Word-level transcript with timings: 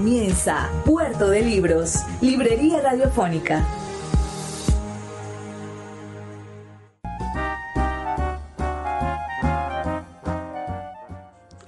Comienza 0.00 0.70
Puerto 0.86 1.28
de 1.28 1.42
Libros, 1.42 2.06
Librería 2.22 2.80
Radiofónica. 2.80 3.68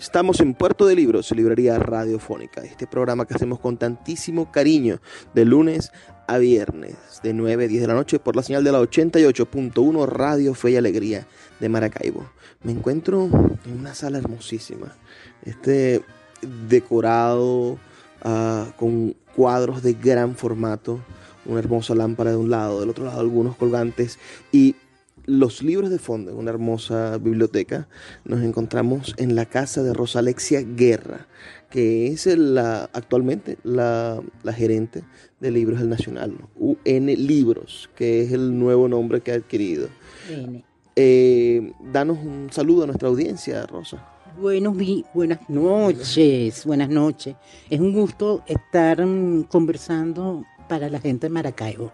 Estamos 0.00 0.40
en 0.40 0.54
Puerto 0.54 0.86
de 0.86 0.96
Libros, 0.96 1.30
librería 1.32 1.78
radiofónica, 1.78 2.62
este 2.62 2.86
programa 2.86 3.26
que 3.26 3.34
hacemos 3.34 3.60
con 3.60 3.76
tantísimo 3.76 4.50
cariño 4.50 5.02
de 5.34 5.44
lunes 5.44 5.92
a 6.26 6.38
viernes, 6.38 6.96
de 7.22 7.34
9 7.34 7.64
a 7.64 7.68
10 7.68 7.82
de 7.82 7.88
la 7.88 7.94
noche, 7.94 8.18
por 8.18 8.34
la 8.34 8.42
señal 8.42 8.64
de 8.64 8.72
la 8.72 8.80
88.1 8.80 10.06
Radio 10.06 10.54
Fe 10.54 10.70
y 10.70 10.76
Alegría 10.76 11.26
de 11.60 11.68
Maracaibo. 11.68 12.24
Me 12.62 12.72
encuentro 12.72 13.28
en 13.66 13.78
una 13.78 13.94
sala 13.94 14.16
hermosísima, 14.16 14.96
este 15.44 16.02
decorado 16.40 17.78
uh, 18.24 18.72
con 18.76 19.14
cuadros 19.34 19.82
de 19.82 19.94
gran 19.94 20.34
formato, 20.34 21.00
una 21.46 21.58
hermosa 21.58 21.94
lámpara 21.94 22.30
de 22.30 22.36
un 22.36 22.50
lado, 22.50 22.80
del 22.80 22.90
otro 22.90 23.04
lado 23.04 23.20
algunos 23.20 23.56
colgantes 23.56 24.18
y 24.52 24.76
los 25.24 25.62
libros 25.62 25.90
de 25.90 25.98
fondo 25.98 26.32
en 26.32 26.36
una 26.36 26.50
hermosa 26.50 27.18
biblioteca, 27.18 27.88
nos 28.24 28.42
encontramos 28.42 29.14
en 29.18 29.34
la 29.34 29.46
casa 29.46 29.82
de 29.82 29.94
Rosa 29.94 30.18
Alexia 30.18 30.62
Guerra, 30.62 31.26
que 31.70 32.08
es 32.08 32.26
la, 32.26 32.90
actualmente 32.92 33.58
la, 33.62 34.20
la, 34.42 34.52
gerente 34.52 35.04
de 35.40 35.50
Libros 35.50 35.78
del 35.78 35.88
Nacional, 35.88 36.36
UN 36.56 37.06
Libros, 37.06 37.88
que 37.94 38.22
es 38.22 38.32
el 38.32 38.58
nuevo 38.58 38.88
nombre 38.88 39.20
que 39.20 39.32
ha 39.32 39.36
adquirido. 39.36 39.88
Eh, 40.96 41.72
danos 41.92 42.18
un 42.18 42.48
saludo 42.52 42.84
a 42.84 42.86
nuestra 42.86 43.08
audiencia, 43.08 43.64
Rosa. 43.66 44.06
Buenos 44.36 44.76
buenas 45.12 45.40
noches, 45.48 46.64
buenas 46.64 46.88
noches. 46.88 47.36
Es 47.68 47.80
un 47.80 47.92
gusto 47.92 48.42
estar 48.46 49.04
mm, 49.04 49.44
conversando 49.44 50.44
para 50.68 50.88
la 50.88 51.00
gente 51.00 51.26
de 51.26 51.30
Maracaibo, 51.30 51.92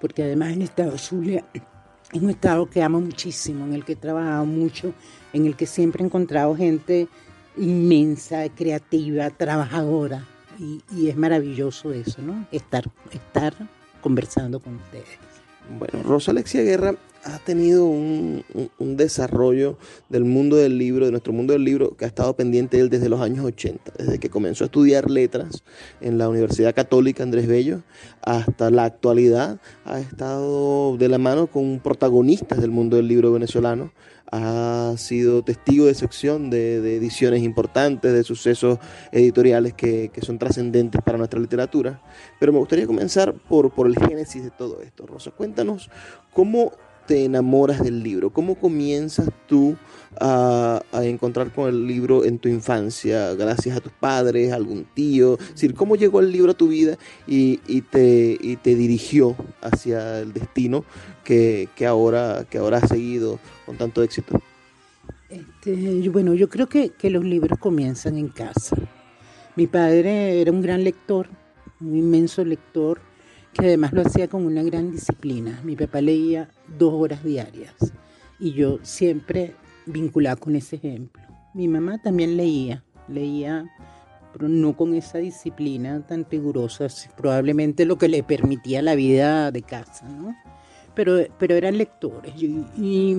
porque 0.00 0.22
además 0.22 0.52
en 0.52 0.62
Estado 0.62 0.96
Zulia 0.96 1.44
es 1.52 2.22
un 2.22 2.30
estado 2.30 2.70
que 2.70 2.82
amo 2.82 3.00
muchísimo, 3.00 3.66
en 3.66 3.74
el 3.74 3.84
que 3.84 3.92
he 3.92 3.96
trabajado 3.96 4.46
mucho, 4.46 4.94
en 5.32 5.46
el 5.46 5.56
que 5.56 5.66
siempre 5.66 6.02
he 6.02 6.06
encontrado 6.06 6.56
gente 6.56 7.08
inmensa, 7.56 8.48
creativa, 8.48 9.28
trabajadora. 9.30 10.26
Y, 10.58 10.80
y, 10.94 11.08
es 11.08 11.16
maravilloso 11.16 11.92
eso, 11.92 12.22
¿no? 12.22 12.46
Estar, 12.52 12.84
estar 13.12 13.54
conversando 14.00 14.60
con 14.60 14.76
ustedes. 14.76 15.18
Bueno, 15.78 16.02
Rosa 16.04 16.30
Alexia 16.30 16.62
Guerra 16.62 16.94
ha 17.24 17.38
tenido 17.38 17.86
un, 17.86 18.44
un, 18.78 18.96
desarrollo 18.96 19.78
del 20.08 20.24
mundo 20.24 20.56
del 20.56 20.76
libro, 20.78 21.06
de 21.06 21.10
nuestro 21.10 21.32
mundo 21.32 21.52
del 21.54 21.64
libro, 21.64 21.96
que 21.96 22.04
ha 22.04 22.08
estado 22.08 22.36
pendiente 22.36 22.76
de 22.76 22.84
él 22.84 22.90
desde 22.90 23.08
los 23.08 23.20
años 23.20 23.44
80, 23.44 23.92
desde 23.98 24.18
que 24.18 24.30
comenzó 24.30 24.64
a 24.64 24.66
estudiar 24.66 25.10
letras 25.10 25.64
en 26.00 26.18
la 26.18 26.28
Universidad 26.28 26.74
Católica 26.74 27.22
Andrés 27.22 27.46
Bello 27.46 27.82
hasta 28.22 28.70
la 28.70 28.84
actualidad, 28.84 29.58
ha 29.84 30.00
estado 30.00 30.96
de 30.98 31.08
la 31.08 31.18
mano 31.18 31.46
con 31.46 31.80
protagonistas 31.80 32.60
del 32.60 32.70
mundo 32.70 32.96
del 32.96 33.08
libro 33.08 33.32
venezolano, 33.32 33.92
ha 34.30 34.94
sido 34.96 35.44
testigo 35.44 35.86
de 35.86 35.94
sección 35.94 36.50
de, 36.50 36.80
de 36.80 36.96
ediciones 36.96 37.42
importantes, 37.42 38.12
de 38.12 38.24
sucesos 38.24 38.78
editoriales 39.12 39.74
que, 39.74 40.10
que 40.12 40.22
son 40.22 40.38
trascendentes 40.38 41.00
para 41.02 41.18
nuestra 41.18 41.38
literatura. 41.38 42.02
Pero 42.40 42.52
me 42.52 42.58
gustaría 42.58 42.86
comenzar 42.86 43.32
por, 43.32 43.72
por 43.72 43.86
el 43.86 43.96
génesis 43.96 44.42
de 44.42 44.50
todo 44.50 44.80
esto. 44.82 45.06
Rosa, 45.06 45.30
cuéntanos 45.30 45.88
cómo 46.32 46.72
te 47.06 47.24
enamoras 47.24 47.82
del 47.82 48.02
libro? 48.02 48.30
¿Cómo 48.30 48.54
comienzas 48.54 49.28
tú 49.46 49.76
a, 50.20 50.82
a, 50.92 51.04
encontrar 51.04 51.52
con 51.52 51.68
el 51.68 51.86
libro 51.86 52.24
en 52.24 52.38
tu 52.38 52.48
infancia? 52.48 53.34
¿Gracias 53.34 53.76
a 53.76 53.80
tus 53.80 53.92
padres, 53.92 54.52
algún 54.52 54.84
tío? 54.94 55.38
Es 55.38 55.54
decir, 55.54 55.74
¿cómo 55.74 55.96
llegó 55.96 56.20
el 56.20 56.32
libro 56.32 56.52
a 56.52 56.54
tu 56.54 56.68
vida 56.68 56.96
y, 57.26 57.60
y, 57.66 57.82
te, 57.82 58.36
y 58.40 58.56
te, 58.56 58.74
dirigió 58.74 59.36
hacia 59.60 60.20
el 60.20 60.32
destino 60.32 60.84
que, 61.24 61.68
que, 61.76 61.86
ahora, 61.86 62.46
que 62.48 62.58
ahora 62.58 62.78
has 62.78 62.88
seguido 62.88 63.38
con 63.66 63.76
tanto 63.76 64.02
éxito? 64.02 64.40
Este, 65.28 66.08
bueno, 66.10 66.34
yo 66.34 66.48
creo 66.48 66.68
que, 66.68 66.90
que 66.90 67.10
los 67.10 67.24
libros 67.24 67.58
comienzan 67.58 68.18
en 68.18 68.28
casa. 68.28 68.76
Mi 69.56 69.66
padre 69.66 70.40
era 70.40 70.50
un 70.50 70.62
gran 70.62 70.84
lector, 70.84 71.28
un 71.80 71.96
inmenso 71.96 72.44
lector 72.44 73.00
que 73.54 73.66
además 73.66 73.92
lo 73.92 74.02
hacía 74.02 74.28
con 74.28 74.44
una 74.44 74.62
gran 74.62 74.90
disciplina. 74.90 75.60
Mi 75.64 75.76
papá 75.76 76.00
leía 76.00 76.50
dos 76.78 76.92
horas 76.92 77.24
diarias 77.24 77.74
y 78.38 78.52
yo 78.52 78.78
siempre 78.82 79.54
vinculada 79.86 80.36
con 80.36 80.56
ese 80.56 80.76
ejemplo. 80.76 81.22
Mi 81.54 81.68
mamá 81.68 81.98
también 81.98 82.36
leía, 82.36 82.84
leía, 83.08 83.64
pero 84.32 84.48
no 84.48 84.76
con 84.76 84.94
esa 84.94 85.18
disciplina 85.18 86.04
tan 86.06 86.26
rigurosa, 86.28 86.88
probablemente 87.16 87.84
lo 87.84 87.96
que 87.96 88.08
le 88.08 88.22
permitía 88.24 88.82
la 88.82 88.96
vida 88.96 89.52
de 89.52 89.62
casa, 89.62 90.08
¿no? 90.08 90.34
Pero, 90.94 91.18
pero 91.38 91.54
eran 91.54 91.78
lectores 91.78 92.34
y, 92.36 92.64
y 92.76 93.16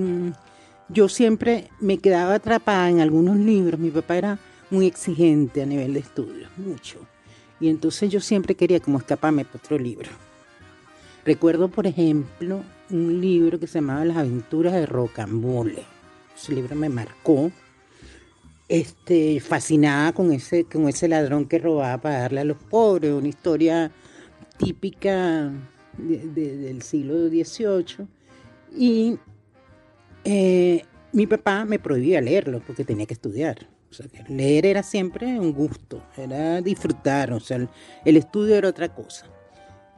yo 0.90 1.10
siempre 1.10 1.70
me 1.80 1.98
quedaba 1.98 2.36
atrapada 2.36 2.90
en 2.90 3.00
algunos 3.00 3.38
libros. 3.38 3.80
Mi 3.80 3.90
papá 3.90 4.18
era 4.18 4.40
muy 4.70 4.88
exigente 4.88 5.62
a 5.62 5.66
nivel 5.66 5.94
de 5.94 6.00
estudios, 6.00 6.50
mucho. 6.58 7.00
Y 7.60 7.70
entonces 7.70 8.10
yo 8.10 8.20
siempre 8.20 8.56
quería 8.56 8.80
como 8.80 8.98
escaparme 8.98 9.46
por 9.46 9.62
otro 9.62 9.78
libro. 9.78 10.10
Recuerdo, 11.26 11.70
por 11.70 11.88
ejemplo, 11.88 12.64
un 12.92 13.20
libro 13.20 13.60
que 13.60 13.66
se 13.66 13.80
llamaba 13.80 14.06
Las 14.06 14.18
aventuras 14.18 14.74
de 14.74 14.86
Rocambole. 14.86 15.84
Ese 16.36 16.54
libro 16.54 16.76
me 16.76 16.88
marcó. 16.88 17.52
Este, 18.68 19.40
fascinada 19.40 20.14
con 20.14 20.32
ese, 20.32 20.66
con 20.66 20.88
ese 20.88 21.08
ladrón 21.08 21.48
que 21.48 21.60
robaba 21.60 22.00
para 22.00 22.20
darle 22.20 22.42
a 22.42 22.46
los 22.46 22.58
pobres, 22.58 23.12
una 23.12 23.28
historia 23.28 23.92
típica 24.58 25.52
de, 25.98 26.18
de, 26.28 26.58
del 26.58 26.82
siglo 26.82 27.28
XVIII. 27.28 28.08
Y 28.76 29.18
eh, 30.24 30.84
mi 31.12 31.26
papá 31.26 31.66
me 31.66 31.80
prohibía 31.80 32.22
leerlo 32.22 32.62
porque 32.66 32.84
tenía 32.84 33.06
que 33.08 33.14
estudiar. 33.16 33.68
Leer 34.28 34.66
era 34.66 34.84
siempre 34.84 35.40
un 35.40 35.54
gusto, 35.54 36.04
era 36.18 36.62
disfrutar, 36.62 37.32
o 37.32 37.40
sea, 37.40 37.68
el 38.04 38.18
estudio 38.18 38.56
era 38.56 38.68
otra 38.68 38.94
cosa. 38.94 39.26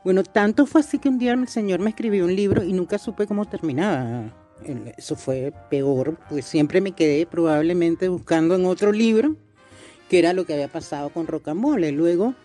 Bueno, 0.07 0.23
tanto 0.23 0.65
fue 0.65 0.79
así 0.79 0.99
que 0.99 1.09
un 1.09 1.19
día 1.19 1.33
el 1.33 1.49
señor 1.49 1.81
me 1.81 1.89
escribió 1.89 2.23
un 2.23 2.33
libro 2.33 2.63
y 2.63 2.71
nunca 2.71 2.97
supe 2.97 3.27
cómo 3.27 3.43
terminaba. 3.43 4.33
Eso 4.95 5.17
fue 5.17 5.51
peor, 5.69 6.17
pues 6.29 6.45
siempre 6.45 6.79
me 6.79 6.93
quedé 6.93 7.25
probablemente 7.25 8.07
buscando 8.07 8.55
en 8.55 8.65
otro 8.65 8.93
libro, 8.93 9.35
que 10.07 10.19
era 10.19 10.31
lo 10.31 10.45
que 10.45 10.53
había 10.53 10.69
pasado 10.69 11.09
con 11.09 11.27
Rocamole. 11.27 11.91
Luego, 11.91 12.35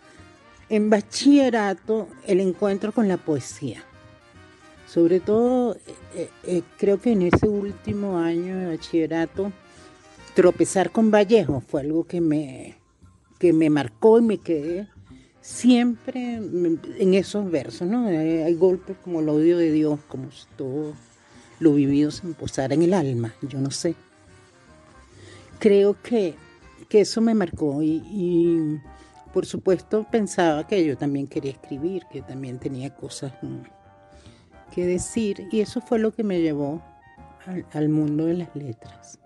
en 0.70 0.90
bachillerato, 0.90 2.08
el 2.26 2.40
encuentro 2.40 2.90
con 2.90 3.06
la 3.06 3.16
poesía. 3.16 3.84
Sobre 4.88 5.20
todo, 5.20 5.76
eh, 6.16 6.30
eh, 6.42 6.62
creo 6.78 7.00
que 7.00 7.12
en 7.12 7.22
ese 7.22 7.46
último 7.46 8.18
año 8.18 8.56
de 8.56 8.76
bachillerato, 8.76 9.52
tropezar 10.34 10.90
con 10.90 11.12
Vallejo 11.12 11.60
fue 11.60 11.82
algo 11.82 12.08
que 12.08 12.20
me, 12.20 12.74
que 13.38 13.52
me 13.52 13.70
marcó 13.70 14.18
y 14.18 14.22
me 14.22 14.38
quedé 14.38 14.88
siempre 15.42 16.36
en 16.36 17.14
esos 17.14 17.50
versos, 17.50 17.86
¿no? 17.88 18.06
Hay, 18.06 18.54
golpes 18.54 18.96
como 19.02 19.20
el 19.20 19.28
odio 19.28 19.58
de 19.58 19.72
Dios, 19.72 19.98
como 20.08 20.30
si 20.30 20.46
todo 20.56 20.94
lo 21.58 21.74
vivido 21.74 22.10
se 22.10 22.26
me 22.26 22.34
en 22.70 22.82
el 22.82 22.94
alma, 22.94 23.34
yo 23.42 23.58
no 23.58 23.70
sé. 23.70 23.94
Creo 25.58 25.96
que, 26.00 26.36
que 26.88 27.00
eso 27.00 27.20
me 27.20 27.34
marcó 27.34 27.82
y, 27.82 28.80
por 29.32 29.46
supuesto 29.46 30.06
pensaba 30.10 30.66
que 30.66 30.84
yo 30.84 30.96
también 30.96 31.26
quería 31.26 31.52
escribir, 31.52 32.04
que 32.10 32.22
también 32.22 32.58
tenía 32.58 32.94
cosas 32.94 33.32
que 34.74 34.86
decir 34.86 35.48
y 35.50 35.60
eso 35.60 35.80
fue 35.80 35.98
lo 35.98 36.12
que 36.12 36.22
me 36.22 36.40
llevó 36.40 36.82
al, 37.72 37.88
mundo 37.88 38.26
de 38.26 38.34
las 38.34 38.54
letras. 38.54 39.18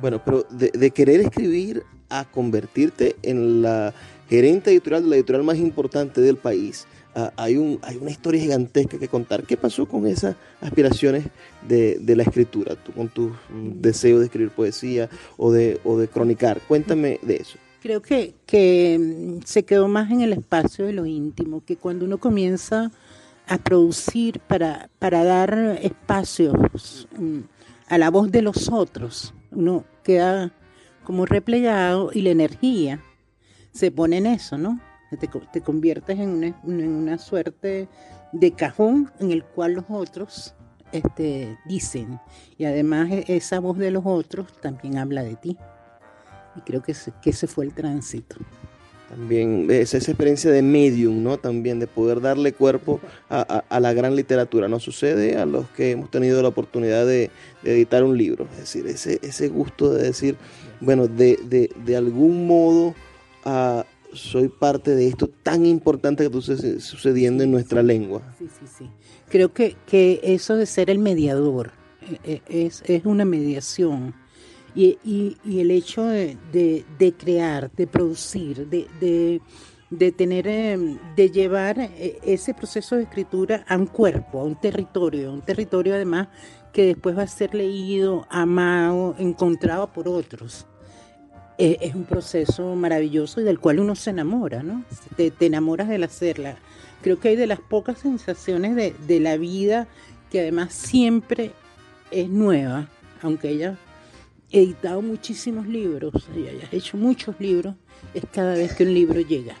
Bueno, 0.00 0.22
pero 0.24 0.44
de 0.50 0.90
querer 0.90 1.20
escribir 1.20 1.82
a 2.10 2.24
convertirte 2.24 3.16
en 3.22 3.62
la 3.62 3.94
gerente 4.28 4.70
editorial 4.70 5.02
de 5.02 5.08
la 5.08 5.16
editorial 5.16 5.44
más 5.44 5.58
importante 5.58 6.20
del 6.20 6.36
país. 6.36 6.86
Uh, 7.16 7.30
hay, 7.36 7.56
un, 7.56 7.78
hay 7.82 7.96
una 7.96 8.10
historia 8.10 8.40
gigantesca 8.40 8.98
que 8.98 9.08
contar. 9.08 9.42
¿Qué 9.44 9.56
pasó 9.56 9.86
con 9.86 10.06
esas 10.06 10.36
aspiraciones 10.60 11.24
de, 11.66 11.98
de 11.98 12.16
la 12.16 12.22
escritura, 12.22 12.76
tú, 12.76 12.92
con 12.92 13.08
tu 13.08 13.32
deseo 13.50 14.18
de 14.18 14.26
escribir 14.26 14.50
poesía 14.50 15.08
o 15.36 15.50
de, 15.50 15.80
o 15.84 15.98
de 15.98 16.08
cronicar? 16.08 16.60
Cuéntame 16.68 17.18
de 17.22 17.36
eso. 17.36 17.58
Creo 17.80 18.02
que, 18.02 18.34
que 18.44 18.98
mm, 18.98 19.44
se 19.44 19.64
quedó 19.64 19.88
más 19.88 20.10
en 20.10 20.20
el 20.20 20.32
espacio 20.32 20.86
de 20.86 20.92
lo 20.92 21.06
íntimo, 21.06 21.64
que 21.64 21.76
cuando 21.76 22.04
uno 22.04 22.18
comienza 22.18 22.92
a 23.46 23.58
producir 23.58 24.40
para, 24.40 24.90
para 24.98 25.24
dar 25.24 25.78
espacios 25.82 27.08
mm, 27.18 27.38
a 27.88 27.98
la 27.98 28.10
voz 28.10 28.30
de 28.30 28.42
los 28.42 28.68
otros, 28.70 29.34
uno 29.50 29.84
queda 30.04 30.52
como 31.04 31.24
replegado 31.24 32.10
y 32.12 32.20
la 32.20 32.30
energía 32.30 33.02
se 33.78 33.90
pone 33.92 34.16
en 34.18 34.26
eso, 34.26 34.58
¿no? 34.58 34.80
Te, 35.18 35.28
te 35.52 35.60
conviertes 35.60 36.18
en 36.18 36.54
una, 36.64 37.16
suerte 37.16 37.88
de 38.32 38.52
cajón 38.52 39.10
en 39.20 39.30
el 39.30 39.42
cual 39.42 39.74
los 39.74 39.84
otros 39.88 40.54
este, 40.92 41.56
dicen. 41.66 42.20
Y 42.58 42.64
además 42.64 43.10
e, 43.10 43.24
esa 43.28 43.60
voz 43.60 43.78
de 43.78 43.90
los 43.90 44.04
otros 44.04 44.52
también 44.60 44.98
habla 44.98 45.22
de 45.22 45.36
ti. 45.36 45.56
Y 46.56 46.60
creo 46.60 46.82
que 46.82 46.92
ese, 46.92 47.12
que 47.22 47.30
ese 47.30 47.46
fue 47.46 47.64
el 47.64 47.72
tránsito. 47.72 48.36
También 49.08 49.66
es 49.70 49.94
esa 49.94 50.10
experiencia 50.10 50.50
de 50.50 50.60
medium, 50.60 51.22
¿no? 51.22 51.38
También 51.38 51.78
de 51.78 51.86
poder 51.86 52.20
darle 52.20 52.52
cuerpo 52.52 53.00
a, 53.30 53.62
la 53.80 53.92
gran 53.94 54.14
literatura. 54.14 54.68
Nos 54.68 54.82
sucede 54.82 55.38
a 55.38 55.46
los 55.46 55.66
que 55.70 55.92
hemos 55.92 56.10
tenido 56.10 56.42
la 56.42 56.48
oportunidad 56.48 57.06
de, 57.06 57.30
de 57.62 57.72
editar 57.72 58.04
un 58.04 58.18
libro. 58.18 58.46
Es 58.52 58.58
decir, 58.58 58.86
ese, 58.86 59.18
ese 59.22 59.48
gusto 59.48 59.94
de 59.94 60.02
decir, 60.02 60.36
bueno, 60.80 61.06
de, 61.06 61.38
de, 61.42 61.70
de 61.86 61.96
algún 61.96 62.46
modo 62.46 62.94
a 63.48 63.86
soy 64.12 64.48
parte 64.48 64.94
de 64.94 65.08
esto 65.08 65.28
tan 65.28 65.66
importante 65.66 66.28
que 66.28 66.38
está 66.38 66.56
sucediendo 66.80 67.44
en 67.44 67.50
nuestra 67.50 67.82
lengua. 67.82 68.22
Sí, 68.38 68.48
sí, 68.48 68.66
sí. 68.66 68.90
Creo 69.28 69.52
que, 69.52 69.76
que 69.86 70.20
eso 70.22 70.56
de 70.56 70.66
ser 70.66 70.90
el 70.90 70.98
mediador 70.98 71.72
eh, 72.02 72.18
eh, 72.24 72.42
es, 72.48 72.82
es 72.86 73.04
una 73.04 73.24
mediación. 73.24 74.14
Y, 74.74 74.98
y, 75.04 75.60
el 75.60 75.70
hecho 75.70 76.04
de, 76.04 76.36
de, 76.52 77.12
crear, 77.12 77.70
de 77.72 77.86
producir, 77.86 78.68
de, 78.68 78.86
de, 79.00 79.40
de 79.90 80.12
tener, 80.12 80.46
em, 80.46 80.98
de 81.16 81.30
llevar 81.30 81.80
eh, 81.80 82.18
ese 82.22 82.54
proceso 82.54 82.94
de 82.94 83.02
escritura 83.02 83.64
a 83.66 83.76
un 83.76 83.86
cuerpo, 83.86 84.40
a 84.40 84.44
un 84.44 84.60
territorio, 84.60 85.32
un 85.32 85.42
territorio 85.42 85.94
además 85.94 86.28
que 86.72 86.84
después 86.86 87.16
va 87.16 87.22
a 87.22 87.26
ser 87.26 87.54
leído, 87.54 88.26
amado, 88.30 89.16
encontrado 89.18 89.92
por 89.92 90.06
otros 90.06 90.66
es 91.58 91.94
un 91.94 92.04
proceso 92.04 92.76
maravilloso 92.76 93.40
y 93.40 93.44
del 93.44 93.58
cual 93.58 93.80
uno 93.80 93.96
se 93.96 94.10
enamora, 94.10 94.62
¿no? 94.62 94.84
Te, 95.16 95.32
te 95.32 95.46
enamoras 95.46 95.88
del 95.88 96.04
hacerla. 96.04 96.56
Creo 97.02 97.18
que 97.18 97.28
hay 97.28 97.36
de 97.36 97.48
las 97.48 97.60
pocas 97.60 97.98
sensaciones 97.98 98.76
de, 98.76 98.94
de, 99.06 99.20
la 99.20 99.36
vida 99.36 99.88
que 100.30 100.40
además 100.40 100.72
siempre 100.72 101.52
es 102.12 102.28
nueva, 102.28 102.88
aunque 103.22 103.50
ella 103.50 103.76
editado 104.50 105.02
muchísimos 105.02 105.66
libros 105.66 106.12
y 106.34 106.46
hayas 106.46 106.72
hecho 106.72 106.96
muchos 106.96 107.34
libros, 107.40 107.74
es 108.14 108.24
cada 108.32 108.54
vez 108.54 108.74
que 108.74 108.84
un 108.84 108.94
libro 108.94 109.20
llega. 109.20 109.56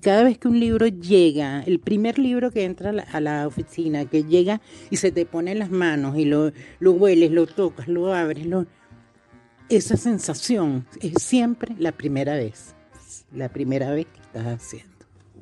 Cada 0.00 0.22
vez 0.22 0.38
que 0.38 0.48
un 0.48 0.58
libro 0.58 0.86
llega, 0.86 1.62
el 1.64 1.80
primer 1.80 2.18
libro 2.18 2.50
que 2.50 2.64
entra 2.64 2.90
a 2.90 2.92
la, 2.92 3.02
a 3.02 3.20
la 3.20 3.46
oficina, 3.46 4.04
que 4.04 4.24
llega 4.24 4.60
y 4.90 4.96
se 4.96 5.10
te 5.10 5.26
pone 5.26 5.52
en 5.52 5.58
las 5.58 5.70
manos 5.70 6.16
y 6.16 6.24
lo, 6.24 6.52
lo 6.78 6.92
hueles, 6.92 7.30
lo 7.32 7.46
tocas, 7.46 7.88
lo 7.88 8.14
abres, 8.14 8.46
lo, 8.46 8.66
esa 9.68 9.96
sensación 9.96 10.86
es 11.00 11.22
siempre 11.22 11.74
la 11.78 11.92
primera 11.92 12.34
vez, 12.34 12.74
la 13.32 13.48
primera 13.48 13.90
vez 13.90 14.06
que 14.06 14.20
estás 14.20 14.46
haciendo. 14.46 14.88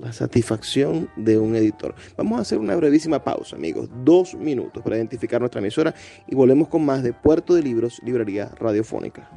La 0.01 0.13
satisfacción 0.13 1.09
de 1.17 1.39
un 1.39 1.57
editor. 1.57 1.95
Vamos 2.19 2.39
a 2.39 2.43
hacer 2.43 2.59
una 2.59 2.77
brevísima 2.77 3.23
pausa, 3.23 3.57
amigos, 3.57 3.89
dos 4.05 4.35
minutos 4.35 4.83
para 4.83 4.97
identificar 4.97 5.41
nuestra 5.41 5.61
emisora 5.61 5.95
y 6.27 6.35
volvemos 6.35 6.69
con 6.69 6.85
más 6.85 7.03
de 7.03 7.15
Puerto 7.15 7.55
de 7.55 7.63
Libros, 7.63 8.01
Librería 8.05 8.51
Radiofónica. 8.59 9.31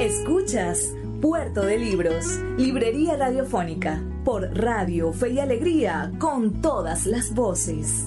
Escuchas 0.00 0.94
Puerto 1.20 1.64
de 1.66 1.78
Libros, 1.78 2.24
Librería 2.56 3.16
Radiofónica, 3.16 4.02
por 4.24 4.42
Radio 4.56 5.12
Fe 5.12 5.30
y 5.30 5.38
Alegría, 5.38 6.12
con 6.18 6.62
todas 6.62 7.04
las 7.06 7.34
voces. 7.34 8.06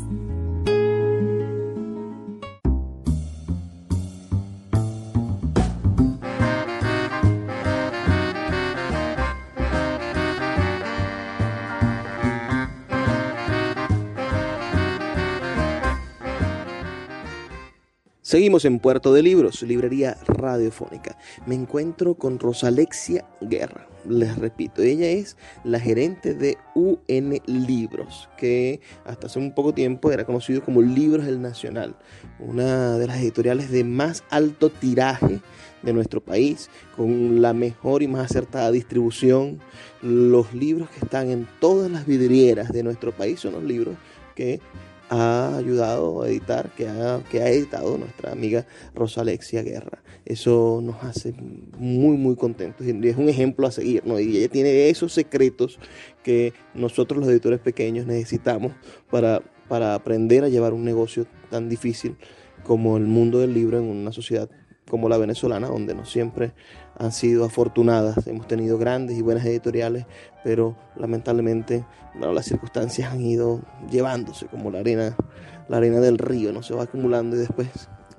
Seguimos 18.25 18.65
en 18.65 18.79
Puerto 18.79 19.13
de 19.13 19.21
Libros, 19.21 19.61
librería 19.61 20.17
radiofónica. 20.25 21.15
Me 21.45 21.53
encuentro 21.53 22.15
con 22.15 22.39
Rosalexia 22.39 23.23
Guerra. 23.39 23.87
Les 24.09 24.35
repito, 24.35 24.81
ella 24.81 25.07
es 25.07 25.37
la 25.63 25.79
gerente 25.79 26.33
de 26.33 26.57
UN 26.73 27.39
Libros, 27.45 28.27
que 28.35 28.81
hasta 29.05 29.27
hace 29.27 29.37
un 29.37 29.53
poco 29.53 29.75
tiempo 29.75 30.11
era 30.11 30.25
conocido 30.25 30.63
como 30.63 30.81
Libros 30.81 31.27
del 31.27 31.39
Nacional, 31.39 31.95
una 32.39 32.97
de 32.97 33.05
las 33.05 33.19
editoriales 33.19 33.69
de 33.69 33.83
más 33.83 34.23
alto 34.31 34.71
tiraje 34.71 35.41
de 35.83 35.93
nuestro 35.93 36.19
país, 36.19 36.71
con 36.95 37.43
la 37.43 37.53
mejor 37.53 38.01
y 38.01 38.07
más 38.07 38.31
acertada 38.31 38.71
distribución. 38.71 39.59
Los 40.01 40.51
libros 40.51 40.89
que 40.89 41.05
están 41.05 41.29
en 41.29 41.47
todas 41.59 41.91
las 41.91 42.07
vidrieras 42.07 42.73
de 42.73 42.81
nuestro 42.81 43.11
país 43.11 43.39
son 43.39 43.53
los 43.53 43.63
libros 43.63 43.95
que 44.33 44.61
ha 45.09 45.55
ayudado 45.57 46.23
a 46.23 46.27
editar, 46.27 46.69
que 46.75 46.87
ha, 46.87 47.21
que 47.29 47.41
ha 47.41 47.49
editado 47.49 47.97
nuestra 47.97 48.31
amiga 48.31 48.65
Rosa 48.93 49.21
Alexia 49.21 49.61
Guerra. 49.61 50.01
Eso 50.25 50.79
nos 50.83 51.03
hace 51.03 51.33
muy, 51.77 52.17
muy 52.17 52.35
contentos 52.35 52.85
y 52.85 53.07
es 53.07 53.17
un 53.17 53.29
ejemplo 53.29 53.67
a 53.67 53.71
seguir, 53.71 54.03
¿no? 54.05 54.19
Y 54.19 54.37
ella 54.37 54.49
tiene 54.49 54.89
esos 54.89 55.13
secretos 55.13 55.79
que 56.23 56.53
nosotros 56.73 57.19
los 57.19 57.29
editores 57.29 57.59
pequeños 57.59 58.07
necesitamos 58.07 58.73
para, 59.11 59.41
para 59.67 59.93
aprender 59.93 60.43
a 60.43 60.49
llevar 60.49 60.73
un 60.73 60.83
negocio 60.83 61.27
tan 61.49 61.69
difícil 61.69 62.15
como 62.63 62.97
el 62.97 63.05
mundo 63.05 63.39
del 63.39 63.53
libro 63.53 63.77
en 63.77 63.85
una 63.85 64.11
sociedad 64.11 64.49
como 64.89 65.09
la 65.09 65.17
venezolana, 65.17 65.67
donde 65.67 65.95
no 65.95 66.05
siempre 66.05 66.53
han 66.97 67.11
sido 67.11 67.45
afortunadas. 67.45 68.25
Hemos 68.27 68.47
tenido 68.47 68.77
grandes 68.77 69.17
y 69.17 69.21
buenas 69.21 69.45
editoriales, 69.45 70.05
pero 70.43 70.75
lamentablemente 70.95 71.85
bueno, 72.13 72.33
las 72.33 72.45
circunstancias 72.45 73.11
han 73.11 73.21
ido 73.21 73.61
llevándose 73.89 74.47
como 74.47 74.71
la 74.71 74.79
arena, 74.79 75.15
la 75.67 75.77
arena 75.77 75.99
del 75.99 76.17
río, 76.17 76.53
no 76.53 76.63
se 76.63 76.73
va 76.73 76.83
acumulando 76.83 77.35
y 77.35 77.39
después 77.39 77.67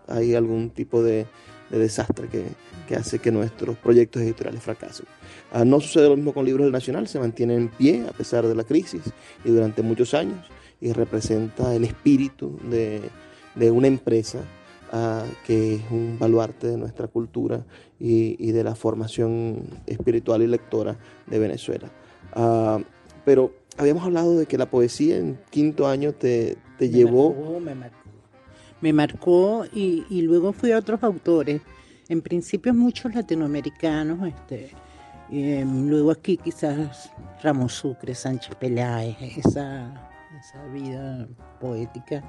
hay 0.09 0.35
algún 0.35 0.71
tipo 0.71 1.03
de, 1.03 1.27
de 1.71 1.79
desastre 1.79 2.29
que, 2.29 2.45
que, 2.87 2.97
hace 2.97 3.19
que 3.19 3.33
nuestros 3.33 3.77
proyectos 3.79 4.23
editoriales 4.23 4.63
fracasen. 4.63 5.07
Ah, 5.53 5.65
no 5.65 5.81
sucede 5.81 6.09
lo 6.09 6.17
mismo 6.17 6.35
con 6.35 6.45
Libros 6.45 6.65
del 6.65 6.73
Nacional, 6.73 7.09
se 7.09 7.19
mantiene 7.19 7.55
en 7.55 7.69
pie 7.69 8.05
a 8.09 8.13
pesar 8.13 8.47
de 8.47 8.55
la 8.55 8.65
crisis 8.65 9.03
y 9.45 9.51
durante 9.51 9.83
muchos 9.83 10.15
años 10.15 10.47
y 10.81 10.93
representa 10.93 11.75
el 11.75 11.85
espíritu 11.85 12.59
de, 12.71 13.01
de 13.55 13.71
una 13.71 13.87
empresa 13.87 14.41
Uh, 14.93 15.27
que 15.45 15.75
es 15.75 15.81
un 15.91 16.17
baluarte 16.17 16.69
de 16.69 16.77
nuestra 16.77 17.09
cultura 17.09 17.67
y, 17.99 18.37
y, 18.39 18.53
de 18.53 18.63
la 18.63 18.77
formación 18.77 19.65
espiritual 19.85 20.43
y 20.43 20.47
lectora 20.47 20.97
de 21.27 21.41
Venezuela. 21.41 21.91
Uh, 22.37 22.85
pero 23.25 23.53
habíamos 23.77 24.05
hablado 24.05 24.39
de 24.39 24.47
que 24.47 24.57
la 24.57 24.67
poesía 24.71 25.17
en 25.17 25.41
quinto 25.51 25.89
año 25.89 26.13
te, 26.13 26.57
te 26.79 26.87
me 26.87 26.91
llevó... 26.91 27.35
Marcó, 27.35 27.61
me 27.61 27.75
marcó, 27.75 27.97
me 28.81 28.93
marcó 28.93 29.65
y, 29.75 30.05
y, 30.09 30.23
luego 30.23 30.53
fui 30.53 30.71
a 30.71 30.79
otros 30.79 31.03
autores, 31.03 31.63
en 32.09 32.23
principio 32.23 32.73
muchos 32.73 33.13
latinoamericanos, 33.13 34.29
este, 34.29 34.71
eh, 35.33 35.65
luego 35.67 36.13
aquí 36.13 36.37
quizás 36.37 37.11
Ramos 37.43 37.73
Sucre, 37.73 38.15
Sánchez 38.15 38.55
Peláez, 38.55 39.17
esa, 39.21 40.13
esa 40.39 40.65
vida 40.73 41.27
poética 41.61 42.23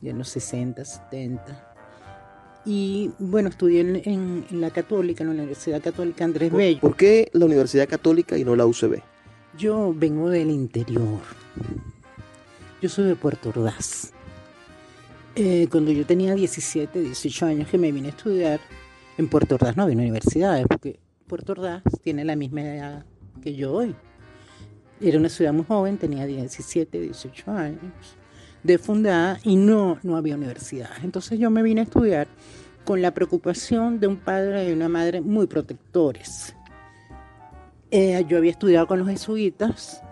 de 0.00 0.12
los 0.12 0.28
60, 0.28 0.84
70 0.84 1.69
y 2.64 3.10
bueno, 3.18 3.48
estudié 3.48 3.80
en, 3.80 3.96
en, 3.96 4.44
en, 4.50 4.60
la 4.60 4.70
Católica, 4.70 5.22
en 5.22 5.30
la 5.30 5.34
Universidad 5.34 5.82
Católica 5.82 6.24
Andrés 6.24 6.50
¿Por, 6.50 6.58
Bello. 6.58 6.80
¿Por 6.80 6.96
qué 6.96 7.30
la 7.32 7.46
Universidad 7.46 7.88
Católica 7.88 8.36
y 8.36 8.44
no 8.44 8.54
la 8.54 8.66
UCB? 8.66 9.00
Yo 9.58 9.94
vengo 9.96 10.28
del 10.28 10.50
interior. 10.50 11.20
Yo 12.82 12.88
soy 12.88 13.06
de 13.06 13.16
Puerto 13.16 13.48
Ordaz. 13.50 14.12
Eh, 15.36 15.68
cuando 15.70 15.90
yo 15.92 16.04
tenía 16.04 16.34
17, 16.34 17.00
18 17.00 17.46
años 17.46 17.68
que 17.68 17.78
me 17.78 17.92
vine 17.92 18.08
a 18.08 18.10
estudiar, 18.10 18.60
en 19.16 19.28
Puerto 19.28 19.54
Ordaz 19.54 19.76
no 19.76 19.84
había 19.84 19.96
universidades, 19.96 20.66
porque 20.68 21.00
Puerto 21.26 21.52
Ordaz 21.52 21.82
tiene 22.02 22.24
la 22.24 22.36
misma 22.36 22.62
edad 22.62 23.06
que 23.42 23.54
yo 23.54 23.72
hoy. 23.72 23.94
Era 25.00 25.18
una 25.18 25.30
ciudad 25.30 25.52
muy 25.52 25.64
joven, 25.64 25.96
tenía 25.96 26.26
17, 26.26 27.00
18 27.00 27.50
años 27.50 28.19
de 28.62 28.78
fundada 28.78 29.38
y 29.42 29.56
no, 29.56 29.98
no 30.02 30.16
había 30.16 30.36
universidad. 30.36 30.90
Entonces 31.02 31.38
yo 31.38 31.50
me 31.50 31.62
vine 31.62 31.82
a 31.82 31.84
estudiar 31.84 32.28
con 32.84 33.02
la 33.02 33.12
preocupación 33.12 34.00
de 34.00 34.06
un 34.06 34.16
padre 34.16 34.68
y 34.68 34.72
una 34.72 34.88
madre 34.88 35.20
muy 35.20 35.46
protectores. 35.46 36.54
Eh, 37.90 38.24
yo 38.28 38.38
había 38.38 38.52
estudiado 38.52 38.86
con 38.86 39.00
los 39.00 39.08
jesuitas 39.08 40.02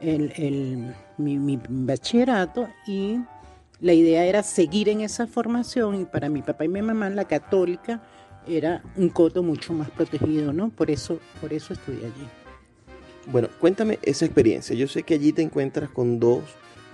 el, 0.00 0.32
el, 0.36 0.94
mi, 1.16 1.38
mi, 1.38 1.58
bachillerato 1.68 2.68
y 2.86 3.20
la 3.80 3.92
idea 3.92 4.24
era 4.24 4.42
seguir 4.42 4.88
en 4.88 5.00
esa 5.00 5.26
formación 5.26 6.00
y 6.00 6.04
para 6.04 6.28
mi 6.28 6.42
papá 6.42 6.64
y 6.64 6.68
mi 6.68 6.82
mamá 6.82 7.08
la 7.10 7.24
católica 7.24 8.02
era 8.46 8.82
un 8.96 9.08
coto 9.08 9.42
mucho 9.42 9.72
más 9.72 9.90
protegido, 9.90 10.52
¿no? 10.52 10.68
Por 10.70 10.90
eso, 10.90 11.18
por 11.40 11.52
eso 11.52 11.72
estudié 11.72 12.06
allí. 12.06 12.28
Bueno, 13.26 13.48
cuéntame 13.58 13.98
esa 14.02 14.26
experiencia. 14.26 14.76
Yo 14.76 14.86
sé 14.86 15.02
que 15.02 15.14
allí 15.14 15.32
te 15.32 15.40
encuentras 15.40 15.88
con 15.88 16.20
dos 16.20 16.42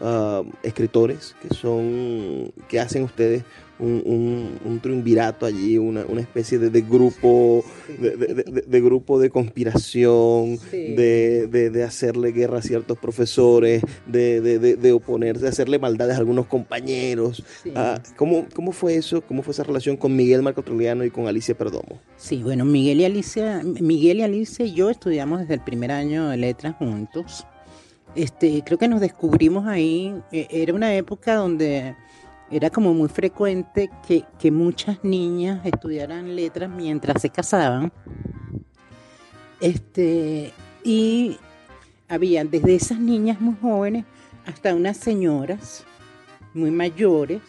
uh, 0.00 0.44
escritores 0.62 1.34
que 1.42 1.54
son 1.54 2.52
que 2.68 2.80
hacen 2.80 3.02
ustedes 3.04 3.44
un, 3.80 4.02
un, 4.04 4.58
un 4.64 4.80
triunvirato 4.80 5.46
allí, 5.46 5.78
una, 5.78 6.04
una 6.06 6.20
especie 6.20 6.58
de, 6.58 6.70
de 6.70 6.82
grupo, 6.82 7.64
sí. 7.86 7.94
de, 7.94 8.16
de, 8.16 8.62
de, 8.66 8.80
grupo 8.80 9.18
de 9.18 9.30
conspiración, 9.30 10.58
sí. 10.70 10.94
de, 10.94 11.84
hacerle 11.86 12.32
guerra 12.32 12.58
a 12.58 12.62
ciertos 12.62 12.98
profesores, 12.98 13.82
de, 14.06 14.92
oponerse, 14.92 15.42
de 15.42 15.48
hacerle 15.48 15.78
maldades 15.78 16.16
a 16.16 16.18
algunos 16.18 16.46
compañeros. 16.46 17.42
Sí. 17.62 17.70
Uh, 17.70 17.98
¿cómo, 18.16 18.46
¿Cómo 18.54 18.72
fue 18.72 18.96
eso? 18.96 19.22
¿Cómo 19.22 19.42
fue 19.42 19.52
esa 19.52 19.64
relación 19.64 19.96
con 19.96 20.14
Miguel 20.14 20.42
Marco 20.42 20.62
Trujillano 20.62 21.04
y 21.04 21.10
con 21.10 21.26
Alicia 21.26 21.56
Perdomo? 21.56 21.98
Sí, 22.16 22.42
bueno, 22.42 22.64
Miguel 22.64 23.00
y 23.00 23.04
Alicia, 23.06 23.62
Miguel 23.64 24.18
y 24.18 24.22
Alicia 24.22 24.66
y 24.66 24.74
yo 24.74 24.90
estudiamos 24.90 25.40
desde 25.40 25.54
el 25.54 25.60
primer 25.60 25.90
año 25.90 26.28
de 26.28 26.36
letras 26.36 26.76
juntos. 26.76 27.46
Este, 28.14 28.62
creo 28.64 28.78
que 28.78 28.88
nos 28.88 29.00
descubrimos 29.00 29.66
ahí, 29.66 30.14
e, 30.32 30.48
era 30.50 30.74
una 30.74 30.94
época 30.94 31.34
donde 31.36 31.94
era 32.50 32.70
como 32.70 32.92
muy 32.92 33.08
frecuente 33.08 33.90
que, 34.06 34.24
que, 34.38 34.50
muchas 34.50 35.04
niñas 35.04 35.64
estudiaran 35.64 36.34
letras 36.34 36.68
mientras 36.68 37.22
se 37.22 37.30
casaban. 37.30 37.92
Este, 39.60 40.52
y 40.82 41.38
había 42.08 42.44
desde 42.44 42.74
esas 42.74 42.98
niñas 42.98 43.40
muy 43.40 43.54
jóvenes 43.60 44.04
hasta 44.46 44.74
unas 44.74 44.96
señoras 44.96 45.84
muy 46.54 46.70
mayores 46.72 47.40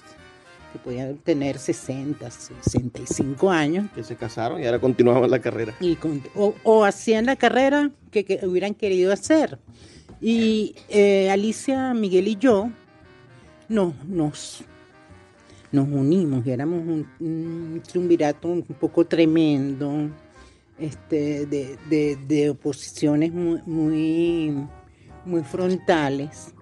que 0.71 0.79
podían 0.79 1.17
tener 1.17 1.57
60, 1.57 2.29
65 2.29 3.49
años. 3.49 3.89
Que 3.93 4.03
se 4.03 4.15
casaron 4.15 4.61
y 4.61 4.65
ahora 4.65 4.79
continuaban 4.79 5.29
la 5.29 5.39
carrera. 5.39 5.73
Y 5.79 5.95
con, 5.95 6.21
o, 6.35 6.53
o, 6.63 6.85
hacían 6.85 7.25
la 7.25 7.35
carrera 7.35 7.91
que, 8.11 8.23
que 8.23 8.39
hubieran 8.45 8.73
querido 8.73 9.11
hacer. 9.11 9.59
Y 10.21 10.75
eh, 10.87 11.31
Alicia, 11.31 11.93
Miguel 11.95 12.27
y 12.27 12.35
yo 12.35 12.69
no, 13.69 13.95
nos, 14.07 14.63
nos 15.71 15.87
unimos 15.87 16.45
éramos 16.45 16.81
un, 16.81 17.07
un 17.19 17.81
triunvirato 17.81 18.47
un 18.49 18.61
poco 18.63 19.05
tremendo, 19.05 20.09
este, 20.77 21.45
de, 21.47 21.77
de, 21.89 22.17
de 22.27 22.49
oposiciones 22.51 23.33
muy, 23.33 23.61
muy, 23.65 24.67
muy 25.25 25.41
frontales. 25.43 26.53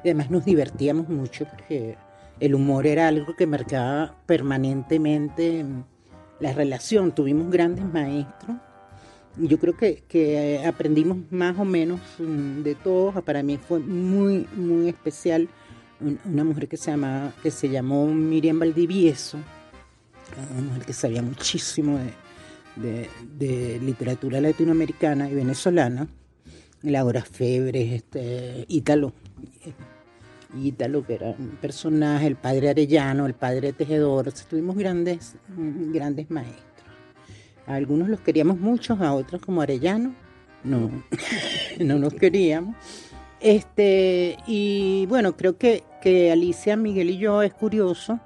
Además 0.00 0.30
nos 0.30 0.44
divertíamos 0.44 1.08
mucho 1.08 1.46
porque 1.48 1.96
el 2.40 2.54
humor 2.54 2.86
era 2.86 3.06
algo 3.06 3.36
que 3.36 3.46
marcaba 3.46 4.16
permanentemente 4.26 5.64
la 6.40 6.52
relación. 6.52 7.14
Tuvimos 7.14 7.50
grandes 7.50 7.84
maestros 7.84 8.56
yo 9.36 9.58
creo 9.58 9.76
que, 9.76 10.02
que, 10.08 10.62
aprendimos 10.66 11.18
más 11.30 11.58
o 11.58 11.64
menos 11.64 12.00
mm, 12.18 12.62
de 12.62 12.74
todos. 12.74 13.22
Para 13.24 13.42
mí 13.42 13.58
fue 13.58 13.78
muy, 13.78 14.46
muy 14.56 14.88
especial 14.88 15.48
una 16.24 16.44
mujer 16.44 16.68
que 16.68 16.76
se, 16.76 16.90
llama, 16.90 17.32
que 17.42 17.50
se 17.50 17.68
llamó 17.68 18.06
Miriam 18.06 18.58
Valdivieso, 18.58 19.38
una 20.52 20.68
mujer 20.68 20.84
que 20.84 20.92
sabía 20.92 21.22
muchísimo 21.22 21.98
de, 22.76 23.08
de, 23.36 23.78
literatura 23.80 24.40
latinoamericana 24.40 25.28
y 25.28 25.34
venezolana, 25.34 26.08
Laura 26.82 27.22
Febre, 27.22 27.96
este, 27.96 28.64
Ítalo, 28.68 29.12
Ítalo, 30.58 31.06
que 31.06 31.14
era 31.14 31.30
un 31.38 31.58
personaje, 31.60 32.26
el 32.26 32.36
padre 32.36 32.70
Arellano, 32.70 33.26
el 33.26 33.34
padre 33.34 33.72
Tejedor, 33.72 34.32
tuvimos 34.48 34.76
grandes, 34.76 35.36
grandes 35.48 36.30
maestros. 36.30 36.69
A 37.66 37.74
algunos 37.74 38.08
los 38.08 38.20
queríamos 38.20 38.58
mucho, 38.58 38.94
a 39.00 39.12
otros 39.12 39.40
como 39.42 39.62
Arellano, 39.62 40.14
no, 40.64 40.90
no 41.80 41.98
nos 41.98 42.14
queríamos. 42.14 42.76
Este, 43.40 44.36
y 44.46 45.06
bueno, 45.06 45.36
creo 45.36 45.56
que, 45.56 45.84
que 46.02 46.30
Alicia, 46.30 46.76
Miguel 46.76 47.10
y 47.10 47.18
yo 47.18 47.42
es 47.42 47.54
curioso 47.54 48.20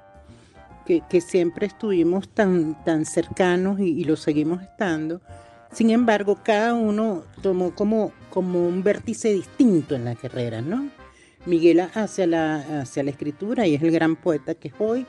que, 0.85 1.01
que 1.09 1.21
siempre 1.21 1.67
estuvimos 1.67 2.27
tan, 2.29 2.83
tan 2.83 3.05
cercanos 3.05 3.79
y, 3.79 3.89
y, 3.89 4.03
lo 4.03 4.17
seguimos 4.17 4.61
estando. 4.61 5.21
Sin 5.71 5.89
embargo, 5.89 6.39
cada 6.43 6.73
uno 6.73 7.23
tomó 7.41 7.73
como, 7.73 8.11
como 8.29 8.67
un 8.67 8.83
vértice 8.83 9.33
distinto 9.33 9.95
en 9.95 10.05
la 10.05 10.15
carrera, 10.15 10.61
¿no? 10.61 10.89
Miguel 11.45 11.79
hacia 11.79 12.27
la, 12.27 12.81
hacia 12.81 13.03
la 13.03 13.11
escritura 13.11 13.67
y 13.67 13.75
es 13.75 13.83
el 13.83 13.91
gran 13.91 14.15
poeta 14.15 14.55
que 14.55 14.69
es 14.69 14.73
hoy. 14.79 15.05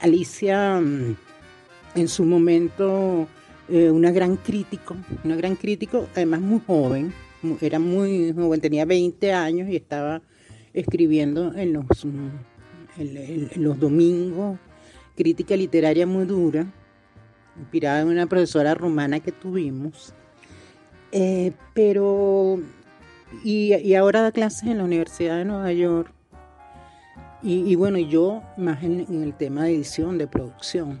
Alicia 0.00 0.80
mm, 0.80 1.16
en 1.96 2.08
su 2.08 2.24
momento 2.24 3.28
eh, 3.70 3.90
una 3.90 4.10
gran 4.10 4.36
crítico, 4.36 4.96
una 5.22 5.36
gran 5.36 5.54
crítico, 5.54 6.08
además 6.14 6.40
muy 6.40 6.60
joven, 6.66 7.12
era 7.60 7.78
muy 7.78 8.32
joven, 8.32 8.60
tenía 8.60 8.84
20 8.84 9.32
años 9.32 9.68
y 9.68 9.76
estaba 9.76 10.22
escribiendo 10.72 11.54
en 11.54 11.74
los, 11.74 12.04
en, 12.04 12.32
en 12.98 13.62
los 13.62 13.78
domingos, 13.78 14.58
crítica 15.16 15.56
literaria 15.56 16.04
muy 16.04 16.24
dura, 16.24 16.66
inspirada 17.56 18.00
en 18.00 18.08
una 18.08 18.26
profesora 18.26 18.74
romana 18.74 19.20
que 19.20 19.30
tuvimos. 19.30 20.14
Eh, 21.12 21.52
pero, 21.72 22.58
y, 23.44 23.74
y, 23.74 23.94
ahora 23.94 24.22
da 24.22 24.32
clases 24.32 24.64
en 24.64 24.78
la 24.78 24.84
Universidad 24.84 25.38
de 25.38 25.44
Nueva 25.44 25.72
York. 25.72 26.12
Y, 27.42 27.70
y 27.70 27.74
bueno, 27.76 27.98
yo 27.98 28.42
más 28.56 28.82
en 28.82 29.22
el 29.22 29.34
tema 29.34 29.64
de 29.64 29.74
edición, 29.76 30.18
de 30.18 30.26
producción 30.26 31.00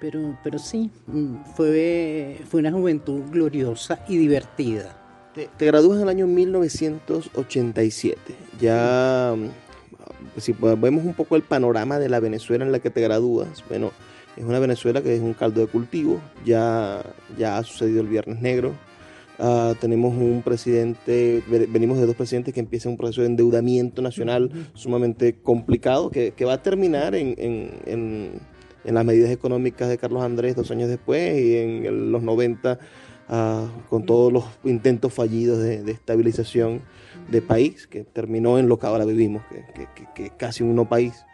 pero, 0.00 0.38
pero 0.42 0.58
sí, 0.58 0.90
mm, 1.06 1.44
fue, 1.56 2.40
fue 2.48 2.60
una 2.60 2.72
juventud 2.72 3.22
gloriosa 3.30 4.04
y 4.08 4.16
divertida. 4.16 4.96
Te, 5.34 5.48
te 5.56 5.66
gradúas 5.66 5.98
en 5.98 6.04
el 6.04 6.08
año 6.08 6.26
1987. 6.26 8.18
Ya, 8.60 9.34
mm, 9.36 9.48
si 10.40 10.52
vemos 10.52 11.04
un 11.04 11.14
poco 11.14 11.36
el 11.36 11.42
panorama 11.42 11.98
de 11.98 12.08
la 12.08 12.20
Venezuela 12.20 12.64
en 12.64 12.72
la 12.72 12.78
que 12.78 12.90
te 12.90 13.00
gradúas, 13.00 13.64
bueno, 13.68 13.92
es 14.36 14.44
una 14.44 14.58
Venezuela 14.60 15.02
que 15.02 15.14
es 15.16 15.20
un 15.20 15.34
caldo 15.34 15.60
de 15.60 15.66
cultivo, 15.66 16.20
ya, 16.44 17.02
ya 17.36 17.58
ha 17.58 17.64
sucedido 17.64 18.00
el 18.00 18.06
Viernes 18.06 18.40
Negro. 18.40 18.72
Uh, 19.40 19.74
tenemos 19.76 20.14
un 20.14 20.42
presidente, 20.44 21.44
venimos 21.48 21.98
de 21.98 22.06
dos 22.06 22.16
presidentes 22.16 22.52
que 22.52 22.58
empiezan 22.60 22.92
un 22.92 22.98
proceso 22.98 23.20
de 23.20 23.28
endeudamiento 23.28 24.02
nacional 24.02 24.50
sumamente 24.74 25.36
complicado 25.40 26.10
que, 26.10 26.32
que 26.32 26.44
va 26.44 26.54
a 26.54 26.62
terminar 26.62 27.14
en, 27.14 27.36
en, 27.38 27.70
en 27.86 28.40
en 28.88 28.94
las 28.94 29.04
medidas 29.04 29.30
económicas 29.30 29.90
de 29.90 29.98
Carlos 29.98 30.22
Andrés 30.22 30.56
dos 30.56 30.70
años 30.70 30.88
después 30.88 31.38
y 31.38 31.58
en 31.58 32.10
los 32.10 32.22
90 32.22 32.72
uh, 32.72 32.76
ah, 33.28 33.66
con 33.90 34.06
todos 34.06 34.32
los 34.32 34.44
intentos 34.64 35.12
fallidos 35.12 35.58
de, 35.58 35.82
de, 35.82 35.92
estabilización 35.92 36.80
de 37.30 37.42
país, 37.42 37.86
que 37.86 38.04
terminó 38.04 38.58
en 38.58 38.66
lo 38.66 38.78
que 38.78 38.86
ahora 38.86 39.04
vivimos, 39.04 39.42
que, 39.74 39.88
que 40.14 40.30
casi 40.30 40.64
un 40.64 40.74
no 40.74 40.88
país. 40.88 41.26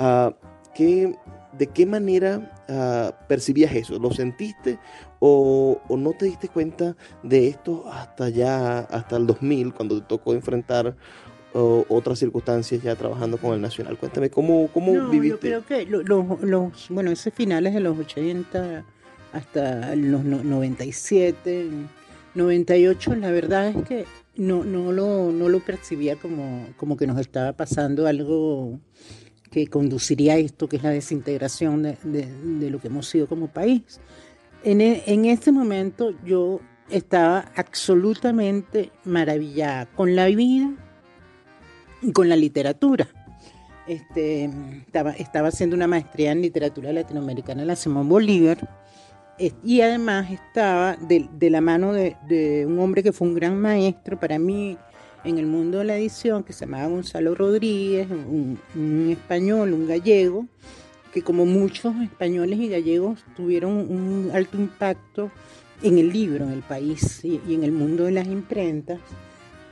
Uh, 0.00 0.32
¿qué, 0.74 1.16
¿De 1.56 1.68
qué 1.68 1.86
manera 1.86 2.52
uh, 2.68 3.26
percibías 3.28 3.72
eso? 3.76 4.00
¿Lo 4.00 4.10
sentiste 4.10 4.80
o, 5.20 5.80
o, 5.88 5.96
no 5.96 6.12
te 6.12 6.26
diste 6.26 6.48
cuenta 6.48 6.96
de 7.22 7.46
esto 7.46 7.88
hasta 7.88 8.30
ya, 8.30 8.80
hasta 8.80 9.16
el 9.16 9.28
2000, 9.28 9.74
cuando 9.74 10.00
te 10.00 10.06
tocó 10.08 10.34
enfrentar 10.34 10.96
o 11.56 11.86
otras 11.88 12.18
circunstancias 12.18 12.82
ya 12.82 12.94
trabajando 12.94 13.38
con 13.38 13.54
el 13.54 13.62
Nacional. 13.62 13.96
Cuéntame, 13.96 14.28
¿cómo, 14.28 14.68
cómo 14.72 14.92
no, 14.92 15.08
viviste? 15.08 15.48
Yo 15.50 15.62
creo 15.62 15.66
que 15.66 15.90
los, 15.90 16.06
los, 16.06 16.42
los, 16.42 16.88
bueno, 16.90 17.10
esos 17.10 17.32
finales 17.32 17.72
de 17.72 17.80
los 17.80 17.98
80 17.98 18.84
hasta 19.32 19.96
los 19.96 20.22
97, 20.22 21.68
98, 22.34 23.14
la 23.16 23.30
verdad 23.30 23.68
es 23.68 23.84
que 23.88 24.04
no, 24.36 24.64
no, 24.64 24.92
lo, 24.92 25.32
no 25.32 25.48
lo 25.48 25.60
percibía 25.60 26.16
como, 26.16 26.66
como 26.76 26.96
que 26.98 27.06
nos 27.06 27.18
estaba 27.18 27.54
pasando 27.54 28.06
algo 28.06 28.78
que 29.50 29.66
conduciría 29.68 30.34
a 30.34 30.36
esto, 30.36 30.68
que 30.68 30.76
es 30.76 30.82
la 30.82 30.90
desintegración 30.90 31.82
de, 31.82 31.96
de, 32.04 32.26
de 32.26 32.70
lo 32.70 32.80
que 32.80 32.88
hemos 32.88 33.08
sido 33.08 33.26
como 33.26 33.48
país. 33.48 34.00
En, 34.62 34.82
e, 34.82 35.04
en 35.06 35.24
este 35.24 35.52
momento 35.52 36.12
yo 36.22 36.60
estaba 36.90 37.50
absolutamente 37.56 38.90
maravillada 39.04 39.86
con 39.86 40.14
la 40.14 40.26
vida 40.26 40.70
con 42.12 42.28
la 42.28 42.36
literatura. 42.36 43.08
Este, 43.86 44.50
estaba, 44.86 45.12
estaba 45.12 45.48
haciendo 45.48 45.76
una 45.76 45.86
maestría 45.86 46.32
en 46.32 46.42
literatura 46.42 46.92
latinoamericana 46.92 47.62
en 47.62 47.68
la 47.68 47.76
Simón 47.76 48.08
Bolívar 48.08 48.58
y 49.62 49.80
además 49.80 50.30
estaba 50.30 50.96
de, 50.96 51.28
de 51.32 51.50
la 51.50 51.60
mano 51.60 51.92
de, 51.92 52.16
de, 52.26 52.66
un 52.66 52.78
hombre 52.78 53.02
que 53.02 53.12
fue 53.12 53.28
un 53.28 53.34
gran 53.34 53.60
maestro 53.60 54.18
para 54.18 54.38
mí 54.38 54.78
en 55.24 55.38
el 55.38 55.46
mundo 55.46 55.78
de 55.78 55.84
la 55.84 55.96
edición, 55.96 56.42
que 56.42 56.52
se 56.52 56.64
llamaba 56.64 56.86
Gonzalo 56.86 57.34
Rodríguez, 57.34 58.08
un, 58.10 58.58
un 58.74 59.10
español, 59.10 59.72
un 59.72 59.86
gallego, 59.86 60.46
que 61.12 61.22
como 61.22 61.44
muchos 61.44 61.94
españoles 62.02 62.58
y 62.58 62.68
gallegos 62.68 63.24
tuvieron 63.36 63.72
un 63.72 64.30
alto 64.32 64.56
impacto 64.56 65.30
en 65.82 65.98
el 65.98 66.12
libro, 66.12 66.44
en 66.44 66.52
el 66.52 66.62
país 66.62 67.24
y, 67.24 67.40
y 67.46 67.54
en 67.54 67.64
el 67.64 67.72
mundo 67.72 68.04
de 68.04 68.12
las 68.12 68.26
imprentas 68.26 69.00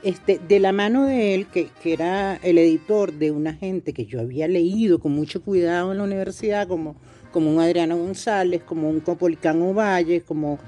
este, 0.05 0.37
de 0.37 0.59
la 0.59 0.71
mano 0.71 1.07
de 1.07 1.33
él, 1.33 1.47
que, 1.47 1.69
que, 1.81 1.91
era 1.91 2.35
el 2.43 2.59
editor 2.59 3.11
de 3.11 3.31
una 3.31 3.53
gente 3.53 3.91
que 3.91 4.05
yo 4.05 4.21
había 4.21 4.47
leído 4.47 4.99
con 4.99 5.13
mucho 5.13 5.41
cuidado 5.41 5.91
en 5.91 5.97
la 5.97 6.03
universidad, 6.03 6.67
como, 6.67 6.95
como 7.31 7.49
un 7.49 7.59
Adriano 7.59 7.97
González, 7.97 8.61
como 8.63 8.87
un 8.87 8.99
Copolicano 8.99 9.73
Valle, 9.73 10.21
como 10.21 10.59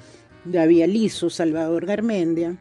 David 0.43 0.81
Aliso, 0.81 1.29
Salvador 1.29 1.85
Garmendia. 1.85 2.57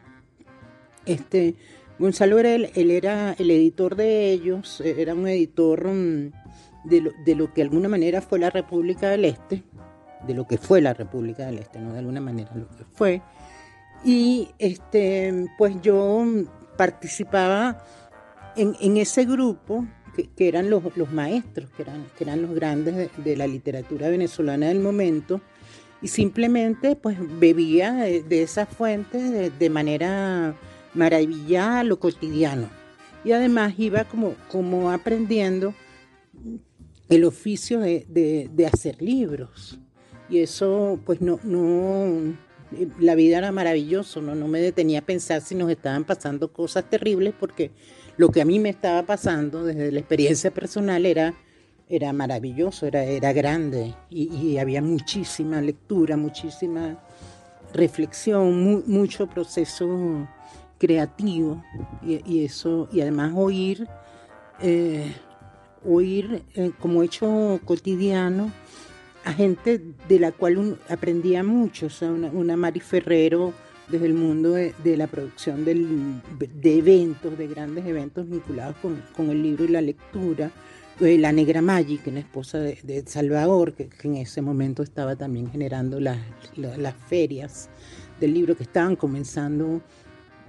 Este, 1.07 1.55
Gonzalo 1.97 2.37
era 2.37 2.53
él 2.53 2.91
era 2.91 3.33
el 3.39 3.49
editor 3.49 3.95
de 3.95 4.31
ellos, 4.31 4.79
era 4.81 5.15
un 5.15 5.27
editor 5.27 5.87
mm, 5.87 6.31
de 6.83 7.01
lo, 7.01 7.11
de 7.25 7.33
lo 7.33 7.47
que 7.47 7.61
de 7.61 7.69
alguna 7.69 7.89
manera 7.89 8.21
fue 8.21 8.37
la 8.37 8.51
República 8.51 9.09
del 9.09 9.25
Este, 9.25 9.63
de 10.27 10.33
lo 10.35 10.45
que 10.45 10.59
fue 10.59 10.79
la 10.81 10.93
República 10.93 11.47
del 11.47 11.57
Este, 11.57 11.79
no 11.79 11.93
de 11.93 11.99
alguna 11.99 12.21
manera 12.21 12.51
lo 12.53 12.67
que 12.67 12.83
fue. 12.93 13.23
Y 14.03 14.49
este, 14.59 15.47
pues 15.57 15.81
yo 15.81 16.23
participaba 16.77 17.83
en, 18.55 18.97
ese 18.97 19.25
grupo, 19.25 19.85
que, 20.15 20.47
eran 20.47 20.69
los, 20.69 20.83
maestros, 21.11 21.69
que 21.71 21.83
eran, 22.23 22.41
los 22.41 22.53
grandes 22.55 23.09
de, 23.17 23.35
la 23.35 23.47
literatura 23.47 24.09
venezolana 24.09 24.67
del 24.67 24.79
momento, 24.79 25.41
y 26.01 26.07
simplemente 26.07 26.95
pues 26.95 27.17
bebía 27.39 27.93
de, 27.93 28.43
esas 28.43 28.69
fuentes 28.69 29.57
de, 29.57 29.69
manera 29.69 30.55
maravillada 30.93 31.83
lo 31.83 31.99
cotidiano. 31.99 32.69
Y 33.23 33.31
además 33.31 33.73
iba 33.77 34.05
como, 34.05 34.35
como 34.49 34.91
aprendiendo 34.91 35.73
el 37.09 37.23
oficio 37.25 37.79
de, 37.79 38.69
hacer 38.71 39.01
libros. 39.01 39.79
Y 40.29 40.39
eso 40.39 40.99
pues 41.05 41.21
no, 41.21 41.39
no, 41.43 42.35
la 42.99 43.15
vida 43.15 43.37
era 43.37 43.51
maravilloso, 43.51 44.21
¿no? 44.21 44.35
me 44.47 44.59
detenía 44.59 44.99
a 44.99 45.01
pensar 45.01 45.41
si 45.41 45.55
nos 45.55 45.69
estaban 45.69 46.03
pasando 46.03 46.51
cosas 46.51 46.89
terribles 46.89 47.33
porque 47.39 47.71
lo 48.17 48.29
que 48.29 48.41
a 48.41 48.45
mí 48.45 48.59
me 48.59 48.69
estaba 48.69 49.03
pasando 49.03 49.63
desde 49.63 49.91
la 49.91 49.99
experiencia 49.99 50.51
personal 50.51 51.05
era, 51.05 51.33
era 51.87 52.11
maravilloso, 52.13 52.85
era, 52.85 53.03
era 53.03 53.31
grande 53.31 53.95
y, 54.09 54.57
había 54.57 54.81
muchísima 54.81 55.61
lectura, 55.61 56.17
muchísima 56.17 56.97
reflexión, 57.73 58.83
mucho 58.87 59.27
proceso 59.27 60.27
creativo 60.77 61.63
y, 62.03 62.43
eso, 62.43 62.89
y 62.91 63.01
además 63.01 63.33
oír, 63.35 63.87
eh, 64.61 65.13
oír 65.85 66.43
eh, 66.55 66.71
como 66.79 67.03
hecho 67.03 67.59
cotidiano 67.65 68.51
a 69.27 69.33
gente 69.33 69.81
de 70.07 70.19
la 70.19 70.31
cual 70.31 70.79
aprendía 70.89 71.43
mucho, 71.43 71.87
o 71.87 71.89
sea, 71.89 72.09
una, 72.11 72.27
una 72.27 72.55
Mari 72.55 72.79
Ferrero, 72.79 73.53
desde 73.89 74.05
el 74.05 74.13
mundo 74.13 74.53
de, 74.53 74.97
la 74.97 75.07
producción 75.07 75.63
de 75.65 75.71
eventos, 76.63 77.37
de 77.37 77.47
grandes 77.47 77.85
eventos 77.85 78.29
vinculados 78.29 78.75
con, 78.81 79.29
el 79.29 79.43
libro 79.43 79.65
y 79.65 79.69
la 79.69 79.81
lectura. 79.81 80.51
Eh, 80.99 81.17
la 81.17 81.31
Negra 81.31 81.61
Maggi, 81.61 81.99
que 81.99 82.09
es 82.09 82.13
la 82.13 82.19
esposa 82.21 82.59
de, 82.59 83.03
Salvador, 83.05 83.73
que, 83.73 83.89
en 84.03 84.15
ese 84.15 84.41
momento 84.41 84.81
estaba 84.81 85.15
también 85.15 85.49
generando 85.51 85.99
las, 85.99 86.17
ferias 87.07 87.69
del 88.19 88.33
libro 88.33 88.57
que 88.57 88.63
estaban 88.63 88.95
comenzando 88.95 89.81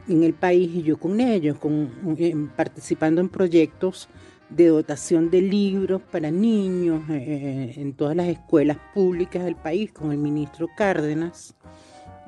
en 0.09 0.23
el 0.23 0.33
país 0.35 0.71
y 0.75 0.83
yo 0.83 0.99
con 0.99 1.21
ellos, 1.21 1.59
con, 1.59 2.51
participando 2.57 3.21
en 3.21 3.29
proyectos 3.29 4.09
de 4.51 4.69
dotación 4.69 5.31
de 5.31 5.43
libros 5.43 6.01
para 6.03 6.31
niños 6.31 7.09
eh, 7.11 7.15
eh, 7.17 7.73
en 7.77 7.93
todas 7.93 8.17
las 8.17 8.29
escuelas 8.29 8.79
públicas 8.95 9.45
del 9.45 9.57
país 9.57 9.93
con 9.93 10.13
el 10.13 10.19
ministro 10.19 10.69
Cárdenas 10.77 11.55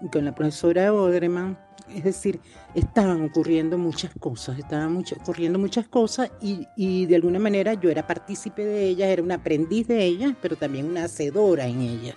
con 0.09 0.25
la 0.25 0.35
profesora 0.35 0.93
Odreman, 0.93 1.59
es 1.95 2.05
decir, 2.05 2.41
estaban 2.75 3.23
ocurriendo 3.25 3.77
muchas 3.77 4.13
cosas, 4.19 4.59
estaban 4.59 5.05
ocurriendo 5.21 5.59
muchas 5.59 5.89
cosas 5.89 6.31
y, 6.41 7.07
de 7.07 7.17
alguna 7.17 7.39
manera 7.39 7.75
yo 7.75 7.91
era 7.91 8.07
partícipe 8.07 8.65
de 8.65 8.87
ellas, 8.87 9.09
era 9.09 9.23
una 9.23 9.37
aprendiz 9.37 9.89
de 9.89 10.05
ellas, 10.05 10.35
pero 10.41 10.57
también 10.57 10.87
una 10.87 11.05
hacedora 11.05 11.67
en 11.67 11.81
ellas. 11.81 12.17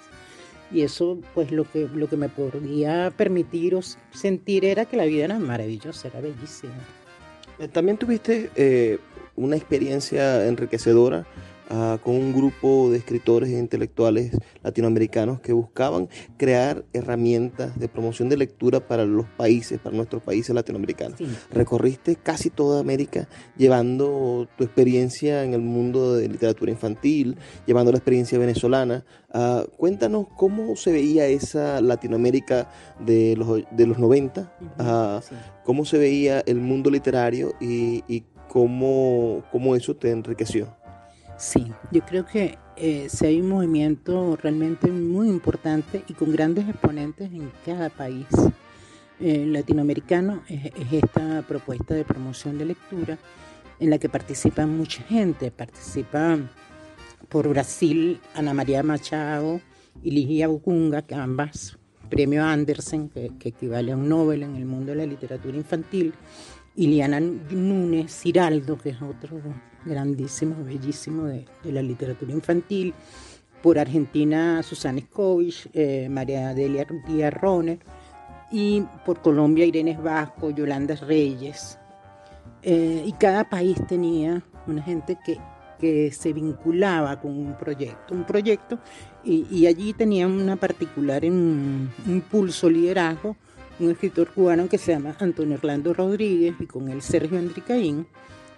Y 0.72 0.82
eso, 0.82 1.20
pues 1.36 1.52
lo 1.52 1.70
que, 1.70 1.88
lo 1.94 2.08
que 2.08 2.18
me 2.18 2.30
podía 2.30 3.12
permitir 3.16 3.76
o 3.76 3.82
sentir 4.12 4.66
era 4.66 4.86
que 4.86 4.98
la 4.98 5.06
vida 5.06 5.26
era 5.26 5.38
maravillosa, 5.38 6.08
era 6.08 6.22
bellísima. 6.22 6.74
Eh, 7.64 7.70
también 7.70 7.98
tuviste 7.98 8.50
eh, 8.56 9.00
una 9.38 9.56
experiencia 9.56 10.46
enriquecedora 10.48 11.26
Ah, 11.70 11.98
con 12.04 12.16
un 12.16 12.34
grupo 12.34 12.90
de 12.92 12.98
escritores 12.98 13.50
e 13.50 13.58
intelectuales 13.58 14.38
latinoamericanos 14.64 15.40
que 15.40 15.54
buscaban 15.54 16.10
crear 16.38 16.84
herramientas 16.92 17.80
de 17.80 17.88
promoción 17.88 18.28
de 18.28 18.38
lectura 18.38 18.86
para 18.86 19.06
los 19.06 19.26
países, 19.26 19.80
para 19.80 19.96
nuestros 19.96 20.22
países 20.22 20.54
latinoamericanos. 20.54 21.20
Recorriste 21.52 22.18
casi 22.18 22.50
toda 22.50 22.82
América 22.82 23.30
llevando 23.58 24.48
tu 24.58 24.64
experiencia 24.66 25.44
en 25.44 25.54
el 25.54 25.62
mundo 25.62 26.16
de 26.16 26.28
literatura 26.28 26.72
infantil, 26.72 27.38
llevando 27.66 27.92
la 27.92 27.98
experiencia 27.98 28.38
venezolana. 28.38 29.06
Ah, 29.32 29.64
cuéntanos 29.78 30.28
cómo 30.36 30.76
se 30.76 30.92
veía 30.92 31.28
esa 31.28 31.80
Latinoamérica 31.82 32.70
de 33.00 33.36
los, 33.38 33.64
de 33.72 33.88
los 33.88 33.98
90, 33.98 34.54
ah, 34.80 35.22
cómo 35.64 35.86
se 35.86 35.98
veía 35.98 36.42
el 36.42 36.60
mundo 36.60 36.90
literario 36.90 37.54
y, 37.62 38.04
y 38.08 38.26
cómo, 38.50 39.44
cómo 39.52 39.76
eso 39.76 39.96
te 39.96 40.12
enriqueció. 40.12 40.83
Sí, 41.38 41.72
yo 41.92 42.02
creo 42.02 42.26
que 42.26 42.58
eh, 42.76 43.08
si 43.10 43.26
hay 43.26 43.42
un 43.42 43.50
movimiento 43.50 44.38
realmente 44.42 44.92
muy 44.92 45.30
importante 45.30 46.04
y 46.08 46.14
con 46.14 46.32
grandes 46.32 46.68
exponentes 46.68 47.32
en 47.32 47.52
cada 47.66 47.90
país 47.90 48.28
eh, 49.20 49.46
latinoamericano, 49.46 50.42
es, 50.48 50.72
esta 50.92 51.44
propuesta 51.48 51.94
de 51.94 52.06
promoción 52.06 52.58
de 52.58 52.66
lectura 52.66 53.18
en 53.80 53.90
la 53.90 53.98
que 53.98 54.10
participa 54.10 54.66
mucha 54.66 55.04
gente. 55.04 55.52
Participa 55.52 56.38
por 57.30 57.48
Brasil 57.50 58.20
Ana 58.36 58.54
María 58.54 58.84
Machado 58.84 59.60
y 60.02 60.12
Ligia 60.12 60.48
Bucunga, 60.48 61.02
que 61.02 61.16
ambas 61.16 61.78
premio 62.10 62.44
Andersen, 62.46 63.10
que, 63.10 63.32
equivale 63.44 63.92
a 63.92 63.98
un 63.98 64.08
Nobel 64.08 64.44
en 64.44 64.56
el 64.56 64.66
mundo 64.66 64.92
de 64.92 64.98
la 64.98 65.06
literatura 65.06 65.58
infantil. 65.58 66.14
Iliana 66.76 67.20
Núñez 67.20 68.12
Ciraldo, 68.12 68.78
que 68.78 68.90
es 68.90 69.02
otro 69.02 69.40
grandísimo, 69.86 70.56
bellísimo 70.64 71.26
de, 71.26 71.46
la 71.64 71.82
literatura 71.82 72.32
infantil, 72.32 72.94
por 73.62 73.80
Argentina 73.80 74.62
Susana 74.64 75.00
Scovich, 75.02 75.70
eh, 75.74 76.08
María 76.10 76.54
Delia 76.54 76.86
Díaz 77.08 77.34
Roner, 77.34 77.80
y 78.52 78.82
por 79.06 79.22
Colombia 79.22 79.66
Irene 79.66 79.98
Vasco, 79.98 80.52
Yolanda 80.52 80.96
Reyes. 80.96 81.80
Eh, 82.62 83.04
y 83.06 83.12
cada 83.14 83.50
país 83.50 83.78
tenía 83.88 84.44
una 84.68 84.82
gente 84.82 85.18
que, 85.26 85.38
que 85.80 86.12
se 86.12 86.34
vinculaba 86.34 87.20
con 87.20 87.32
un 87.32 87.58
proyecto, 87.58 88.14
un 88.14 88.26
proyecto, 88.26 88.80
y, 89.26 89.66
allí 89.68 89.94
tenía 89.94 90.28
una 90.28 90.56
particular 90.56 91.24
en, 91.24 91.90
impulso, 92.06 92.70
liderazgo, 92.70 93.38
un 93.80 93.92
escritor 93.92 94.30
cubano 94.30 94.68
que 94.68 94.78
se 94.78 94.92
llama 94.92 95.16
Antonio 95.20 95.56
Orlando 95.56 95.94
Rodríguez 95.94 96.56
y 96.60 96.66
con 96.66 96.90
él 96.90 97.02
Sergio 97.02 97.40
Enricaín, 97.40 98.06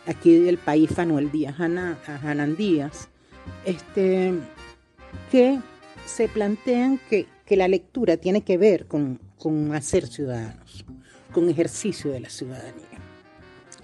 aquí 0.07 0.37
del 0.39 0.57
país 0.57 0.89
Fanuel 0.89 1.31
Díaz 1.31 1.59
Hanan 1.59 2.55
Díaz, 2.55 3.09
este, 3.65 4.33
que 5.31 5.59
se 6.05 6.27
plantean 6.27 6.99
que, 7.09 7.27
la 7.49 7.67
lectura 7.67 8.17
tiene 8.17 8.41
que 8.41 8.57
ver 8.57 8.87
con, 8.87 9.19
con 9.37 9.73
hacer 9.73 10.07
ciudadanos, 10.07 10.83
con 11.31 11.47
ejercicio 11.49 12.11
de 12.11 12.19
la 12.21 12.29
ciudadanía. 12.29 12.99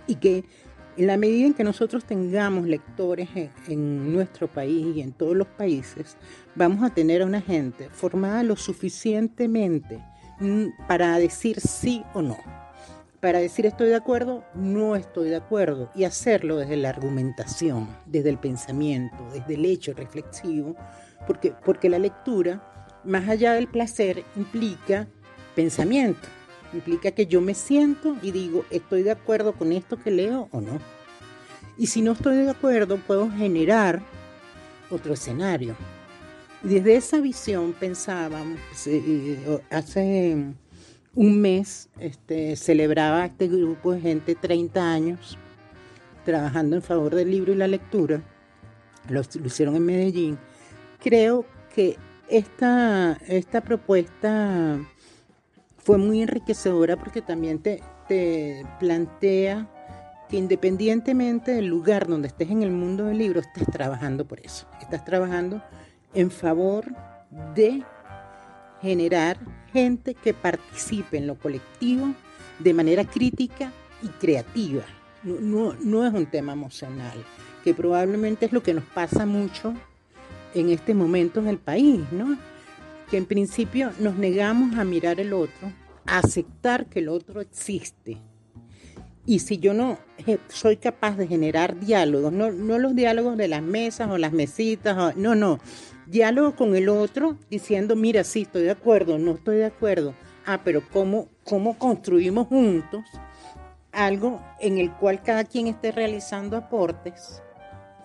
Y 0.08 0.16
que 0.16 0.44
en 0.98 1.08
la 1.08 1.16
medida 1.16 1.46
en 1.46 1.54
que 1.54 1.64
nosotros 1.64 2.04
tengamos 2.04 2.66
lectores 2.68 3.30
en, 3.68 4.14
nuestro 4.14 4.48
país 4.48 4.96
y 4.96 5.02
en 5.02 5.14
todos 5.14 5.36
los 5.36 5.48
países, 5.48 6.18
vamos 6.56 6.84
a 6.84 6.94
tener 6.94 7.22
a 7.22 7.26
una 7.26 7.42
gente 7.42 7.90
formada 7.92 8.44
lo 8.44 8.56
suficientemente 8.56 10.04
mm, 10.40 10.88
para 10.88 11.18
decir 11.18 11.62
sí 11.62 12.04
o 12.14 12.22
no 12.22 12.61
para 13.22 13.40
decir 13.40 13.68
estoy 13.68 13.90
de 13.90 13.96
acuerdo, 13.96 14.44
no 14.56 14.96
estoy 14.96 15.30
de 15.30 15.36
acuerdo, 15.36 15.92
y 15.96 16.04
hacerlo 16.04 16.58
desde 16.58 16.76
la 16.76 16.90
argumentación, 16.90 17.88
desde 18.08 18.30
el 18.30 18.40
pensamiento, 18.40 19.16
desde 19.32 19.54
el 19.54 19.66
hecho 19.66 19.94
reflexivo, 19.94 20.76
porque, 21.28 21.54
porque 21.64 21.88
la 21.88 22.00
lectura, 22.00 23.00
más 23.06 23.30
allá 23.30 23.54
del 23.54 23.68
placer, 23.68 24.26
implica 24.36 25.08
pensamiento, 25.56 26.28
implica 26.74 27.12
que 27.12 27.28
yo 27.28 27.42
me 27.42 27.54
siento 27.54 28.18
y 28.24 28.32
digo, 28.32 28.66
estoy 28.72 29.04
de 29.04 29.12
acuerdo 29.12 29.54
con 29.54 29.72
esto 29.72 29.98
que 29.98 30.10
leo 30.10 30.50
o 30.52 30.60
no. 30.60 30.80
Y 31.78 31.88
si 31.88 32.02
no 32.02 32.14
estoy 32.14 32.38
de 32.38 32.50
acuerdo, 32.50 32.98
puedo 32.98 33.30
generar 33.30 34.02
otro 34.90 35.14
escenario. 35.14 35.76
Y 36.64 36.70
desde 36.70 36.96
esa 36.96 37.20
visión 37.22 37.74
pensábamos, 37.74 38.60
eh, 38.86 39.62
hace 39.70 40.54
un 41.16 41.42
mes 41.42 41.90
este, 42.00 42.56
celebraba 42.56 43.26
este 43.26 43.48
grupo 43.48 43.94
de 43.94 44.02
gente 44.02 44.36
30 44.36 44.92
años 44.92 45.38
trabajando 46.26 46.76
en 46.76 46.82
favor 46.82 47.16
del 47.16 47.32
libro 47.32 47.52
y 47.52 47.56
la 47.56 47.68
lectura. 47.68 48.22
Lo, 49.10 49.22
hicieron 49.22 49.76
en 49.76 49.86
Medellín. 49.86 50.38
Creo 51.00 51.46
que 51.74 51.98
esta, 52.30 53.14
esta 53.28 53.62
propuesta 53.62 54.80
fue 55.78 55.98
muy 55.98 56.22
enriquecedora 56.22 56.96
porque 56.96 57.22
también 57.22 57.60
te, 57.60 57.82
te 58.08 58.66
plantea 58.80 59.68
que 60.30 60.38
independientemente 60.38 61.52
del 61.52 61.66
lugar 61.66 62.08
donde 62.08 62.28
estés 62.28 62.50
en 62.52 62.62
el 62.62 62.72
mundo 62.72 63.06
del 63.06 63.18
libro, 63.18 63.42
estás 63.42 63.66
trabajando 63.70 64.26
por 64.26 64.40
eso. 64.40 64.68
Estás 64.80 65.04
trabajando 65.04 65.62
en 66.14 66.32
favor 66.32 66.86
de 67.56 67.84
generar 68.82 69.38
gente 69.72 70.14
que 70.14 70.34
participe 70.34 71.18
en 71.18 71.28
lo 71.28 71.36
colectivo 71.36 72.14
de 72.60 72.74
manera 72.74 73.06
crítica 73.06 73.72
y 74.02 74.08
creativa. 74.08 74.84
No, 75.24 75.76
no, 75.82 76.06
es 76.06 76.14
un 76.14 76.26
tema 76.26 76.54
emocional, 76.54 77.24
que 77.64 77.74
probablemente 77.74 78.48
es 78.48 78.52
lo 78.52 78.64
que 78.64 78.74
nos 78.74 78.84
pasa 78.86 79.26
mucho 79.26 79.74
en 80.56 80.70
este 80.70 80.94
momento 80.94 81.40
en 81.40 81.48
el 81.48 81.60
país, 81.60 82.02
¿no? 82.12 82.38
Que 83.10 83.18
en 83.18 83.26
principio 83.26 83.92
nos 84.00 84.16
negamos 84.16 84.78
a 84.78 84.84
mirar 84.84 85.20
el 85.20 85.34
otro, 85.34 85.72
a 86.08 86.20
aceptar 86.20 86.88
que 86.88 87.00
el 87.00 87.10
otro 87.10 87.40
existe. 87.40 88.18
Y 89.28 89.40
si 89.40 89.60
yo 89.60 89.76
no 89.76 90.00
soy 90.48 90.78
capaz 90.78 91.16
de 91.16 91.28
generar 91.28 91.80
diálogos, 91.80 92.34
no, 92.34 92.52
no 92.52 92.80
los 92.80 92.96
diálogos 92.96 93.38
de 93.38 93.48
las 93.48 93.62
mesas 93.62 94.10
o 94.10 94.18
las 94.18 94.34
mesitas, 94.34 95.16
no, 95.16 95.36
no, 95.36 95.60
diálogo 96.08 96.56
con 96.56 96.76
el 96.76 96.90
otro 96.90 97.38
diciendo, 97.50 97.96
mira, 97.96 98.24
sí, 98.24 98.44
estoy 98.44 98.64
de 98.64 98.72
acuerdo, 98.72 99.18
no 99.18 99.32
estoy 99.32 99.58
de 99.58 99.66
acuerdo. 99.66 100.14
Ah, 100.46 100.62
pero 100.64 100.82
¿cómo, 100.92 101.28
cómo 101.44 101.78
construimos 101.78 102.48
juntos 102.48 103.06
algo 103.92 104.42
en 104.60 104.78
el 104.78 104.92
cual 104.92 105.22
cada 105.22 105.44
quien 105.44 105.68
esté 105.68 105.92
realizando 105.92 106.58
aportes? 106.58 107.42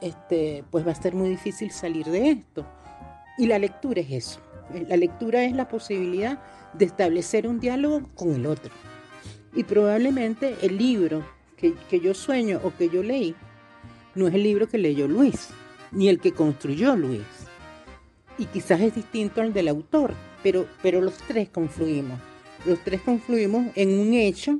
Este, 0.01 0.65
pues 0.71 0.87
va 0.87 0.93
a 0.93 1.03
ser 1.03 1.15
muy 1.15 1.31
difícil 1.31 1.71
salir 1.71 2.07
de 2.07 2.31
esto. 2.31 2.67
Y 3.39 3.47
la 3.47 3.59
lectura 3.59 4.01
es 4.01 4.11
eso. 4.11 4.41
La 4.89 4.97
lectura 4.97 5.45
es 5.45 5.55
la 5.55 5.69
posibilidad 5.69 6.39
de 6.75 6.85
establecer 6.85 7.47
un 7.47 7.61
diálogo 7.61 8.03
con 8.15 8.35
el 8.35 8.47
otro. 8.47 8.73
Y 9.55 9.65
probablemente 9.65 10.57
el 10.61 10.77
libro 10.77 11.25
que, 11.57 11.75
que 11.89 12.01
yo 12.01 12.13
sueño 12.13 12.61
o 12.63 12.75
que 12.77 12.91
yo 12.91 13.03
leí 13.03 13.35
no 14.15 14.29
es 14.29 14.35
el 14.35 14.43
libro 14.43 14.69
que 14.69 14.79
leyó 14.79 15.07
Luis, 15.09 15.49
ni 15.93 16.09
el 16.09 16.21
que 16.21 16.33
construyó 16.33 16.97
Luis 16.97 17.46
y 18.38 18.46
quizás 18.46 18.81
es 18.81 18.94
distinto 18.94 19.40
al 19.40 19.53
del 19.53 19.68
autor, 19.68 20.14
pero, 20.42 20.66
pero 20.83 21.01
los 21.01 21.14
tres 21.18 21.49
confluimos. 21.49 22.18
Los 22.64 22.83
tres 22.85 23.01
confluimos 23.01 23.66
en 23.75 23.99
un 23.99 24.14
hecho 24.14 24.59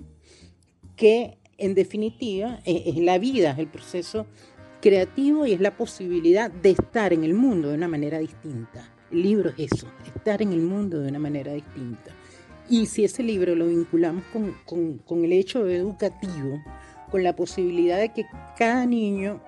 que 0.96 1.38
en 1.58 1.74
definitiva 1.74 2.60
es, 2.64 2.96
la 2.96 3.18
vida, 3.18 3.52
es 3.52 3.58
el 3.58 3.68
proceso 3.68 4.26
creativo 4.80 5.46
y 5.46 5.52
es 5.52 5.60
la 5.60 5.76
posibilidad 5.76 6.50
de 6.50 6.70
estar 6.70 7.12
en 7.12 7.24
el 7.24 7.34
mundo 7.34 7.68
de 7.68 7.74
una 7.74 7.88
manera 7.88 8.18
distinta. 8.18 8.92
El 9.10 9.22
libro 9.22 9.50
es 9.56 9.72
eso, 9.72 9.88
estar 10.14 10.42
en 10.42 10.52
el 10.52 10.60
mundo 10.60 11.00
de 11.00 11.08
una 11.08 11.18
manera 11.18 11.52
distinta. 11.52 12.10
Y 12.68 12.86
si 12.86 13.04
ese 13.04 13.22
libro 13.22 13.54
lo 13.54 13.68
vinculamos 13.68 14.24
con, 14.32 14.54
con, 14.64 14.98
con 14.98 15.24
el 15.24 15.32
hecho 15.32 15.66
educativo, 15.68 16.60
con 17.10 17.22
la 17.22 17.34
posibilidad 17.34 17.98
de 17.98 18.12
que 18.12 18.26
cada 18.58 18.84
niño 18.86 19.40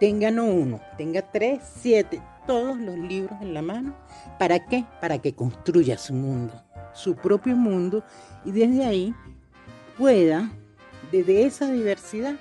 tenga 0.00 0.30
no 0.30 0.46
uno, 0.46 0.80
tenga 0.98 1.22
tres, 1.22 1.60
siete, 1.80 2.20
todos 2.46 2.78
los 2.78 2.96
libros 2.98 3.40
en 3.40 3.54
la 3.54 3.62
mano. 3.62 3.94
¿Para 4.38 4.66
qué? 4.66 4.84
Para 5.00 5.18
que 5.18 5.34
construya 5.34 5.98
su 5.98 6.14
mundo, 6.14 6.54
su 6.94 7.16
propio 7.16 7.56
mundo, 7.56 8.04
y 8.44 8.52
desde 8.52 8.84
ahí 8.84 9.14
pueda, 9.96 10.50
desde 11.10 11.44
esa 11.44 11.70
diversidad, 11.70 12.36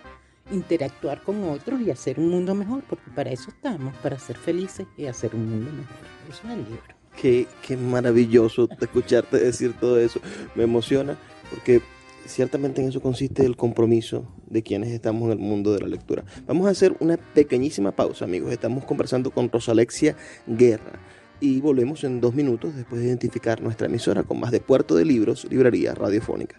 interactuar 0.51 1.21
con 1.21 1.43
otros 1.49 1.81
y 1.81 1.91
hacer 1.91 2.19
un 2.19 2.29
mundo 2.29 2.53
mejor, 2.55 2.83
porque 2.89 3.09
para 3.11 3.31
eso 3.31 3.49
estamos, 3.49 3.95
para 3.97 4.19
ser 4.19 4.37
felices 4.37 4.87
y 4.97 5.05
hacer 5.05 5.35
un 5.35 5.49
mundo 5.49 5.71
mejor. 5.71 5.95
Eso 6.29 6.41
es 6.47 6.53
el 6.53 6.63
libro. 6.65 6.95
Qué, 7.19 7.47
qué 7.65 7.77
maravilloso 7.77 8.67
escucharte 8.79 9.37
decir 9.37 9.73
todo 9.79 9.99
eso. 9.99 10.19
Me 10.55 10.63
emociona 10.63 11.17
porque 11.49 11.81
ciertamente 12.25 12.81
en 12.81 12.89
eso 12.89 13.01
consiste 13.01 13.45
el 13.45 13.55
compromiso 13.55 14.25
de 14.47 14.63
quienes 14.63 14.91
estamos 14.91 15.25
en 15.25 15.33
el 15.33 15.39
mundo 15.39 15.73
de 15.73 15.81
la 15.81 15.87
lectura. 15.87 16.23
Vamos 16.47 16.67
a 16.67 16.71
hacer 16.71 16.95
una 16.99 17.17
pequeñísima 17.17 17.91
pausa, 17.91 18.25
amigos. 18.25 18.51
Estamos 18.51 18.85
conversando 18.85 19.31
con 19.31 19.49
Rosalexia 19.49 20.15
Guerra 20.47 20.99
y 21.39 21.59
volvemos 21.59 22.03
en 22.03 22.21
dos 22.21 22.33
minutos 22.33 22.75
después 22.75 23.01
de 23.01 23.07
identificar 23.07 23.61
nuestra 23.61 23.87
emisora 23.87 24.23
con 24.23 24.39
más 24.39 24.51
de 24.51 24.61
Puerto 24.61 24.95
de 24.95 25.05
Libros, 25.05 25.45
Librería 25.49 25.93
Radiofónica. 25.93 26.57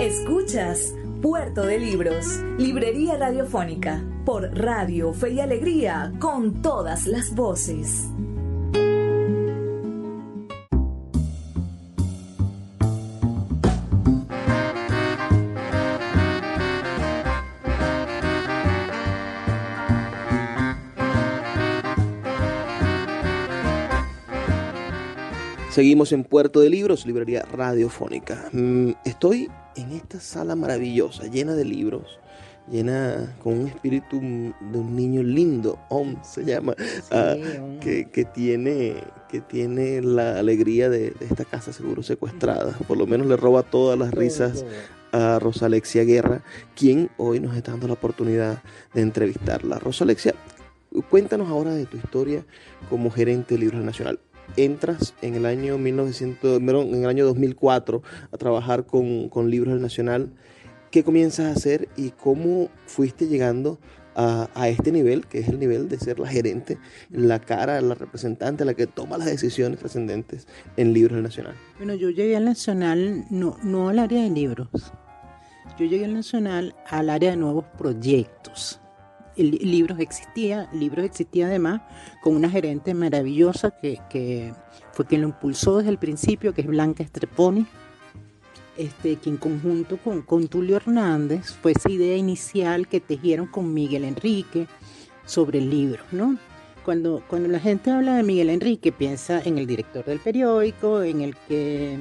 Escuchas 0.00 0.94
Puerto 1.20 1.64
de 1.64 1.78
Libros, 1.78 2.26
Librería 2.58 3.16
Radiofónica, 3.16 4.04
por 4.24 4.42
Radio 4.58 5.12
Fe 5.12 5.34
y 5.34 5.40
Alegría, 5.40 6.12
con 6.18 6.62
todas 6.62 7.06
las 7.06 7.34
voces. 7.34 8.08
Seguimos 25.72 26.12
en 26.12 26.22
Puerto 26.24 26.60
de 26.60 26.68
Libros, 26.68 27.06
librería 27.06 27.46
radiofónica. 27.50 28.50
Mm, 28.52 28.90
estoy 29.06 29.50
en 29.74 29.92
esta 29.92 30.20
sala 30.20 30.54
maravillosa, 30.54 31.28
llena 31.28 31.54
de 31.54 31.64
libros, 31.64 32.20
llena 32.70 33.34
con 33.42 33.58
un 33.58 33.68
espíritu 33.68 34.20
de 34.20 34.78
un 34.78 34.94
niño 34.94 35.22
lindo, 35.22 35.78
Om 35.88 36.22
se 36.22 36.44
llama, 36.44 36.74
ah, 37.10 37.36
que, 37.80 38.26
tiene, 38.34 38.96
que 39.30 39.40
tiene 39.40 40.02
la 40.02 40.38
alegría 40.38 40.90
de, 40.90 41.14
esta 41.20 41.46
casa 41.46 41.72
seguro 41.72 42.02
secuestrada. 42.02 42.76
Por 42.86 42.98
lo 42.98 43.06
menos 43.06 43.26
le 43.26 43.38
roba 43.38 43.62
todas 43.62 43.98
las 43.98 44.10
risas 44.10 44.66
a 45.10 45.38
Rosalexia 45.38 46.04
Guerra, 46.04 46.42
quien 46.76 47.08
hoy 47.16 47.40
nos 47.40 47.56
está 47.56 47.70
dando 47.70 47.86
la 47.88 47.94
oportunidad 47.94 48.62
de 48.92 49.00
entrevistarla. 49.00 49.78
Rosalexia, 49.78 50.34
cuéntanos 51.08 51.48
ahora 51.48 51.72
de 51.72 51.86
tu 51.86 51.96
historia 51.96 52.44
como 52.90 53.10
gerente 53.10 53.54
de 53.54 53.60
Libros 53.60 53.82
Nacional 53.82 54.20
entras 54.56 55.14
en 55.22 55.34
el 55.34 55.46
año 55.46 55.78
1900, 55.78 56.60
en 56.60 56.94
el 56.94 57.06
año 57.06 57.24
2004 57.26 58.02
a 58.30 58.36
trabajar 58.36 58.86
con, 58.86 59.28
con 59.28 59.50
Libros 59.50 59.74
del 59.74 59.82
Nacional. 59.82 60.30
¿Qué 60.90 61.04
comienzas 61.04 61.46
a 61.46 61.52
hacer 61.52 61.88
y 61.96 62.10
cómo 62.10 62.68
fuiste 62.86 63.26
llegando 63.26 63.78
a, 64.14 64.50
a, 64.54 64.68
este 64.68 64.92
nivel, 64.92 65.26
que 65.26 65.38
es 65.38 65.48
el 65.48 65.58
nivel 65.58 65.88
de 65.88 65.98
ser 65.98 66.18
la 66.18 66.28
gerente, 66.28 66.76
la 67.10 67.40
cara, 67.40 67.80
la 67.80 67.94
representante, 67.94 68.64
la 68.66 68.74
que 68.74 68.86
toma 68.86 69.16
las 69.16 69.26
decisiones 69.26 69.78
trascendentes 69.78 70.46
en 70.76 70.92
Libros 70.92 71.14
del 71.14 71.22
Nacional? 71.22 71.54
Bueno, 71.78 71.94
yo 71.94 72.10
llegué 72.10 72.36
al 72.36 72.44
Nacional 72.44 73.24
no, 73.30 73.56
no 73.62 73.88
al 73.88 73.98
área 73.98 74.22
de 74.22 74.28
libros, 74.28 74.68
yo 75.78 75.86
llegué 75.86 76.04
al 76.04 76.12
Nacional 76.12 76.74
al 76.90 77.08
área 77.08 77.30
de 77.30 77.36
nuevos 77.38 77.64
proyectos 77.78 78.81
libros 79.36 79.98
existía, 79.98 80.68
libros 80.72 81.04
existía 81.04 81.46
además 81.46 81.82
con 82.22 82.36
una 82.36 82.50
gerente 82.50 82.94
maravillosa 82.94 83.70
que, 83.70 84.52
fue 84.92 85.06
quien 85.06 85.22
lo 85.22 85.28
impulsó 85.28 85.78
desde 85.78 85.90
el 85.90 85.98
principio, 85.98 86.52
que 86.52 86.60
es 86.60 86.66
Blanca 86.66 87.02
Estreponi, 87.02 87.66
este, 88.76 89.16
que 89.16 89.30
en 89.30 89.36
conjunto 89.36 89.96
con, 89.98 90.22
con 90.22 90.48
Tulio 90.48 90.76
Hernández 90.76 91.52
fue 91.62 91.72
esa 91.72 91.90
idea 91.90 92.16
inicial 92.16 92.88
que 92.88 93.00
tejieron 93.00 93.46
con 93.46 93.72
Miguel 93.72 94.04
Enrique 94.04 94.66
sobre 95.24 95.58
el 95.58 95.70
libro, 95.70 96.02
¿no? 96.10 96.36
Cuando, 96.84 97.22
cuando 97.28 97.48
la 97.48 97.60
gente 97.60 97.90
habla 97.90 98.16
de 98.16 98.22
Miguel 98.22 98.50
Enrique, 98.50 98.90
piensa 98.90 99.40
en 99.44 99.58
el 99.58 99.66
director 99.66 100.04
del 100.04 100.18
periódico, 100.18 101.02
en 101.02 101.20
el 101.20 101.36
que 101.48 101.98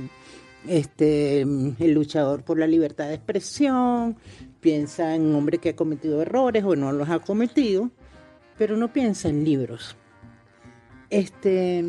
este, 0.67 1.41
el 1.41 1.93
luchador 1.93 2.43
por 2.43 2.57
la 2.57 2.67
libertad 2.67 3.07
de 3.07 3.15
expresión, 3.15 4.17
piensa 4.61 5.15
en 5.15 5.23
un 5.23 5.35
hombre 5.35 5.57
que 5.57 5.69
ha 5.69 5.75
cometido 5.75 6.21
errores 6.21 6.63
o 6.63 6.75
no 6.75 6.91
los 6.91 7.09
ha 7.09 7.19
cometido, 7.19 7.89
pero 8.57 8.77
no 8.77 8.93
piensa 8.93 9.27
en 9.27 9.43
libros. 9.43 9.95
Este, 11.09 11.83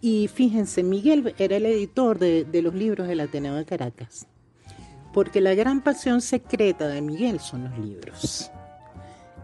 y 0.00 0.28
fíjense, 0.28 0.82
Miguel 0.82 1.34
era 1.38 1.56
el 1.56 1.66
editor 1.66 2.18
de, 2.18 2.46
los 2.62 2.74
libros 2.74 3.06
del 3.06 3.20
Ateneo 3.20 3.54
de 3.54 3.64
Caracas, 3.64 4.26
porque 5.12 5.40
la 5.40 5.54
gran 5.54 5.82
pasión 5.82 6.20
secreta 6.20 6.88
de 6.88 7.00
Miguel 7.02 7.40
son 7.40 7.64
los 7.64 7.78
libros. 7.78 8.50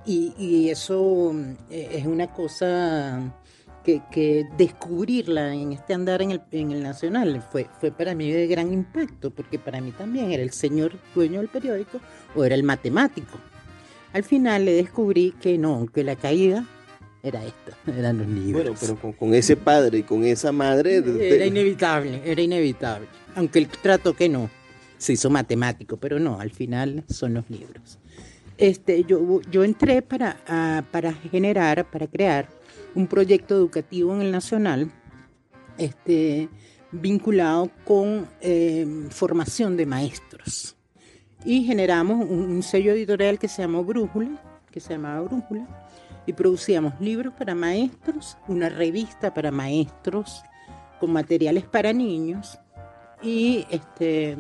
Y, 0.06 0.68
eso 0.68 1.32
eh, 1.70 1.90
es 1.92 2.06
una 2.06 2.26
cosa 2.26 3.32
que, 3.84 4.46
descubrirla 4.56 5.54
en 5.54 5.72
este 5.72 5.94
andar 5.94 6.22
en 6.22 6.30
el, 6.30 6.42
en 6.50 6.72
el 6.72 6.82
Nacional 6.82 7.44
fue, 7.52 7.66
fue 7.80 7.90
para 7.90 8.14
mí 8.14 8.30
de 8.32 8.46
gran 8.46 8.72
impacto, 8.72 9.30
porque 9.30 9.58
para 9.58 9.80
mí 9.80 9.92
también 9.92 10.32
era 10.32 10.42
el 10.42 10.50
señor 10.50 10.92
dueño 11.14 11.40
del 11.40 11.48
periódico 11.48 12.00
o 12.34 12.44
era 12.44 12.54
el 12.54 12.62
matemático. 12.62 13.38
Al 14.12 14.24
final 14.24 14.64
le 14.64 14.72
descubrí 14.72 15.34
que 15.40 15.58
no, 15.58 15.86
que 15.92 16.02
la 16.02 16.16
caída 16.16 16.66
era 17.22 17.44
esta, 17.44 17.76
eran 17.98 18.18
los 18.18 18.26
libros. 18.26 18.64
Bueno, 18.80 18.98
pero 19.00 19.16
con, 19.16 19.34
ese 19.34 19.56
padre 19.56 19.98
y 19.98 20.02
con 20.02 20.24
esa 20.24 20.50
madre... 20.52 21.02
Era 21.20 21.46
inevitable, 21.46 22.22
era 22.24 22.40
inevitable. 22.40 23.06
Aunque 23.34 23.58
el 23.58 23.68
trato 23.68 24.14
que 24.14 24.28
no, 24.28 24.48
se 24.96 25.12
hizo 25.12 25.28
matemático, 25.28 25.96
pero 25.98 26.18
no, 26.18 26.40
al 26.40 26.50
final 26.50 27.04
son 27.08 27.34
los 27.34 27.50
libros. 27.50 27.98
Este, 28.56 29.04
yo, 29.04 29.40
yo 29.50 29.64
entré 29.64 30.00
para, 30.00 30.84
para 30.90 31.12
generar, 31.12 31.84
para 31.90 32.06
crear 32.06 32.48
un 32.94 33.06
proyecto 33.06 33.54
educativo 33.54 34.14
en 34.14 34.22
el 34.22 34.30
Nacional 34.30 34.90
este, 35.78 36.48
vinculado 36.92 37.70
con 37.84 38.28
eh, 38.40 38.86
formación 39.10 39.76
de 39.76 39.86
maestros. 39.86 40.76
Y 41.44 41.64
generamos 41.64 42.28
un, 42.28 42.62
sello 42.62 42.92
editorial 42.92 43.38
que 43.38 43.48
se 43.48 43.62
llamó 43.62 43.84
Brújula, 43.84 44.30
que 44.70 44.80
se 44.80 44.94
llamaba 44.94 45.20
Brújula, 45.22 45.66
y 46.26 46.32
producíamos 46.32 46.98
libros 47.00 47.34
para 47.34 47.54
maestros, 47.54 48.38
una 48.48 48.70
revista 48.70 49.34
para 49.34 49.50
maestros 49.50 50.42
con 50.98 51.12
materiales 51.12 51.64
para 51.64 51.92
niños 51.92 52.58
y, 53.22 53.66
este, 53.70 54.36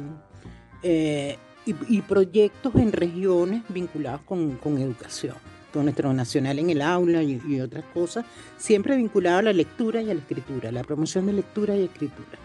eh, 0.82 1.36
y, 1.66 2.00
proyectos 2.02 2.74
en 2.76 2.92
regiones 2.92 3.62
vinculados 3.68 4.22
con, 4.22 4.58
educación, 4.78 5.36
con 5.74 5.84
nuestro 5.84 6.12
nacional 6.12 6.60
en 6.60 6.70
el 6.70 6.80
aula 6.80 7.22
y, 7.22 7.60
otras 7.60 7.84
cosas, 7.92 8.24
siempre 8.56 8.96
vinculado 8.96 9.38
a 9.38 9.42
la 9.42 9.52
lectura 9.52 10.00
y 10.00 10.10
a 10.10 10.14
la 10.14 10.20
escritura, 10.20 10.70
la 10.70 10.84
promoción 10.84 11.26
de 11.26 11.32
lectura 11.32 11.76
y 11.76 11.82
escritura. 11.82 12.38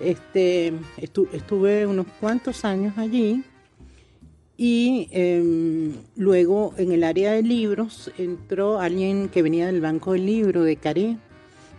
Este, 0.00 0.72
estuve 0.96 1.86
unos 1.86 2.06
cuantos 2.18 2.64
años 2.64 2.98
allí 2.98 3.44
y 4.56 5.08
em, 5.12 5.92
luego 6.16 6.74
en 6.76 6.90
el 6.90 7.04
área 7.04 7.32
de 7.32 7.42
libros 7.42 8.10
entró 8.18 8.80
alguien 8.80 9.28
que 9.28 9.42
venía 9.42 9.66
del 9.66 9.80
Banco 9.80 10.12
del 10.12 10.26
Libro 10.26 10.64
de 10.64 10.76
Caré, 10.76 11.18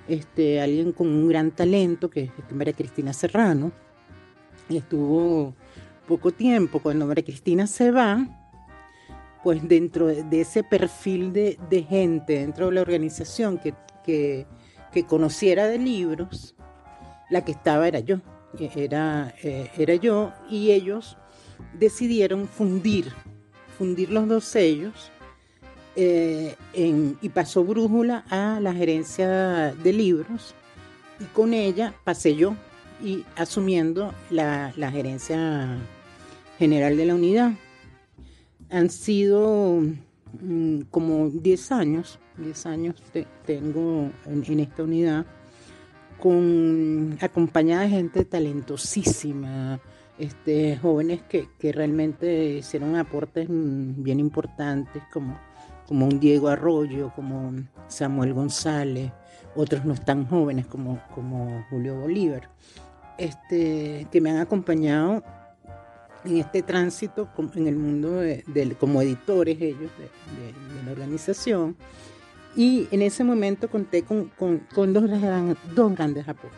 este, 0.07 0.62
alguien 0.62 0.93
con 0.93 1.07
un 1.07 1.27
gran 1.27 1.51
talento, 1.51 2.10
que 2.10 2.23
es 2.23 2.55
María 2.55 2.73
Cristina 2.73 3.12
Serrano. 3.12 3.71
Y 4.69 4.77
estuvo 4.77 5.53
poco 6.07 6.31
tiempo. 6.31 6.79
Cuando 6.79 7.05
María 7.05 7.25
Cristina 7.25 7.67
se 7.67 7.91
va, 7.91 8.40
pues 9.43 9.67
dentro 9.67 10.08
de 10.08 10.41
ese 10.41 10.63
perfil 10.63 11.34
de, 11.34 11.86
gente 11.89 12.39
dentro 12.39 12.67
de 12.67 12.73
la 12.73 12.82
organización 12.82 13.58
que, 13.58 13.73
que, 14.04 14.45
conociera 15.08 15.67
de 15.67 15.77
libros, 15.77 16.56
la 17.30 17.43
que 17.43 17.51
estaba 17.51 17.88
era 17.88 17.99
yo. 17.99 18.17
Era, 18.75 19.34
eh, 19.43 19.71
era 19.77 19.95
yo 19.95 20.34
y 20.49 20.71
ellos 20.71 21.17
decidieron 21.73 22.47
fundir, 22.47 23.13
fundir 23.77 24.12
los 24.12 24.27
dos 24.27 24.43
sellos 24.43 25.10
eh, 25.95 26.56
y 26.73 27.30
pasó 27.30 27.63
Brújula 27.63 28.25
a 28.30 28.60
la 28.60 28.73
gerencia 28.73 29.73
de 29.73 29.93
libros 29.93 30.54
y 31.19 31.25
con 31.25 31.54
ella 31.54 31.93
pasé 32.04 32.36
yo 32.36 32.56
y 33.04 33.25
asumiendo 33.36 34.13
la, 34.30 34.71
gerencia 34.91 35.77
general 36.58 36.97
de 36.97 37.06
la 37.06 37.15
unidad. 37.15 37.51
Han 38.71 38.89
sido 38.89 39.81
mm, 40.41 40.81
como 40.89 41.29
10 41.29 41.71
años, 41.73 42.19
10 42.38 42.65
años 42.65 42.95
tengo 43.45 44.10
en, 44.25 44.60
esta 44.62 44.84
unidad, 44.84 45.25
acompañada 47.19 47.84
de 47.84 47.89
gente 47.89 48.25
talentosísima, 48.25 49.79
este, 50.17 50.77
jóvenes 50.77 51.21
que, 51.23 51.47
realmente 51.73 52.60
hicieron 52.60 52.95
aportes 52.95 53.47
bien 53.49 54.19
importantes, 54.19 55.03
como, 55.12 55.38
un 55.89 56.19
Diego 56.21 56.47
Arroyo, 56.47 57.12
como 57.13 57.51
Samuel 57.89 58.34
González, 58.34 59.12
otros 59.55 59.84
no 59.84 59.95
tan 59.95 60.25
jóvenes 60.25 60.65
como, 60.65 61.01
como 61.13 61.65
Julio 61.69 61.99
Bolívar, 61.99 62.49
este, 63.17 64.07
que 64.10 64.21
me 64.21 64.31
han 64.31 64.38
acompañado 64.38 65.21
en 66.25 66.38
este 66.38 66.62
tránsito 66.62 67.29
en 67.55 67.67
el 67.67 67.75
mundo 67.75 68.12
de, 68.19 68.75
como 68.79 69.01
editores 69.01 69.62
ellos 69.62 69.91
de, 69.97 70.86
la 70.86 70.91
organización. 70.91 71.75
Y 72.55 72.88
en 72.91 73.01
ese 73.01 73.23
momento 73.23 73.69
conté 73.69 74.03
con, 74.03 74.31
dos, 74.75 75.03
dos 75.75 75.95
grandes 75.95 76.27
apoyos. 76.27 76.55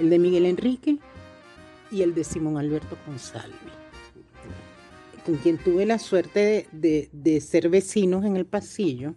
El 0.00 0.10
de 0.10 0.18
Miguel 0.18 0.46
Enrique 0.46 0.98
y 1.90 2.02
el 2.02 2.14
de 2.14 2.24
Simón 2.24 2.58
Alberto 2.58 2.96
Consalvi, 3.04 3.54
con 5.24 5.36
quien 5.36 5.58
tuve 5.58 5.86
la 5.86 5.98
suerte 5.98 6.66
de, 6.72 7.40
ser 7.40 7.68
vecinos 7.68 8.24
en 8.24 8.36
el 8.36 8.46
pasillo. 8.46 9.14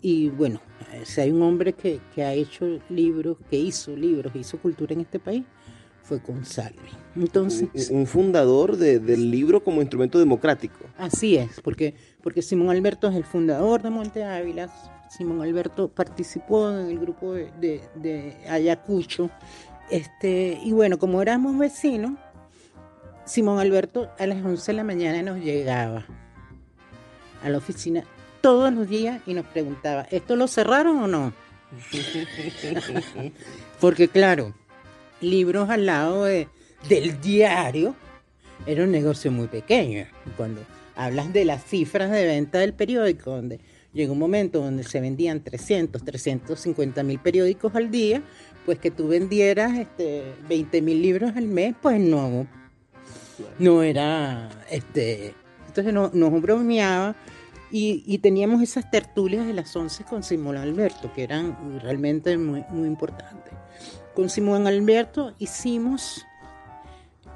Y 0.00 0.28
bueno, 0.30 0.60
si 1.04 1.20
hay 1.20 1.30
un 1.30 1.42
hombre 1.42 1.72
que, 1.72 2.00
ha 2.18 2.32
hecho 2.34 2.80
libros, 2.88 3.38
que 3.48 3.56
hizo 3.56 3.96
libros, 3.96 4.34
hizo 4.34 4.58
cultura 4.58 4.94
en 4.94 5.00
este 5.00 5.18
país, 5.18 5.44
fue 6.06 6.20
Consalvi. 6.20 6.90
Entonces, 7.16 7.90
un, 7.90 8.06
fundador 8.06 8.76
del 8.76 9.30
libro 9.30 9.64
como 9.64 9.80
instrumento 9.80 10.18
democrático. 10.18 10.84
Así 10.98 11.36
es, 11.36 11.60
porque, 11.62 11.94
porque 12.22 12.42
Simón 12.42 12.70
Alberto 12.70 13.08
es 13.08 13.16
el 13.16 13.24
fundador 13.24 13.82
de 13.82 13.90
Monte 13.90 14.22
Ávila. 14.22 14.68
Simón 15.10 15.40
Alberto 15.40 15.88
participó 15.88 16.70
en 16.70 16.88
el 16.88 16.98
grupo 16.98 17.32
de, 17.32 17.80
de 17.94 18.36
Ayacucho 18.48 19.30
este, 19.90 20.58
y 20.62 20.72
bueno, 20.72 20.98
como 20.98 21.22
éramos 21.22 21.56
vecinos, 21.58 22.12
Simón 23.24 23.58
Alberto 23.58 24.10
a 24.18 24.26
las 24.26 24.44
11 24.44 24.72
de 24.72 24.76
la 24.76 24.84
mañana 24.84 25.22
nos 25.22 25.38
llegaba 25.38 26.04
a 27.42 27.48
la 27.48 27.58
oficina 27.58 28.04
todos 28.40 28.72
los 28.72 28.88
días 28.88 29.20
y 29.26 29.34
nos 29.34 29.46
preguntaba, 29.46 30.06
¿esto 30.10 30.36
lo 30.36 30.48
cerraron 30.48 30.98
o 30.98 31.06
no? 31.06 31.32
Porque 33.80 34.08
claro, 34.08 34.54
libros 35.20 35.70
al 35.70 35.86
lado 35.86 36.24
del 36.24 37.20
diario 37.20 37.94
era 38.66 38.84
un 38.84 38.90
negocio 38.90 39.30
muy 39.30 39.48
pequeño. 39.48 40.06
Cuando 40.36 40.60
hablas 40.94 41.32
de 41.32 41.44
las 41.44 41.64
cifras 41.64 42.10
de 42.10 42.26
venta 42.26 42.58
del 42.58 42.72
periódico, 42.72 43.30
donde 43.30 43.60
llegó 43.92 44.12
un 44.12 44.18
momento 44.18 44.60
donde 44.60 44.84
se 44.84 45.00
vendían 45.00 45.42
300, 45.42 46.04
350 46.04 47.02
mil 47.02 47.18
periódicos 47.18 47.74
al 47.74 47.90
día, 47.90 48.22
pues 48.64 48.78
que 48.78 48.90
tú 48.90 49.08
vendieras 49.08 49.76
este, 49.78 50.24
20 50.48 50.82
mil 50.82 51.00
libros 51.00 51.36
al 51.36 51.46
mes, 51.46 51.74
pues 51.80 52.00
no, 52.00 52.46
no 53.58 53.82
era, 53.82 54.48
este, 54.70 55.34
entonces 55.68 55.92
no, 55.92 56.10
nos 56.12 56.42
bromeaba 56.42 57.14
y, 57.70 58.18
teníamos 58.18 58.62
esas 58.62 58.90
tertulias 58.90 59.46
de 59.46 59.52
las 59.52 59.74
11 59.74 60.04
con 60.04 60.22
Simón 60.22 60.56
Alberto, 60.56 61.12
que 61.12 61.24
eran 61.24 61.80
realmente 61.80 62.38
muy, 62.38 62.64
muy 62.70 62.86
importantes. 62.86 63.52
Con 64.16 64.28
Simón 64.30 64.66
Alberto 64.66 65.34
hicimos 65.38 66.26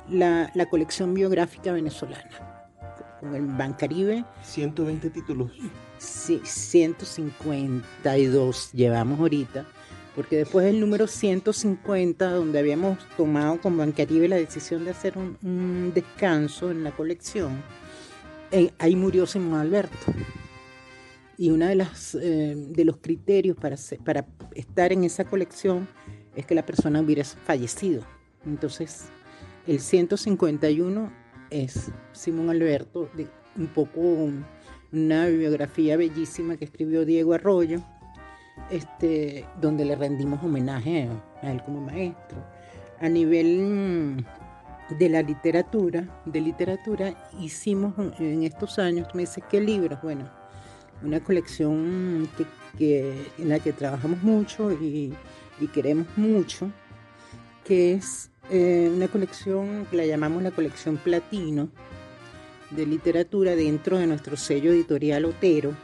la, 0.09 0.51
la 0.55 0.71
colección 0.71 1.13
biográfica 1.13 1.73
venezolana, 1.73 2.71
con 3.21 3.35
el 3.35 3.45
Bancaribe. 3.45 4.25
120 4.43 5.11
títulos. 5.11 5.53
Sí, 5.99 6.41
152 6.43 8.73
llevamos 8.73 9.21
ahorita 9.21 9.67
porque 10.17 10.39
después 10.39 10.65
del 10.65 10.81
número 10.81 11.07
150, 11.07 12.31
donde 12.31 12.59
habíamos 12.59 12.97
tomado 13.17 13.61
con 13.61 13.77
Bancaribe 13.77 14.29
la 14.29 14.37
decisión 14.37 14.87
de 14.87 14.93
hacer 14.93 15.19
un, 15.19 15.93
descanso 15.95 16.71
en 16.71 16.83
la 16.83 16.93
colección, 16.93 17.63
eh, 18.53 18.71
ahí 18.79 18.97
murió 18.97 19.27
Simón 19.27 19.61
Alberto. 19.61 20.15
Y 21.37 21.51
uno 21.51 21.67
de, 21.67 21.75
las, 21.75 22.15
eh, 22.15 22.55
de 22.57 22.85
los 22.85 22.97
criterios 22.99 23.57
para, 23.57 23.77
para 24.05 24.27
estar 24.55 24.93
en 24.93 25.03
esa 25.05 25.25
colección 25.25 25.89
es 26.41 26.47
que 26.47 26.55
la 26.55 26.67
persona 26.67 27.01
hubiera 27.01 27.25
fallecido. 27.25 28.03
Entonces, 28.45 29.09
el 29.67 29.81
151 29.81 31.13
es 31.51 31.91
Simón 32.13 32.51
Alberto, 32.51 33.09
de 33.15 33.29
un 33.57 33.67
poco 33.69 34.01
una 34.93 35.27
biografía 35.27 35.97
bellísima 35.97 36.57
que 36.57 36.65
escribió 36.65 37.05
Diego 37.05 37.35
Arroyo, 37.35 37.81
este, 38.71 39.47
donde 39.61 39.85
le 39.85 39.97
rendimos 39.97 40.43
homenaje 40.43 41.09
a 41.43 41.53
él 41.53 41.63
como 41.63 41.81
maestro. 41.81 42.39
A 43.01 43.09
nivel 43.09 44.25
de 44.99 45.09
la 45.09 45.23
literatura, 45.23 46.23
de 46.25 46.41
literatura, 46.41 47.31
hicimos 47.41 47.95
en 48.19 48.43
estos 48.43 48.79
años, 48.79 49.09
me 49.15 49.23
dice, 49.23 49.43
¿qué 49.49 49.61
libros? 49.61 50.01
Bueno, 50.03 50.29
una 51.03 51.21
colección 51.21 52.29
que, 52.79 53.27
en 53.39 53.49
la 53.49 53.59
que 53.59 53.73
trabajamos 53.73 54.23
mucho 54.23 54.73
y, 54.73 55.15
queremos 55.69 56.07
mucho, 56.17 56.71
que 57.65 57.95
es 57.95 58.31
eh, 58.51 58.91
una 58.95 59.09
colección 59.09 59.87
que 59.91 59.97
la 59.97 60.07
llamamos 60.07 60.43
la 60.43 60.51
colección 60.51 60.97
Platino 60.97 61.69
de 62.71 62.87
literatura 62.87 63.57
dentro 63.57 63.99
de 63.99 64.07
nuestro 64.07 64.37
sello 64.37 64.73
editorial 64.73 65.25
Otero 65.25 65.75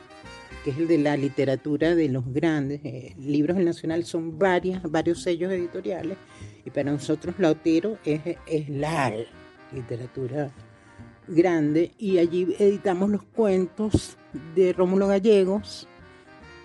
que 0.66 0.72
es 0.72 0.78
el 0.78 0.88
de 0.88 0.98
la 0.98 1.16
literatura 1.16 1.94
de 1.94 2.08
los 2.08 2.24
grandes. 2.32 2.80
Eh, 2.82 3.14
libros 3.20 3.56
del 3.56 3.66
Nacional 3.66 4.04
son 4.04 4.36
varias, 4.36 4.82
varios 4.82 5.22
sellos 5.22 5.52
editoriales 5.52 6.18
y 6.64 6.70
para 6.70 6.90
nosotros 6.90 7.36
Lautero 7.38 7.98
es, 8.04 8.20
es 8.48 8.68
la 8.68 9.12
literatura 9.70 10.50
grande 11.28 11.92
y 11.98 12.18
allí 12.18 12.56
editamos 12.58 13.10
los 13.10 13.22
cuentos 13.22 14.16
de 14.56 14.72
Rómulo 14.72 15.06
Gallegos, 15.06 15.86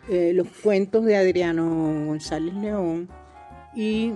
eh, 0.09 0.33
los 0.33 0.47
cuentos 0.47 1.05
de 1.05 1.15
Adriano 1.15 2.05
González 2.05 2.53
León 2.55 3.09
y 3.75 4.13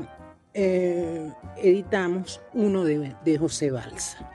eh, 0.54 1.32
editamos 1.58 2.42
uno 2.54 2.84
de, 2.84 3.38
José 3.38 3.72
Balsa. 3.72 4.30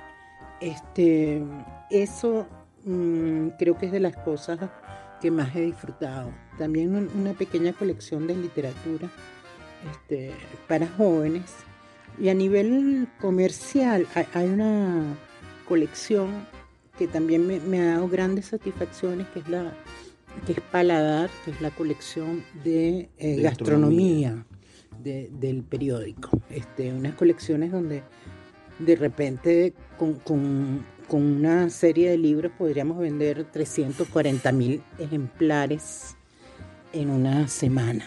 Este, 0.61 1.43
eso 1.91 2.47
mm, 2.85 3.49
creo 3.59 3.77
que 3.79 3.87
es 3.87 3.93
de 3.93 4.01
las 4.01 4.17
cosas 4.17 4.59
que 5.21 5.31
más 5.31 5.55
he 5.55 5.63
disfrutado. 5.63 6.33
También 6.59 7.11
una 7.15 7.33
pequeña 7.35 7.73
colección 7.73 8.27
de 8.27 8.37
literatura 8.37 9.09
este, 9.93 10.33
para 10.69 10.87
jóvenes. 10.87 11.51
Y 12.19 12.29
a 12.29 12.35
nivel 12.35 13.09
comercial 13.21 14.07
hay 14.35 14.49
una 14.49 15.17
colección 15.67 16.47
que 16.99 17.07
también 17.07 17.47
me, 17.47 17.81
ha 17.81 17.95
dado 17.95 18.09
grandes 18.09 18.47
satisfacciones, 18.47 19.27
que 19.29 19.39
es 19.39 19.49
la, 19.49 19.73
que 20.47 20.53
es 20.53 20.61
Paladar, 20.61 21.31
que 21.45 21.51
es 21.51 21.61
la 21.61 21.71
colección 21.71 22.45
de, 22.65 23.09
eh, 23.19 23.41
gastronomía, 23.43 24.45
del 25.03 25.63
periódico. 25.63 26.31
Este, 26.51 26.93
unas 26.93 27.15
colecciones 27.15 27.73
donde 27.73 28.03
de 28.79 28.97
repente 28.97 29.75
con, 29.99 30.15
con, 30.15 30.85
con 31.09 31.23
una 31.23 31.71
serie 31.71 32.11
de 32.11 32.19
libros 32.19 32.53
podríamos 32.57 32.99
vender 32.99 33.45
340 33.45 34.53
mil 34.53 34.83
ejemplares 34.99 36.17
en 36.93 37.11
una 37.11 37.49
semana. 37.49 38.05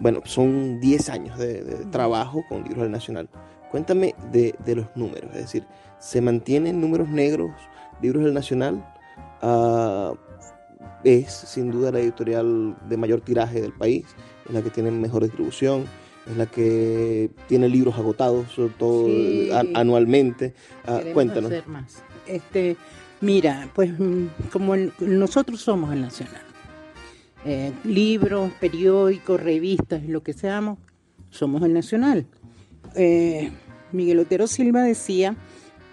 Bueno, 0.00 0.20
son 0.24 0.80
10 0.80 1.10
años 1.10 1.38
de, 1.38 1.62
trabajo 1.90 2.44
con 2.48 2.64
Libros 2.64 2.82
del 2.82 2.90
Nacional. 2.90 3.28
Cuéntame 3.70 4.14
de, 4.32 4.54
los 4.74 4.86
números, 4.96 5.30
es 5.30 5.42
decir, 5.42 5.64
¿se 5.98 6.20
mantienen 6.20 6.80
números 6.80 7.08
negros 7.08 7.52
Libros 8.02 8.24
del 8.24 8.34
Nacional? 8.34 8.84
Ah, 9.40 10.12
es 11.04 11.32
sin 11.32 11.70
duda 11.70 11.92
la 11.92 12.00
editorial 12.00 12.76
de 12.88 12.96
mayor 12.96 13.20
tiraje 13.20 13.60
del 13.60 13.72
país, 13.72 14.04
es 14.46 14.54
la 14.54 14.62
que 14.62 14.70
tiene 14.70 14.90
mejor 14.90 15.22
distribución, 15.22 15.84
es 16.30 16.36
la 16.36 16.46
que 16.46 17.30
tiene 17.48 17.68
libros 17.68 17.96
agotados, 17.96 18.50
sobre 18.52 18.72
todo 18.78 19.08
anualmente. 19.74 20.54
Ah, 20.86 21.00
cuéntanos. 21.12 21.52
Este, 22.26 22.76
mira, 23.20 23.68
pues 23.74 23.98
mm, 23.98 24.26
como 24.52 24.76
nosotros 25.00 25.60
somos 25.60 25.92
el 25.92 26.02
Nacional, 26.02 26.42
eh, 27.44 27.72
libros, 27.84 28.52
periódicos, 28.60 29.40
revistas, 29.40 30.04
lo 30.06 30.22
que 30.22 30.32
seamos, 30.32 30.78
somos 31.30 31.62
el 31.62 31.72
nacional. 31.72 32.26
Eh, 32.94 33.50
Miguel 33.90 34.20
Otero 34.20 34.46
Silva 34.46 34.82
decía 34.82 35.34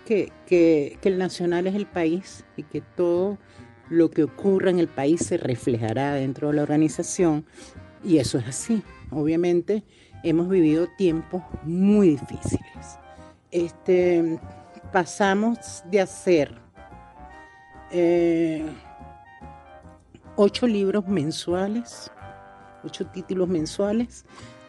que, 0.05 0.97
el 1.01 1.17
nacional 1.17 1.67
es 1.67 1.75
el 1.75 1.85
país 1.85 2.43
y 2.57 2.63
que 2.63 2.81
todo 2.81 3.37
lo 3.89 4.09
que 4.09 4.23
ocurra 4.23 4.69
en 4.69 4.79
el 4.79 4.87
país 4.87 5.25
se 5.25 5.37
reflejará 5.37 6.13
dentro 6.13 6.49
de 6.49 6.55
la 6.55 6.63
organización 6.63 7.45
y 8.03 8.17
eso 8.17 8.37
es 8.37 8.47
así. 8.47 8.83
Obviamente 9.11 9.83
hemos 10.23 10.49
vivido 10.49 10.87
tiempos 10.97 11.43
muy 11.63 12.11
difíciles. 12.11 12.99
Este, 13.51 14.39
pasamos 14.91 15.83
de 15.89 16.01
hacer 16.01 16.55
eh, 17.91 18.65
ocho 20.35 20.67
libros 20.67 21.07
mensuales, 21.07 22.11
ocho 22.83 23.07
títulos 23.07 23.47
mensuales, 23.47 24.25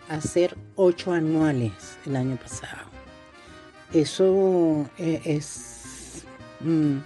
a 0.08 0.14
hacer 0.14 0.56
ocho 0.76 1.12
anuales 1.12 1.98
el 2.06 2.16
año 2.16 2.36
pasado. 2.36 2.88
Eso 3.92 4.88
eh, 4.98 5.20
es 5.24 6.24
mm, 6.60 6.98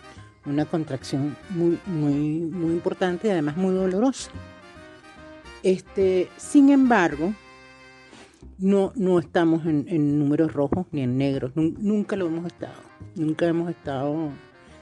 una 0.46 0.64
contracción 0.64 1.36
muy, 1.50 1.78
muy, 1.86 2.40
muy 2.40 2.72
importante 2.72 3.28
y 3.28 3.30
además 3.30 3.56
muy 3.56 3.74
dolorosa. 3.74 4.30
Este, 5.62 6.28
sin 6.36 6.70
embargo, 6.70 7.32
no, 8.58 8.92
no 8.94 9.18
estamos 9.18 9.64
en, 9.66 10.18
números 10.18 10.52
rojos 10.52 10.86
ni 10.92 11.02
en 11.02 11.16
negros, 11.16 11.52
nunca 11.54 12.16
lo 12.16 12.26
hemos 12.26 12.46
estado, 12.46 12.82
nunca 13.14 13.46
hemos 13.46 13.70
estado, 13.70 14.28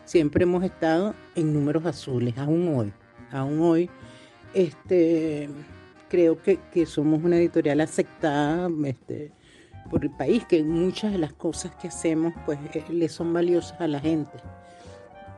siempre 0.04 0.42
hemos 0.42 0.64
estado 0.64 1.14
en 1.36 1.54
números 1.54 1.86
azules, 1.86 2.36
aún 2.36 2.74
hoy 2.76 2.92
aún 3.32 3.60
hoy, 3.60 3.90
este, 4.54 5.48
creo 6.08 6.38
que, 6.42 6.86
somos 6.86 7.24
una 7.24 7.36
editorial 7.36 7.80
aceptada 7.80 8.70
este, 8.84 9.32
por 9.90 10.04
el 10.04 10.10
país, 10.10 10.44
que 10.46 10.62
muchas 10.62 11.12
de 11.12 11.18
las 11.18 11.32
cosas 11.32 11.74
que 11.76 11.88
hacemos 11.88 12.32
pues 12.44 12.58
eh, 12.74 12.84
le 12.90 13.08
son 13.08 13.32
valiosas 13.32 13.80
a 13.80 13.88
la 13.88 14.00
gente. 14.00 14.32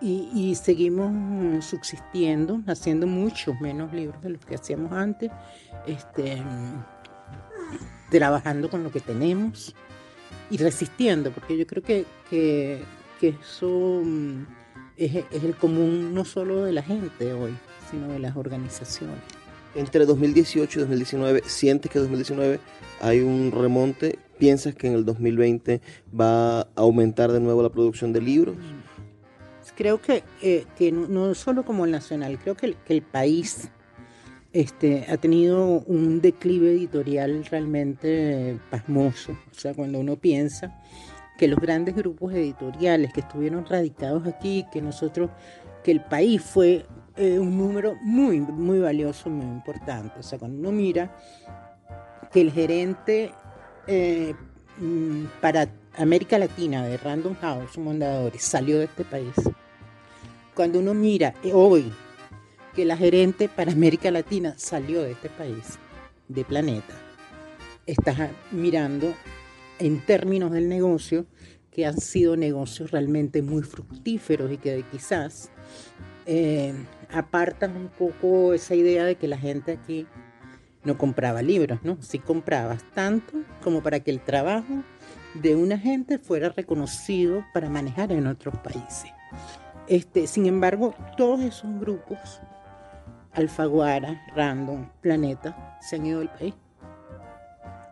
Y, 0.01 0.55
seguimos 0.55 1.65
subsistiendo, 1.65 2.61
haciendo 2.67 3.07
muchos 3.07 3.59
menos 3.61 3.93
libros 3.93 4.21
de 4.23 4.31
los 4.31 4.45
que 4.45 4.57
hacíamos 4.57 4.93
antes, 4.93 5.31
este, 5.87 6.43
trabajando 8.11 8.69
con 8.69 8.83
lo 8.83 8.91
que 8.91 9.01
tenemos 9.01 9.75
y 10.51 10.59
resistiendo, 10.59 11.31
porque 11.31 11.57
yo 11.57 11.67
creo 11.67 11.83
que, 11.83 12.05
que, 12.29 12.85
eso 13.23 14.03
mm, 14.05 14.43
es, 14.99 15.25
es 15.31 15.45
el 15.45 15.57
común 15.57 16.13
no 16.13 16.27
solo 16.27 16.65
de 16.65 16.73
la 16.73 16.83
gente 16.83 17.33
hoy, 17.33 17.57
sino 17.91 18.09
de 18.09 18.19
las 18.19 18.37
organizaciones. 18.37 19.17
Entre 19.75 20.07
2018 20.07 20.79
y 20.79 20.83
2019, 20.83 21.43
¿sientes 21.47 21.91
que 21.91 21.99
en 21.99 22.05
2019 22.05 22.61
hay 23.01 23.21
un 23.21 23.51
remonte? 23.51 24.19
¿Piensas 24.39 24.75
que 24.75 24.87
en 24.87 24.95
el 24.95 25.05
2020 25.05 25.81
va 26.19 26.61
a 26.61 26.69
aumentar 26.77 27.33
de 27.33 27.41
nuevo 27.41 27.63
la 27.63 27.71
producción 27.71 28.13
de 28.13 28.21
libros? 28.21 28.57
Creo 29.77 30.01
que, 30.01 30.23
eh, 30.41 30.67
que 30.77 30.93
no, 30.93 31.35
solo 31.35 31.65
como 31.65 31.85
el 31.85 31.91
nacional, 31.91 32.39
creo 32.39 32.57
que 32.57 32.67
el, 32.67 32.77
el 32.89 33.03
país 33.03 33.71
este, 34.55 35.05
ha 35.11 35.17
tenido 35.17 35.81
un 35.81 36.21
declive 36.21 36.71
editorial 36.71 37.45
realmente 37.45 38.59
pasmoso. 38.71 39.33
O 39.33 39.55
sea, 39.55 39.75
cuando 39.75 39.99
uno 39.99 40.17
piensa 40.17 40.81
que 41.37 41.49
los 41.49 41.59
grandes 41.59 41.97
grupos 41.97 42.33
editoriales 42.33 43.13
que 43.13 43.21
estuvieron 43.21 43.67
radicados 43.67 44.27
aquí, 44.27 44.65
que 44.73 44.81
nosotros, 44.81 45.31
que 45.83 45.91
el 45.91 46.01
país 46.01 46.41
fue 46.41 46.87
eh, 47.17 47.39
un 47.41 47.59
número 47.59 47.97
muy, 48.03 48.41
muy 48.41 48.79
valioso, 48.79 49.29
muy 49.29 49.45
importante. 49.45 50.21
O 50.21 50.23
sea, 50.23 50.39
cuando 50.39 50.57
uno 50.61 50.71
mira 50.71 51.13
que 52.33 52.41
el 52.41 52.53
gerente 52.53 53.33
eh, 53.89 54.35
mm, 54.79 55.25
para 55.41 55.69
América 55.97 56.39
Latina 56.39 56.85
de 56.85 56.97
Random 56.97 57.35
House, 57.41 57.77
Mondadores, 57.77 58.43
salió 58.43 58.79
de 58.79 58.85
este 58.85 59.05
país. 59.05 59.35
Cuando 60.55 60.79
uno 60.79 60.95
mira 60.95 61.35
eh, 61.43 61.53
hoy 61.53 61.93
que 62.75 62.85
la 62.85 62.97
gerente 62.97 63.49
para 63.49 63.73
América 63.73 64.11
Latina 64.11 64.55
salió 64.57 65.03
de 65.03 65.13
este 65.13 65.29
país, 65.29 65.79
de 66.29 66.45
Planeta, 66.45 66.95
estás 67.87 68.31
mirando 68.53 69.13
en 69.79 70.01
términos 70.01 70.53
del 70.53 70.69
negocio 70.69 71.27
que 71.71 71.87
han 71.87 71.99
sido 71.99 72.37
negocios 72.37 72.93
realmente 72.93 73.43
muy 73.43 73.63
fructíferos 73.63 74.53
y 74.53 74.59
que 74.59 74.85
quizás 74.93 75.51
apartan 77.13 77.77
un 77.77 77.89
poco 77.89 78.55
esa 78.55 78.75
idea 78.75 79.05
de 79.05 79.17
que 79.17 79.29
la 79.29 79.37
gente 79.37 79.73
aquí 79.73 80.07
no 80.85 80.97
compraba 80.97 81.43
libros, 81.43 81.81
¿no? 81.83 82.01
Sí 82.01 82.19
comprabas 82.19 82.83
tanto 82.95 83.43
como 83.63 83.83
para 83.83 84.01
que 84.01 84.11
el 84.13 84.21
trabajo 84.21 84.85
de 85.35 85.57
una 85.57 85.79
gente 85.79 86.19
fuera 86.19 86.51
reconocido 86.51 87.45
para 87.53 87.69
manejar 87.69 88.13
en 88.13 88.27
otros 88.27 88.57
países. 88.59 89.11
Este, 89.87 90.27
sin 90.27 90.47
embargo, 90.47 90.95
todos 91.17 91.41
esos 91.41 91.79
grupos, 91.79 92.41
Alfaguara, 93.33 94.25
Random, 94.35 94.89
Planeta, 95.01 95.79
se 95.81 95.97
han 95.97 96.07
ido 96.07 96.21
del 96.21 96.31
país. 96.31 96.55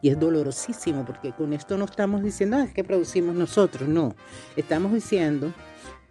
Y 0.00 0.08
es 0.08 0.18
dolorosísimo 0.18 1.04
porque 1.04 1.32
con 1.32 1.52
esto 1.52 1.78
no 1.78 1.84
estamos 1.84 2.22
diciendo 2.24 2.56
ah, 2.56 2.64
es 2.64 2.72
que 2.72 2.82
producimos 2.82 3.34
nosotros, 3.36 3.88
no. 3.88 4.14
Estamos 4.56 4.92
diciendo 4.92 5.52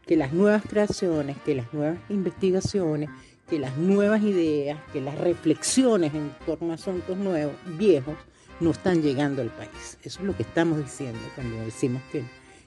que 0.05 0.15
las 0.15 0.31
nuevas 0.31 0.63
creaciones, 0.67 1.37
que 1.43 1.55
las 1.55 1.73
nuevas 1.73 1.97
investigaciones, 2.09 3.09
que 3.49 3.59
las 3.59 3.75
nuevas 3.77 4.21
ideas, 4.21 4.79
que 4.93 5.01
las 5.01 5.17
reflexiones 5.17 6.13
en 6.13 6.31
torno 6.45 6.71
a 6.71 6.75
asuntos 6.75 7.17
nuevos, 7.17 7.55
viejos, 7.77 8.15
no 8.61 8.71
están 8.71 9.01
llegando 9.01 9.41
al 9.41 9.49
país. 9.49 9.97
Eso 10.03 10.19
es 10.19 10.25
lo 10.25 10.37
que 10.37 10.43
estamos 10.43 10.77
diciendo 10.77 11.19
cuando 11.35 11.57
decimos 11.57 12.01
que, 12.11 12.23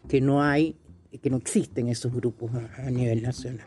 que 0.08 0.20
no 0.20 0.42
hay, 0.42 0.76
que 1.18 1.30
no 1.30 1.36
existen 1.36 1.88
esos 1.88 2.12
grupos 2.12 2.50
a, 2.78 2.90
nivel 2.90 3.22
nacional. 3.22 3.66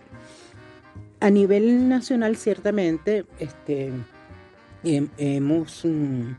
A 1.20 1.30
nivel 1.30 1.90
nacional, 1.90 2.36
ciertamente, 2.36 3.26
este, 3.40 3.92
hemos, 4.84 5.84
mm, 5.86 6.32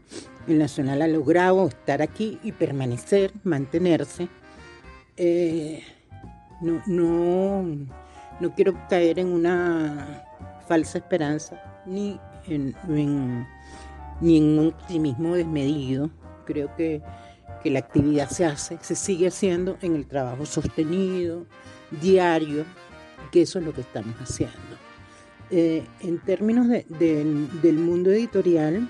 el 0.49 0.59
Nacional 0.59 1.03
ha 1.03 1.09
logrado 1.09 1.69
estar 1.69 2.01
aquí 2.01 2.39
y 2.43 2.53
permanecer, 2.53 3.33
mantenerse. 3.45 4.29
Eh, 5.17 5.83
no, 6.61 6.83
no, 6.87 8.55
quiero 8.55 8.75
caer 8.89 9.19
en 9.19 9.29
una 9.29 10.25
falsa 10.67 10.99
esperanza 10.99 11.83
ni 11.87 12.19
en, 12.47 12.75
ni 14.21 14.37
en 14.39 14.59
un 14.59 14.67
optimismo 14.69 15.35
desmedido. 15.35 16.11
Creo 16.47 16.75
que, 16.77 17.03
la 17.65 17.81
actividad 17.81 18.31
se 18.31 18.45
hace, 18.45 18.79
se 18.81 18.95
sigue 18.95 19.29
haciendo 19.29 19.77
en 19.83 19.95
el 19.95 20.07
trabajo 20.07 20.47
sostenido, 20.47 21.47
diario, 22.01 22.65
que 23.31 23.43
eso 23.43 23.59
es 23.59 23.65
lo 23.65 23.73
que 23.73 23.83
estamos 23.83 24.15
haciendo. 24.21 24.57
Eh, 25.51 25.85
en 26.01 26.19
términos 26.21 26.67
del 26.69 27.79
mundo 27.79 28.11
editorial, 28.11 28.89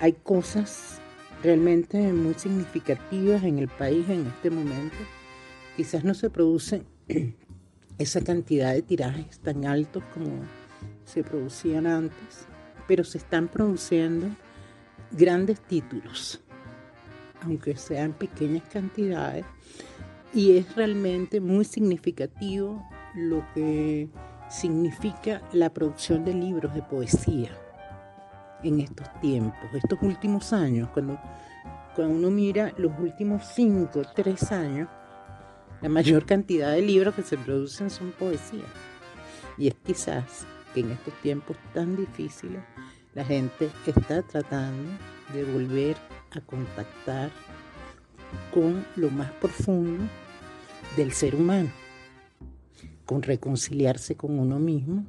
hay 0.00 0.12
cosas 0.12 1.00
realmente 1.42 2.12
muy 2.12 2.34
significativas 2.34 3.44
en 3.44 3.58
el 3.58 3.68
país 3.68 4.08
en 4.08 4.26
este 4.26 4.50
momento 4.50 4.96
quizás 5.76 6.04
no 6.04 6.14
se 6.14 6.30
produce 6.30 6.82
esa 7.98 8.20
cantidad 8.22 8.72
de 8.72 8.82
tirajes 8.82 9.38
tan 9.40 9.66
altos 9.66 10.02
como 10.14 10.44
se 11.04 11.22
producían 11.22 11.86
antes, 11.86 12.46
pero 12.88 13.04
se 13.04 13.18
están 13.18 13.48
produciendo 13.48 14.28
grandes 15.12 15.60
títulos, 15.60 16.42
aunque 17.46 17.76
sean 17.76 18.12
pequeñas 18.12 18.64
cantidades, 18.70 19.44
y 20.34 20.58
es 20.58 20.74
realmente 20.74 21.40
muy 21.40 21.64
significativo 21.64 22.84
lo 23.14 23.42
que 23.54 24.08
significa 24.50 25.40
la 25.52 25.70
producción 25.72 26.24
de 26.24 26.34
libros 26.34 26.74
de 26.74 26.82
poesía 26.82 27.50
en 28.62 28.80
estos 28.80 29.08
tiempos, 29.20 29.72
estos 29.72 29.98
últimos 30.02 30.52
años, 30.52 30.88
cuando, 30.92 31.18
cuando 31.94 32.14
uno 32.14 32.30
mira 32.30 32.72
los 32.76 32.92
últimos 32.98 33.44
cinco, 33.54 34.02
tres 34.14 34.50
años, 34.52 34.88
la 35.80 35.88
mayor 35.88 36.26
cantidad 36.26 36.72
de 36.72 36.82
libros 36.82 37.14
que 37.14 37.22
se 37.22 37.38
producen 37.38 37.90
son 37.90 38.12
poesía. 38.12 38.64
Y 39.58 39.68
es 39.68 39.74
quizás 39.84 40.46
que 40.74 40.80
en 40.80 40.90
estos 40.90 41.14
tiempos 41.22 41.56
tan 41.72 41.96
difíciles 41.96 42.60
la 43.14 43.24
gente 43.24 43.70
está 43.86 44.22
tratando 44.22 44.90
de 45.32 45.44
volver 45.44 45.96
a 46.36 46.40
contactar 46.40 47.30
con 48.52 48.84
lo 48.96 49.10
más 49.10 49.30
profundo 49.32 50.04
del 50.96 51.12
ser 51.12 51.34
humano, 51.34 51.70
con 53.04 53.22
reconciliarse 53.22 54.16
con 54.16 54.38
uno 54.38 54.58
mismo 54.58 55.04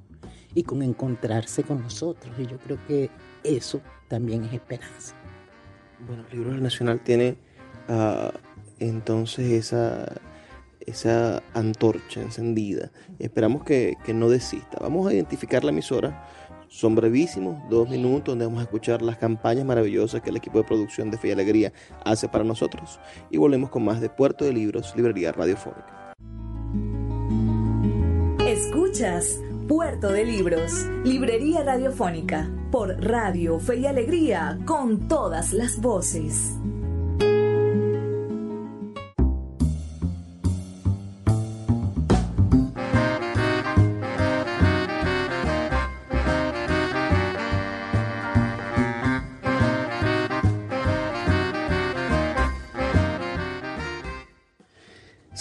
y 0.53 0.63
con 0.63 0.81
encontrarse 0.81 1.63
con 1.63 1.81
nosotros. 1.81 2.33
Y 2.37 2.45
yo 2.47 2.57
creo 2.57 2.77
que 2.87 3.09
eso 3.43 3.81
también 4.07 4.43
es 4.45 4.53
esperanza. 4.53 5.15
Bueno, 6.07 6.25
el 6.31 6.37
libro 6.37 6.57
nacional 6.57 6.99
tiene 7.03 7.37
uh, 7.89 8.29
entonces 8.79 9.51
esa, 9.51 10.21
esa 10.85 11.41
antorcha 11.53 12.21
encendida. 12.21 12.91
Esperamos 13.19 13.63
que, 13.63 13.95
que 14.05 14.13
no 14.13 14.29
desista. 14.29 14.77
Vamos 14.79 15.07
a 15.07 15.13
identificar 15.13 15.63
la 15.63 15.71
emisora 15.71 16.27
son 16.69 16.95
brevísimos, 16.95 17.57
dos 17.69 17.89
minutos, 17.89 18.25
donde 18.25 18.45
vamos 18.45 18.59
a 18.61 18.63
escuchar 18.63 19.01
las 19.01 19.17
campañas 19.17 19.65
maravillosas 19.65 20.21
que 20.21 20.29
el 20.29 20.37
equipo 20.37 20.59
de 20.59 20.63
producción 20.63 21.11
de 21.11 21.17
Fe 21.17 21.29
y 21.29 21.31
Alegría 21.31 21.73
hace 22.05 22.27
para 22.27 22.43
nosotros. 22.43 22.99
Y 23.29 23.37
volvemos 23.37 23.69
con 23.69 23.83
más 23.83 24.01
de 24.01 24.09
Puerto 24.09 24.45
de 24.45 24.53
Libros, 24.53 24.93
Librería 24.95 25.31
Radiofónica. 25.31 26.13
Escuchas 28.45 29.39
Puerto 29.67 30.11
de 30.11 30.23
Libros, 30.23 30.85
Librería 31.03 31.63
Radiofónica, 31.63 32.49
por 32.71 33.03
Radio 33.03 33.59
Fe 33.59 33.79
y 33.79 33.85
Alegría, 33.85 34.57
con 34.65 35.07
todas 35.07 35.51
las 35.51 35.81
voces. 35.81 36.57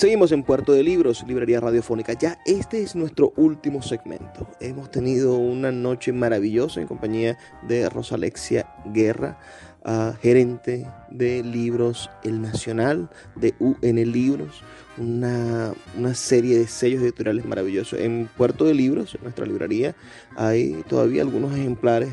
Seguimos 0.06 0.30
en 0.30 0.44
Puerto 0.44 0.72
de 0.72 0.84
Libros, 0.84 1.24
Librería 1.26 1.58
Radiofónica. 1.58 2.12
Ya 2.12 2.38
este 2.46 2.80
es 2.80 2.94
nuestro 2.94 3.32
último 3.34 3.82
segmento. 3.82 4.46
Hemos 4.60 4.88
tenido 4.88 5.36
una 5.36 5.72
noche 5.72 6.12
maravillosa 6.12 6.80
en 6.80 6.86
compañía 6.86 7.36
de 7.66 7.88
Rosa 7.88 8.14
Alexia 8.14 8.72
Guerra, 8.84 9.36
uh, 9.84 10.12
gerente 10.22 10.86
de 11.10 11.42
libros 11.42 12.08
El 12.22 12.40
Nacional, 12.40 13.10
de 13.34 13.56
UN 13.58 14.12
Libros, 14.12 14.62
una, 14.96 15.72
una, 15.98 16.14
serie 16.14 16.56
de 16.56 16.68
sellos 16.68 17.02
editoriales 17.02 17.44
maravillosos. 17.44 17.98
En 17.98 18.28
Puerto 18.36 18.64
de 18.64 18.74
Libros, 18.74 19.16
en 19.16 19.24
nuestra 19.24 19.44
librería, 19.44 19.96
hay 20.36 20.84
todavía 20.88 21.22
algunos 21.22 21.52
ejemplares 21.52 22.10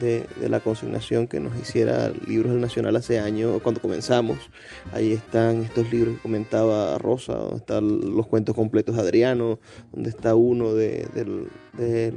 de, 0.00 0.26
la 0.48 0.60
consignación 0.60 1.26
que 1.26 1.40
nos 1.40 1.56
hiciera 1.58 2.12
Libros 2.26 2.52
del 2.52 2.60
Nacional 2.60 2.96
hace 2.96 3.18
años, 3.18 3.60
cuando 3.62 3.80
comenzamos. 3.80 4.38
Ahí 4.92 5.12
están 5.12 5.62
estos 5.62 5.90
libros 5.92 6.16
que 6.16 6.22
comentaba 6.22 6.98
Rosa, 6.98 7.34
donde 7.34 7.56
están 7.56 8.16
los 8.16 8.26
cuentos 8.26 8.54
completos 8.54 8.96
de 8.96 9.02
Adriano, 9.02 9.58
donde 9.92 10.10
está 10.10 10.34
uno 10.34 10.74
del, 10.74 11.48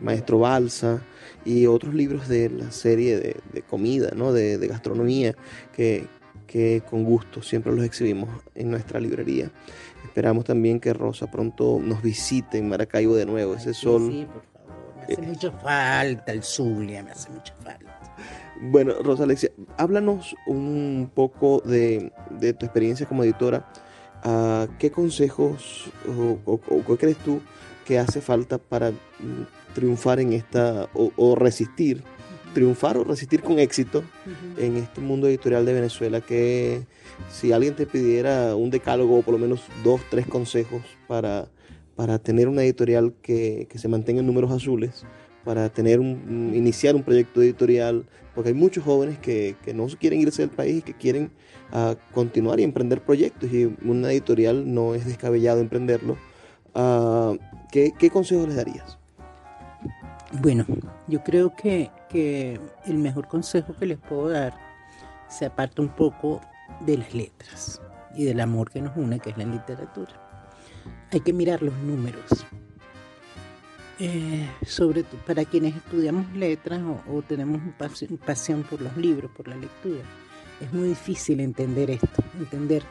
maestro 0.01 0.39
Balsa 0.39 1.01
y 1.45 1.67
otros 1.67 1.93
libros 1.93 2.27
de 2.27 2.49
la 2.49 2.71
serie 2.71 3.17
de, 3.17 3.61
comida, 3.63 4.11
¿no? 4.15 4.33
de, 4.33 4.57
gastronomía, 4.67 5.35
que, 5.75 6.05
que 6.47 6.81
con 6.89 7.03
gusto 7.03 7.41
siempre 7.41 7.73
los 7.73 7.85
exhibimos 7.85 8.29
en 8.55 8.71
nuestra 8.71 8.99
librería. 8.99 9.51
Esperamos 10.03 10.45
también 10.45 10.79
que 10.79 10.93
Rosa 10.93 11.29
pronto 11.29 11.79
nos 11.81 12.01
visite 12.01 12.57
en 12.57 12.69
Maracaibo 12.69 13.15
de 13.15 13.25
nuevo, 13.25 13.53
ese 13.53 13.73
sol 13.73 14.27
me 15.07 15.13
hace 15.13 15.21
mucha 15.21 15.51
falta 15.51 16.31
el 16.31 16.43
Zulia, 16.43 17.03
me 17.03 17.11
hace 17.11 17.29
mucha 17.29 17.53
falta. 17.55 17.91
Bueno, 18.63 18.93
Rosa 19.01 19.23
Alexia, 19.23 19.49
háblanos 19.77 20.35
un 20.45 21.09
poco 21.13 21.61
de, 21.65 22.11
tu 22.39 22.65
experiencia 22.65 23.07
como 23.07 23.23
editora. 23.23 23.65
Uh, 24.23 24.67
¿Qué 24.77 24.91
consejos 24.91 25.89
o, 26.45 26.59
qué 26.85 26.97
crees 26.97 27.17
tú 27.17 27.41
que 27.85 27.97
hace 27.97 28.21
falta 28.21 28.59
para 28.59 28.91
mm, 28.91 29.73
triunfar 29.73 30.19
en 30.19 30.33
esta 30.33 30.87
o, 30.93 31.35
resistir, 31.35 32.03
triunfar 32.53 32.97
o 32.97 33.03
resistir 33.03 33.41
con 33.41 33.57
éxito 33.57 34.03
en 34.57 34.77
este 34.77 35.01
mundo 35.01 35.27
editorial 35.27 35.65
de 35.65 35.73
Venezuela? 35.73 36.21
Que 36.21 36.85
si 37.31 37.51
alguien 37.51 37.75
te 37.75 37.87
pidiera 37.87 38.55
un 38.55 38.69
decálogo 38.69 39.17
o 39.17 39.21
por 39.23 39.33
lo 39.33 39.39
menos 39.39 39.63
dos, 39.83 40.01
tres 40.11 40.27
consejos 40.27 40.83
para 41.07 41.47
para 41.95 42.19
tener 42.19 42.47
una 42.47 42.63
editorial 42.63 43.13
que, 43.21 43.67
se 43.73 43.87
mantenga 43.87 44.21
en 44.21 44.27
números 44.27 44.51
azules, 44.51 45.05
para 45.43 45.69
tener 45.69 45.99
un, 45.99 46.51
iniciar 46.53 46.95
un 46.95 47.03
proyecto 47.03 47.41
editorial, 47.41 48.05
porque 48.35 48.49
hay 48.49 48.55
muchos 48.55 48.83
jóvenes 48.83 49.17
que, 49.19 49.55
no 49.73 49.87
quieren 49.99 50.21
irse 50.21 50.41
del 50.41 50.51
país 50.51 50.79
y 50.79 50.81
que 50.81 50.93
quieren 50.93 51.31
ah, 51.71 51.95
continuar 52.13 52.59
y 52.59 52.63
emprender 52.63 53.01
proyectos 53.01 53.51
y 53.51 53.75
una 53.83 54.11
editorial 54.11 54.73
no 54.73 54.95
es 54.95 55.05
descabellado 55.05 55.59
emprenderlo. 55.59 56.17
Uh, 56.73 57.37
¿qué, 57.71 58.09
consejos 58.11 58.47
les 58.47 58.55
darías? 58.55 58.97
Bueno, 60.39 60.65
yo 61.07 61.21
creo 61.21 61.53
que, 61.53 61.91
que 62.07 62.57
el 62.85 62.97
mejor 62.97 63.27
consejo 63.27 63.75
que 63.77 63.85
les 63.85 63.97
puedo 63.97 64.29
dar 64.29 64.53
se 65.27 65.45
aparta 65.45 65.81
un 65.81 65.89
poco 65.89 66.39
de 66.85 66.97
las 66.97 67.13
letras 67.13 67.81
y 68.15 68.23
del 68.23 68.39
amor 68.39 68.71
que 68.71 68.81
nos 68.81 68.95
une, 68.95 69.19
que 69.19 69.31
es 69.31 69.37
la 69.37 69.43
literatura 69.43 70.20
hay 71.11 71.19
que 71.19 71.33
mirar 71.33 71.61
los 71.61 71.75
números. 71.77 72.45
Eh, 73.99 74.49
sobre 74.65 75.03
para 75.03 75.45
quienes 75.45 75.75
estudiamos 75.75 76.33
letras 76.35 76.81
o, 77.07 77.21
tenemos 77.21 77.61
pasión, 78.25 78.63
por 78.63 78.81
los 78.81 78.97
libros, 78.97 79.29
por 79.31 79.47
la 79.47 79.55
lectura, 79.55 80.01
es 80.59 80.73
muy 80.73 80.89
difícil 80.89 81.39
entender 81.39 81.91
esto, 81.91 82.23
entender 82.39 82.83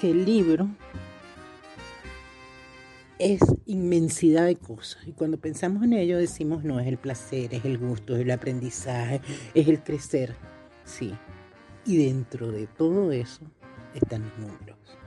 que 0.00 0.10
el 0.10 0.24
libro 0.24 0.68
es 3.18 3.40
inmensidad 3.66 4.46
de 4.46 4.56
cosas. 4.56 5.06
Y 5.06 5.12
cuando 5.12 5.38
pensamos 5.38 5.82
en 5.82 5.92
ello 5.92 6.16
decimos, 6.16 6.64
no, 6.64 6.80
es 6.80 6.86
el 6.86 6.96
placer, 6.96 7.52
es 7.52 7.64
el 7.66 7.76
gusto, 7.76 8.14
es 8.14 8.22
el 8.22 8.30
aprendizaje, 8.30 9.20
es 9.52 9.68
el 9.68 9.82
crecer. 9.82 10.34
Sí. 10.86 11.12
Y 11.84 11.98
dentro 11.98 12.50
de 12.50 12.66
todo 12.66 13.12
eso 13.12 13.42
están 13.94 14.22
los 14.22 14.38
números 14.38 15.01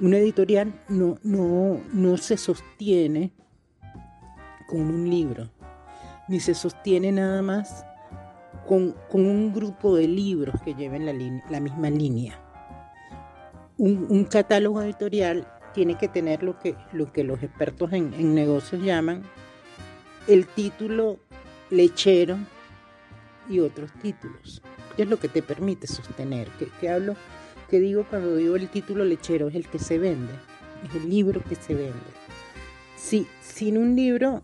una 0.00 0.18
editorial 0.18 0.74
no, 0.88 1.18
no, 1.22 1.80
no 1.92 2.16
se 2.16 2.36
sostiene 2.36 3.32
con 4.66 4.80
un 4.80 5.08
libro, 5.08 5.50
ni 6.28 6.40
se 6.40 6.54
sostiene 6.54 7.12
nada 7.12 7.42
más 7.42 7.84
con, 8.66 8.94
un 9.12 9.54
grupo 9.54 9.96
de 9.96 10.08
libros 10.08 10.60
que 10.62 10.74
lleven 10.74 11.06
la, 11.06 11.60
misma 11.60 11.90
línea. 11.90 12.38
Un, 13.78 14.24
catálogo 14.24 14.82
editorial 14.82 15.46
tiene 15.72 15.96
que 15.96 16.08
tener 16.08 16.42
lo 16.42 16.58
que, 16.58 16.74
lo 16.92 17.12
que 17.12 17.24
los 17.24 17.42
expertos 17.42 17.92
en, 17.92 18.34
negocios 18.34 18.82
llaman 18.82 19.22
el 20.26 20.46
título 20.46 21.18
lechero 21.70 22.36
y 23.48 23.60
otros 23.60 23.92
títulos, 24.02 24.62
es 24.96 25.08
lo 25.08 25.20
que 25.20 25.28
te 25.28 25.42
permite 25.42 25.86
sostener, 25.86 26.48
que 26.80 26.88
hablo 26.88 27.14
que 27.68 27.80
digo 27.80 28.04
cuando 28.08 28.36
digo 28.36 28.56
el 28.56 28.68
título 28.68 29.04
lechero, 29.04 29.48
es 29.48 29.54
el 29.54 29.66
que 29.66 29.78
se 29.78 29.98
vende, 29.98 30.32
es 30.88 30.94
el 30.94 31.08
libro 31.08 31.42
que 31.42 31.54
se 31.54 31.74
vende. 31.74 31.92
Si, 32.96 33.26
sin 33.40 33.78
un 33.78 33.94
libro 33.96 34.42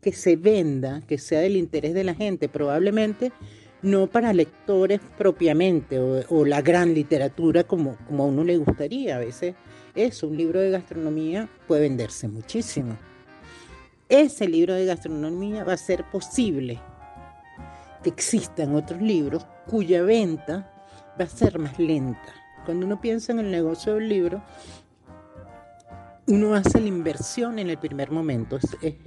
que 0.00 0.12
se 0.12 0.36
venda, 0.36 1.00
que 1.06 1.18
sea 1.18 1.40
del 1.40 1.56
interés 1.56 1.94
de 1.94 2.04
la 2.04 2.14
gente, 2.14 2.48
probablemente 2.48 3.32
no 3.82 4.06
para 4.06 4.32
lectores 4.32 5.00
propiamente 5.18 5.98
o, 5.98 6.44
la 6.44 6.62
gran 6.62 6.94
literatura 6.94 7.64
como, 7.64 7.96
como 8.06 8.24
a 8.24 8.26
uno 8.26 8.44
le 8.44 8.56
gustaría. 8.56 9.16
A 9.16 9.18
veces 9.20 9.54
eso, 9.94 10.28
un 10.28 10.36
libro 10.36 10.60
de 10.60 10.70
gastronomía 10.70 11.48
puede 11.66 11.82
venderse 11.82 12.28
muchísimo. 12.28 12.96
Ese 14.08 14.48
libro 14.48 14.74
de 14.74 14.86
gastronomía 14.86 15.64
va 15.64 15.72
a 15.74 15.78
ser 15.78 16.04
posible 16.10 16.80
que 18.02 18.10
existan 18.10 18.74
otros 18.74 19.00
libros 19.00 19.46
cuya 19.68 20.02
venta 20.02 20.72
va 21.20 21.24
a 21.24 21.28
ser 21.28 21.58
más 21.58 21.78
lenta. 21.78 22.41
Cuando 22.64 22.86
uno 22.86 23.00
piensa 23.00 23.32
en 23.32 23.40
el 23.40 23.50
negocio 23.50 23.94
del 23.94 24.08
libro, 24.08 24.42
uno 26.26 26.54
hace 26.54 26.80
la 26.80 26.86
inversión 26.86 27.58
en 27.58 27.70
el 27.70 27.78
primer 27.78 28.10
momento. 28.10 28.58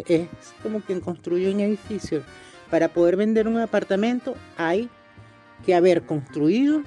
Es, 0.07 0.27
como 0.61 0.81
quien 0.81 0.99
construye 0.99 1.51
un 1.51 1.59
edificio. 1.59 2.21
Para 2.69 2.89
poder 2.89 3.15
vender 3.15 3.47
un 3.47 3.57
apartamento 3.59 4.35
hay 4.57 4.89
que 5.65 5.75
haber 5.75 6.03
construido, 6.03 6.81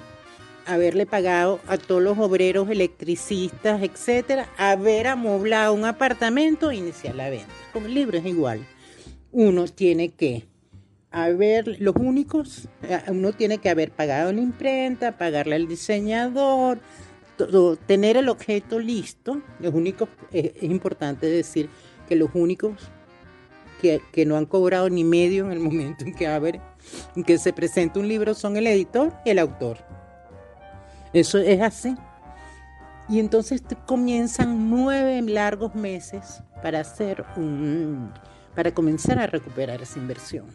haberle 0.66 1.06
pagado 1.06 1.60
a 1.66 1.78
todos 1.78 2.02
los 2.02 2.18
obreros, 2.18 2.68
electricistas, 2.68 3.82
etcétera, 3.82 4.48
haber 4.58 5.06
amoblado 5.06 5.72
un 5.72 5.84
apartamento 5.84 6.70
e 6.70 6.76
iniciar 6.76 7.14
la 7.14 7.30
venta. 7.30 7.48
Con 7.72 7.86
el 7.86 7.94
libro 7.94 8.18
es 8.18 8.26
igual. 8.26 8.66
Uno 9.32 9.66
tiene 9.66 10.10
que 10.10 10.46
haber, 11.10 11.80
los 11.80 11.94
únicos, 11.96 12.68
eh, 12.82 13.00
uno 13.08 13.32
tiene 13.32 13.58
que 13.58 13.70
haber 13.70 13.90
pagado 13.90 14.32
la 14.32 14.40
imprenta, 14.40 15.16
pagarle 15.16 15.56
al 15.56 15.68
diseñador, 15.68 16.78
tener 17.86 18.16
el 18.16 18.28
objeto 18.28 18.78
listo. 18.78 19.40
Los 19.60 19.74
únicos, 19.74 20.08
es, 20.32 20.52
es 20.56 20.62
importante 20.64 21.26
decir 21.26 21.68
que 22.08 22.16
los 22.16 22.30
únicos 22.34 22.90
que, 23.80 24.00
que, 24.12 24.26
no 24.26 24.36
han 24.36 24.46
cobrado 24.46 24.90
ni 24.90 25.04
medio 25.04 25.46
en 25.46 25.52
el 25.52 25.60
momento 25.60 26.04
en 26.04 26.14
que, 26.14 26.26
abre, 26.26 26.60
en 27.14 27.22
que 27.22 27.38
se 27.38 27.52
presenta 27.52 28.00
un 28.00 28.08
libro 28.08 28.34
son 28.34 28.56
el 28.56 28.66
editor 28.66 29.12
y 29.24 29.30
el 29.30 29.38
autor. 29.38 29.78
Eso 31.12 31.38
es 31.38 31.60
así. 31.60 31.94
Y 33.08 33.20
entonces 33.20 33.62
comienzan 33.86 34.68
nueve 34.68 35.22
largos 35.22 35.74
meses 35.74 36.42
para 36.62 36.80
hacer 36.80 37.24
un, 37.36 38.12
para 38.54 38.72
comenzar 38.72 39.18
a 39.18 39.26
recuperar 39.26 39.80
esa 39.80 39.98
inversión. 39.98 40.46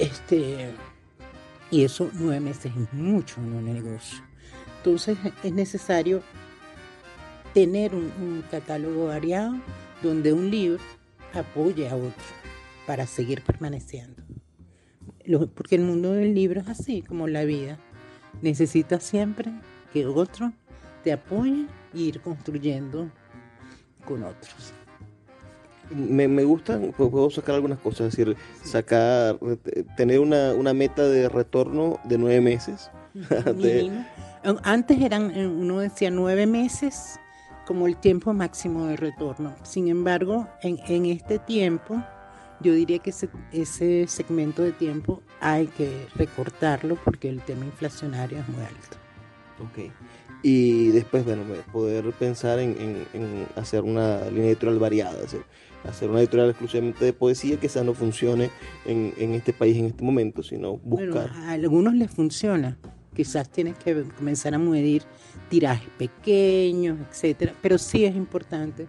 Este, 0.00 0.70
y 1.70 1.84
eso 1.84 2.10
nueve 2.14 2.40
meses 2.40 2.72
es 2.74 2.92
mucho 2.94 3.38
en 3.38 3.52
un 3.52 3.64
negocio. 3.66 4.24
Entonces 4.78 5.18
es 5.44 5.52
necesario 5.52 6.22
tener 7.52 7.94
un, 7.94 8.42
catálogo 8.50 9.08
variado 9.08 9.60
donde 10.02 10.32
un 10.32 10.50
libro 10.50 10.82
apoye 11.34 11.86
a 11.90 11.96
otro 11.96 12.24
para 12.86 13.06
seguir 13.06 13.42
permaneciendo. 13.42 14.22
Porque 15.54 15.76
el 15.76 15.82
mundo 15.82 16.12
del 16.12 16.34
libro 16.34 16.62
es 16.62 16.68
así 16.68 17.02
como 17.02 17.28
la 17.28 17.44
vida. 17.44 17.78
Necesitas 18.40 19.04
siempre 19.04 19.52
que 19.92 20.06
otro 20.06 20.50
te 21.04 21.12
apoye 21.12 21.66
e 21.94 21.98
ir 21.98 22.22
construyendo 22.22 23.10
con 24.06 24.24
otros. 24.24 24.72
Me, 25.90 26.28
me 26.28 26.44
gusta, 26.44 26.78
puedo 26.96 27.30
sacar 27.30 27.56
algunas 27.56 27.78
cosas, 27.78 28.08
es 28.08 28.16
decir, 28.16 28.36
sacar, 28.62 29.38
tener 29.96 30.20
una, 30.20 30.52
una 30.52 30.72
meta 30.72 31.02
de 31.02 31.28
retorno 31.28 31.98
de 32.04 32.18
nueve 32.18 32.40
meses. 32.40 32.90
Antes 34.62 35.00
eran, 35.00 35.36
uno 35.36 35.80
decía 35.80 36.10
nueve 36.10 36.46
meses 36.46 37.18
como 37.66 37.86
el 37.86 37.96
tiempo 37.96 38.32
máximo 38.32 38.86
de 38.86 38.96
retorno. 38.96 39.54
Sin 39.62 39.88
embargo, 39.88 40.48
en, 40.62 40.78
en 40.88 41.06
este 41.06 41.38
tiempo, 41.38 42.02
yo 42.60 42.72
diría 42.72 42.98
que 42.98 43.10
ese, 43.10 43.28
ese, 43.52 44.06
segmento 44.06 44.62
de 44.62 44.72
tiempo 44.72 45.22
hay 45.40 45.66
que 45.66 46.06
recortarlo 46.16 46.96
porque 46.96 47.28
el 47.28 47.40
tema 47.42 47.64
inflacionario 47.64 48.38
es 48.38 48.48
muy 48.48 48.62
alto. 48.62 48.99
Ok. 49.60 49.90
Y 50.42 50.88
después, 50.88 51.24
bueno, 51.24 51.42
poder 51.70 52.10
pensar 52.12 52.58
en, 52.58 52.70
en, 52.80 53.06
en 53.12 53.46
hacer 53.56 53.82
una 53.82 54.24
línea 54.30 54.46
editorial 54.46 54.78
variada, 54.78 55.22
hacer, 55.22 55.42
hacer, 55.84 56.08
una 56.08 56.20
editorial 56.20 56.48
exclusivamente 56.48 57.04
de 57.04 57.12
poesía 57.12 57.58
que 57.58 57.66
esa 57.66 57.84
no 57.84 57.92
funcione 57.92 58.50
en, 58.86 59.12
en 59.18 59.34
este 59.34 59.52
país 59.52 59.76
en 59.76 59.86
este 59.86 60.02
momento, 60.02 60.42
sino 60.42 60.78
buscar. 60.78 61.30
Bueno, 61.30 61.46
a 61.46 61.50
algunos 61.52 61.94
les 61.94 62.10
funciona. 62.10 62.78
Quizás 63.14 63.50
tienes 63.50 63.76
que 63.76 64.04
comenzar 64.16 64.54
a 64.54 64.58
medir 64.58 65.02
tirajes 65.50 65.88
pequeños, 65.98 66.98
etcétera. 67.10 67.52
Pero 67.60 67.76
sí 67.76 68.06
es 68.06 68.16
importante 68.16 68.86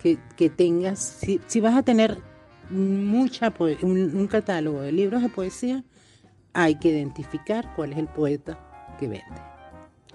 que, 0.00 0.18
que 0.36 0.50
tengas, 0.50 1.00
si, 1.00 1.40
si 1.46 1.60
vas 1.60 1.74
a 1.74 1.82
tener 1.82 2.18
mucha 2.70 3.52
un, 3.58 4.16
un, 4.16 4.26
catálogo 4.28 4.82
de 4.82 4.92
libros 4.92 5.22
de 5.22 5.28
poesía, 5.28 5.84
hay 6.52 6.76
que 6.76 6.88
identificar 6.90 7.72
cuál 7.74 7.92
es 7.92 7.98
el 7.98 8.08
poeta 8.08 8.58
que 9.00 9.08
vende. 9.08 9.51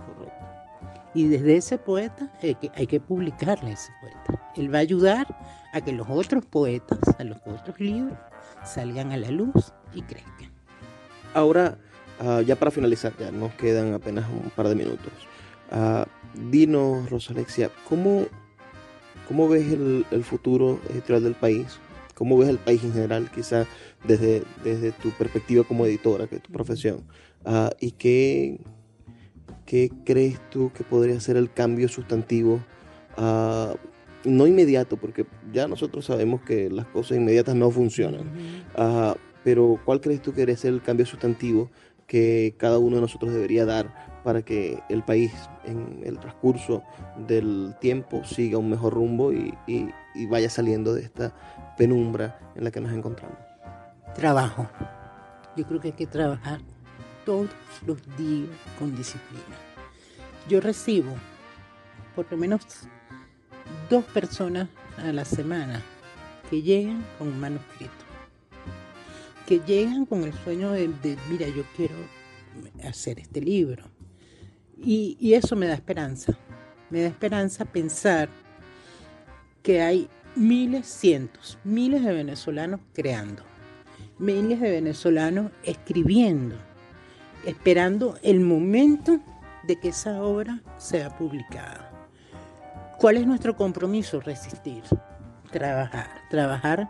Correcto. 0.08 0.46
Y 1.14 1.28
desde 1.28 1.58
ese 1.58 1.78
poeta 1.78 2.32
hay 2.42 2.56
que, 2.56 2.72
hay 2.76 2.88
que 2.88 3.00
publicarle 3.00 3.72
a 3.72 3.74
ese 3.74 3.92
poeta. 4.02 4.52
Él 4.56 4.74
va 4.74 4.80
a 4.80 4.82
ayudar 4.82 5.28
a 5.74 5.82
que 5.82 5.92
los 5.92 6.08
otros 6.10 6.46
poetas, 6.46 7.00
a 7.20 7.24
los 7.24 7.38
otros 7.46 7.80
libros, 7.80 8.18
salgan 8.64 9.12
a 9.12 9.18
la 9.18 9.30
luz 9.32 9.74
y 9.94 10.02
crezcan. 10.02 10.52
Ahora, 11.34 11.78
uh, 12.22 12.42
ya 12.42 12.56
para 12.56 12.72
finalizar, 12.72 13.14
ya 13.20 13.32
nos 13.32 13.54
quedan 13.54 13.94
apenas 13.94 14.26
un 14.30 14.50
par 14.52 14.68
de 14.68 14.76
minutos. 14.76 15.12
Uh, 15.72 16.06
dinos, 16.50 17.10
Rosalexia, 17.10 17.70
¿cómo, 17.88 18.26
cómo 19.28 19.48
ves 19.50 19.72
el, 19.72 20.06
el 20.12 20.24
futuro 20.24 20.80
editorial 20.90 21.24
del 21.24 21.36
país? 21.36 21.80
¿Cómo 22.16 22.38
ves 22.38 22.50
el 22.50 22.58
país 22.58 22.84
en 22.84 22.94
general, 22.94 23.30
quizá 23.32 23.66
desde, 24.04 24.44
desde 24.64 24.92
tu 24.92 25.12
perspectiva 25.12 25.64
como 25.64 25.86
editora, 25.86 26.26
que 26.28 26.38
es 26.38 26.42
tu 26.42 26.52
profesión? 26.52 27.04
Uh, 27.46 27.70
¿Y 27.80 27.92
qué, 27.92 28.60
qué 29.68 29.92
crees 30.04 30.40
tú 30.50 30.72
que 30.74 30.84
podría 30.84 31.20
ser 31.20 31.38
el 31.38 31.52
cambio 31.52 31.88
sustantivo? 31.88 32.60
Uh, 33.18 33.76
no 34.24 34.48
inmediato, 34.48 34.98
porque 34.98 35.28
ya 35.54 35.68
nosotros 35.68 36.06
sabemos 36.06 36.42
que 36.42 36.70
las 36.72 36.88
cosas 36.88 37.18
inmediatas 37.18 37.54
no 37.54 37.70
funcionan. 37.70 38.22
Uh, 38.76 39.14
pero 39.44 39.80
¿cuál 39.86 40.02
crees 40.02 40.22
tú 40.22 40.32
que 40.32 40.38
debería 40.38 40.58
ser 40.58 40.74
el 40.74 40.82
cambio 40.82 41.06
sustantivo 41.06 41.70
que 42.08 42.56
cada 42.58 42.80
uno 42.80 42.96
de 42.96 43.02
nosotros 43.02 43.34
debería 43.34 43.66
dar 43.66 44.22
para 44.24 44.42
que 44.42 44.80
el 44.90 45.04
país 45.04 45.32
en 45.66 46.02
el 46.04 46.18
transcurso 46.20 46.84
del 47.28 47.76
tiempo 47.80 48.24
siga 48.24 48.58
un 48.58 48.70
mejor 48.70 48.94
rumbo 48.94 49.32
y, 49.32 49.54
y, 49.68 49.90
y 50.16 50.26
vaya 50.26 50.50
saliendo 50.50 50.94
de 50.94 51.02
esta 51.04 51.34
penumbra 51.78 52.40
en 52.56 52.64
la 52.64 52.72
que 52.72 52.82
nos 52.82 52.94
encontramos? 52.94 53.38
Trabajo. 54.16 54.68
Yo 55.56 55.66
creo 55.66 55.80
que 55.80 55.90
hay 55.90 55.94
que 55.94 56.08
trabajar 56.08 56.62
todos 57.28 57.50
los 57.86 57.98
días 58.16 58.50
con 58.80 58.96
disciplina. 58.96 59.44
Yo 60.48 60.62
recibo 60.62 61.14
por 62.16 62.26
lo 62.32 62.38
menos 62.38 62.62
dos 63.90 64.06
personas 64.06 64.70
a 64.98 65.12
la 65.12 65.26
semana 65.26 65.84
que 66.50 66.62
llegan 66.62 67.06
con 67.18 67.28
un 67.28 67.38
manuscrito, 67.38 67.92
que 69.46 69.60
llegan 69.60 70.06
con 70.06 70.24
el 70.24 70.32
sueño 70.32 70.72
de, 70.72 71.18
mira, 71.30 71.50
yo 71.50 71.64
quiero 71.76 71.96
hacer 72.88 73.20
este 73.20 73.42
libro. 73.42 73.84
Y 74.78 75.34
eso 75.34 75.58
me 75.58 75.68
da 75.68 75.74
esperanza, 75.74 76.38
me 76.90 77.02
da 77.02 77.08
esperanza 77.10 77.66
pensar 77.66 78.30
que 79.64 79.82
hay 79.82 80.08
miles, 80.38 80.88
cientos, 80.88 81.58
miles 81.66 82.06
de 82.06 82.14
venezolanos 82.14 82.80
creando, 82.94 83.44
miles 84.18 84.62
de 84.62 84.72
venezolanos 84.72 85.52
escribiendo, 85.64 86.56
esperando 87.48 88.20
el 88.24 88.42
momento 88.42 89.22
de 89.64 89.80
que 89.80 89.90
esa 89.90 90.22
obra 90.22 90.62
sea 90.78 91.18
publicada. 91.18 91.90
¿Cuál 93.00 93.16
es 93.16 93.26
nuestro 93.26 93.56
compromiso? 93.56 94.20
Resistir, 94.20 94.84
trabajar, 95.50 96.10
trabajar 96.30 96.90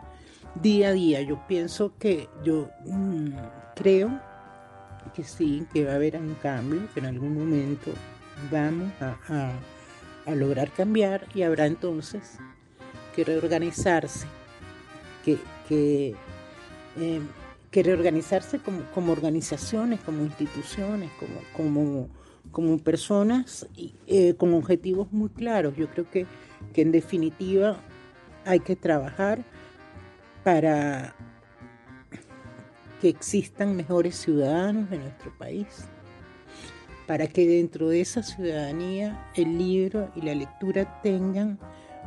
día 0.56 0.88
a 0.88 0.92
día. 0.92 1.22
Yo 1.22 1.46
pienso 1.46 1.96
que 1.96 2.28
yo 2.42 2.70
mmm, 2.86 3.36
creo 3.76 4.20
que 5.14 5.22
sí, 5.22 5.64
que 5.72 5.84
va 5.84 5.92
a 5.92 5.94
haber 5.94 6.16
un 6.16 6.34
cambio, 6.34 6.88
que 6.92 7.00
en 7.00 7.06
algún 7.06 7.34
momento 7.34 7.92
vamos 8.50 8.90
a, 9.00 9.52
lograr 10.34 10.70
cambiar 10.72 11.26
y 11.34 11.42
habrá 11.42 11.66
entonces 11.66 12.36
que 13.14 13.24
reorganizarse, 13.24 14.26
que, 15.24 15.38
que, 15.68 16.14
eh, 16.98 17.20
que 17.70 17.82
reorganizarse 17.82 18.58
como, 18.58 18.82
como, 18.94 19.12
organizaciones, 19.12 20.00
como 20.00 20.22
instituciones, 20.22 21.10
como, 21.18 21.40
como, 21.54 22.08
como 22.50 22.78
personas 22.78 23.66
eh, 24.06 24.34
con 24.34 24.54
objetivos 24.54 25.12
muy 25.12 25.28
claros. 25.28 25.76
Yo 25.76 25.88
creo 25.88 26.10
que, 26.10 26.26
que 26.72 26.82
en 26.82 26.92
definitiva 26.92 27.78
hay 28.44 28.60
que 28.60 28.76
trabajar 28.76 29.44
para 30.44 31.14
que 33.00 33.08
existan 33.08 33.76
mejores 33.76 34.16
ciudadanos 34.16 34.90
en 34.90 35.02
nuestro 35.02 35.36
país, 35.36 35.84
para 37.06 37.26
que 37.26 37.46
dentro 37.46 37.88
de 37.90 38.00
esa 38.00 38.22
ciudadanía 38.22 39.30
el 39.34 39.56
libro 39.58 40.10
y 40.16 40.22
la 40.22 40.34
lectura 40.34 41.00
tengan 41.02 41.58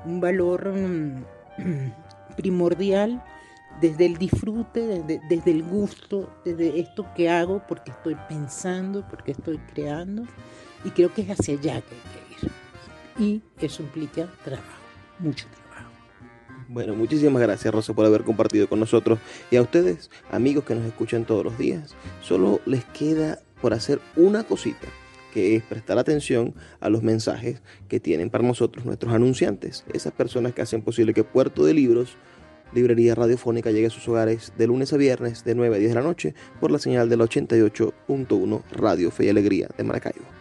un 0.05 0.19
valor 0.19 0.67
um, 0.67 1.23
primordial 2.35 3.23
desde 3.79 4.05
el 4.05 4.17
disfrute, 4.17 4.85
desde, 4.85 5.21
desde, 5.29 5.51
el 5.51 5.63
gusto, 5.63 6.29
desde 6.43 6.79
esto 6.79 7.05
que 7.15 7.29
hago, 7.29 7.63
porque 7.67 7.91
estoy 7.91 8.15
pensando, 8.27 9.05
porque 9.09 9.31
estoy 9.31 9.57
creando, 9.73 10.23
y 10.83 10.89
creo 10.89 11.13
que 11.13 11.21
es 11.21 11.29
hacia 11.29 11.53
allá 11.55 11.81
que 11.81 11.95
hay 11.95 12.01
que 12.11 12.45
ir. 12.45 12.51
Y 13.27 13.41
eso 13.65 13.83
implica 13.83 14.27
trabajo, 14.43 14.81
mucho 15.19 15.45
trabajo. 15.47 15.61
Bueno, 16.67 16.95
muchísimas 16.95 17.41
gracias 17.41 17.73
Rosa 17.73 17.93
por 17.93 18.05
haber 18.05 18.23
compartido 18.23 18.67
con 18.69 18.79
nosotros. 18.79 19.19
Y 19.51 19.57
a 19.57 19.61
ustedes, 19.61 20.09
amigos 20.31 20.63
que 20.63 20.75
nos 20.75 20.85
escuchan 20.85 21.25
todos 21.25 21.43
los 21.43 21.57
días, 21.57 21.95
solo 22.21 22.61
les 22.65 22.85
queda 22.85 23.39
por 23.61 23.73
hacer 23.73 23.99
una 24.15 24.43
cosita 24.43 24.87
que 25.33 25.55
es 25.55 25.63
prestar 25.63 25.97
atención 25.97 26.53
a 26.79 26.89
los 26.89 27.03
mensajes 27.03 27.61
que 27.87 27.99
tienen 27.99 28.29
para 28.29 28.43
nosotros 28.43 28.85
nuestros 28.85 29.13
anunciantes, 29.13 29.85
esas 29.93 30.13
personas 30.13 30.53
que 30.53 30.61
hacen 30.61 30.81
posible 30.81 31.13
que 31.13 31.23
Puerto 31.23 31.63
de 31.65 31.73
Libros, 31.73 32.17
librería 32.73 33.15
radiofónica, 33.15 33.71
llegue 33.71 33.87
a 33.87 33.91
sus 33.91 34.07
hogares 34.07 34.53
de 34.57 34.67
lunes 34.67 34.93
a 34.93 34.97
viernes 34.97 35.43
de 35.43 35.55
9 35.55 35.75
a 35.75 35.79
10 35.79 35.91
de 35.91 35.95
la 35.95 36.01
noche 36.01 36.35
por 36.59 36.71
la 36.71 36.79
señal 36.79 37.09
de 37.09 37.17
la 37.17 37.25
88.1 37.25 38.61
Radio 38.71 39.11
Fe 39.11 39.25
y 39.25 39.29
Alegría 39.29 39.69
de 39.77 39.83
Maracaibo. 39.83 40.40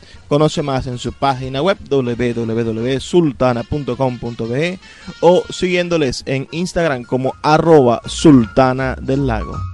Conoce 0.31 0.63
más 0.63 0.87
en 0.87 0.97
su 0.97 1.11
página 1.11 1.61
web 1.61 1.77
www.sultana.com.be 1.89 4.79
o 5.19 5.43
siguiéndoles 5.49 6.23
en 6.25 6.47
Instagram 6.51 7.03
como 7.03 7.35
arroba 7.43 8.01
sultana 8.05 8.95
del 8.95 9.27
lago. 9.27 9.70